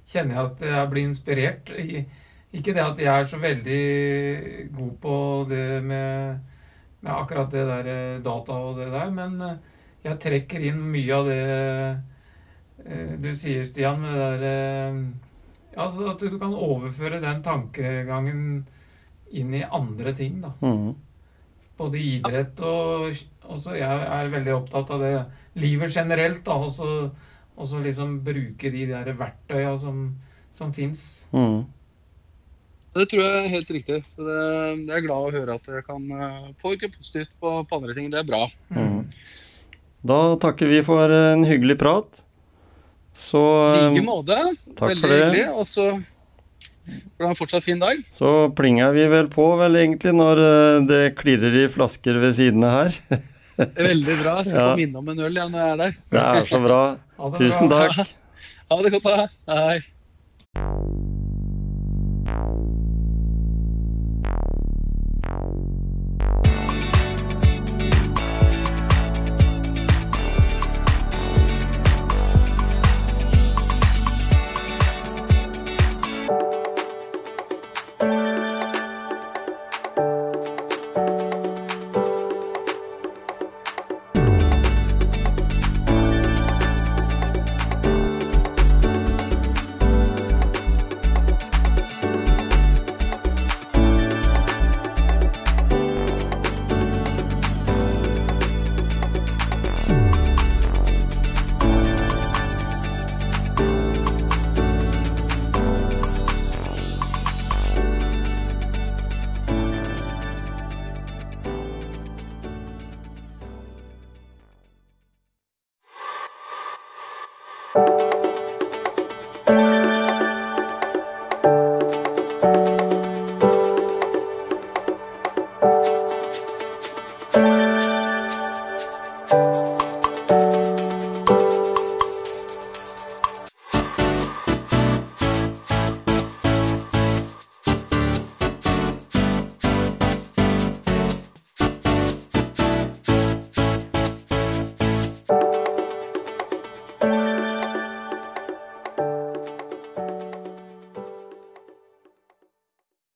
kjenner 0.09 0.39
jeg 0.39 0.49
at 0.49 0.65
jeg 0.71 0.89
blir 0.95 1.09
inspirert. 1.11 1.71
I, 1.77 2.05
ikke 2.53 2.73
det 2.73 2.83
at 2.83 2.99
jeg 3.01 3.11
er 3.11 3.25
så 3.27 3.37
veldig 3.41 3.81
god 4.75 4.93
på 5.03 5.15
det 5.49 5.83
med, 5.83 6.37
med 7.01 7.11
akkurat 7.11 7.51
det 7.51 7.65
der 7.67 7.89
eh, 7.91 8.19
data 8.23 8.59
og 8.69 8.77
det 8.79 8.87
der, 8.93 9.09
men 9.11 9.41
eh, 9.41 9.57
jeg 10.05 10.19
trekker 10.23 10.63
inn 10.69 10.79
mye 10.93 11.17
av 11.17 11.27
det 11.27 11.41
eh, 12.85 13.15
du 13.19 13.33
sier, 13.35 13.65
Stian, 13.67 13.99
med 14.01 14.15
det 14.15 14.39
der 14.45 15.01
Altså 15.77 16.07
at 16.09 16.23
du 16.23 16.39
kan 16.39 16.55
overføre 16.57 17.19
den 17.21 17.43
tankegangen 17.45 18.39
inn 19.29 19.51
i 19.53 19.61
andre 19.61 20.13
ting, 20.17 20.39
da 20.41 20.49
Mm. 20.63 20.95
både 21.77 21.99
idrett 22.01 22.59
og 22.65 23.11
også 23.45 23.75
Jeg 23.77 24.07
er 24.07 24.31
veldig 24.33 24.53
opptatt 24.55 24.89
av 24.95 25.03
det 25.03 25.11
livet 25.55 25.93
generelt, 25.93 26.41
da. 26.45 26.55
Og 26.57 27.67
så 27.67 27.79
liksom 27.83 28.23
bruke 28.25 28.71
de 28.73 28.87
der 28.89 29.13
verktøya 29.13 29.77
som, 29.77 30.15
som 30.51 30.73
fins. 30.73 31.27
Mm. 31.31 31.65
Det 32.97 33.05
tror 33.11 33.21
jeg 33.23 33.37
er 33.45 33.49
helt 33.53 33.71
riktig. 33.77 33.99
Så 34.09 34.25
det, 34.27 34.37
jeg 34.89 34.97
er 34.97 35.05
glad 35.05 35.27
å 35.27 35.33
høre 35.35 35.55
at 35.59 35.69
jeg 35.71 35.85
kan 35.87 36.05
eh, 36.11 36.51
påvirke 36.61 36.89
positivt 36.93 37.31
på, 37.41 37.53
på 37.69 37.79
andre 37.79 37.93
ting. 37.97 38.09
Det 38.13 38.19
er 38.23 38.27
bra. 38.29 38.43
Mm. 38.73 39.03
Da 40.07 40.19
takker 40.41 40.69
vi 40.71 40.81
for 40.85 41.11
en 41.13 41.43
hyggelig 41.47 41.77
prat. 41.81 42.23
Så, 43.17 43.39
I 43.41 43.79
eh, 43.87 43.89
like 43.95 44.05
måte. 44.05 44.37
takk 44.77 44.91
Veldig 44.93 45.01
for 45.01 45.13
det. 45.13 45.21
hyggelig. 45.23 45.47
Og 45.57 45.65
så 45.69 45.87
får 46.87 47.17
du 47.19 47.25
ha 47.25 47.31
en 47.33 47.39
fortsatt 47.39 47.65
fin 47.65 47.81
dag. 47.81 48.03
så 48.13 48.29
plinger 48.55 48.93
vi 48.95 49.07
vel 49.11 49.27
på, 49.33 49.47
vel 49.59 49.75
egentlig, 49.81 50.13
når 50.15 50.43
eh, 50.45 50.77
det 50.87 51.01
klirrer 51.19 51.57
i 51.63 51.65
flasker 51.73 52.21
ved 52.21 52.37
sidene 52.37 52.69
her. 52.71 53.01
Veldig 53.89 54.15
bra. 54.21 54.37
Jeg 54.43 54.51
skal 54.53 54.61
Ja. 54.61 54.69
få 54.69 54.77
minne 54.79 55.01
om 55.01 55.09
en 55.15 55.19
øl 55.27 55.39
ja, 55.41 55.47
når 55.49 55.59
jeg 55.63 55.73
er 55.73 55.81
der. 55.81 55.97
Det 56.13 56.25
er 56.29 56.49
så 56.53 56.61
bra. 56.63 56.81
Tusen 57.41 57.73
takk. 57.73 57.97
Ha 58.67 58.75
det 58.83 58.89
godt, 58.97 59.05
da. 59.07 59.29
Hei. 59.47 61.23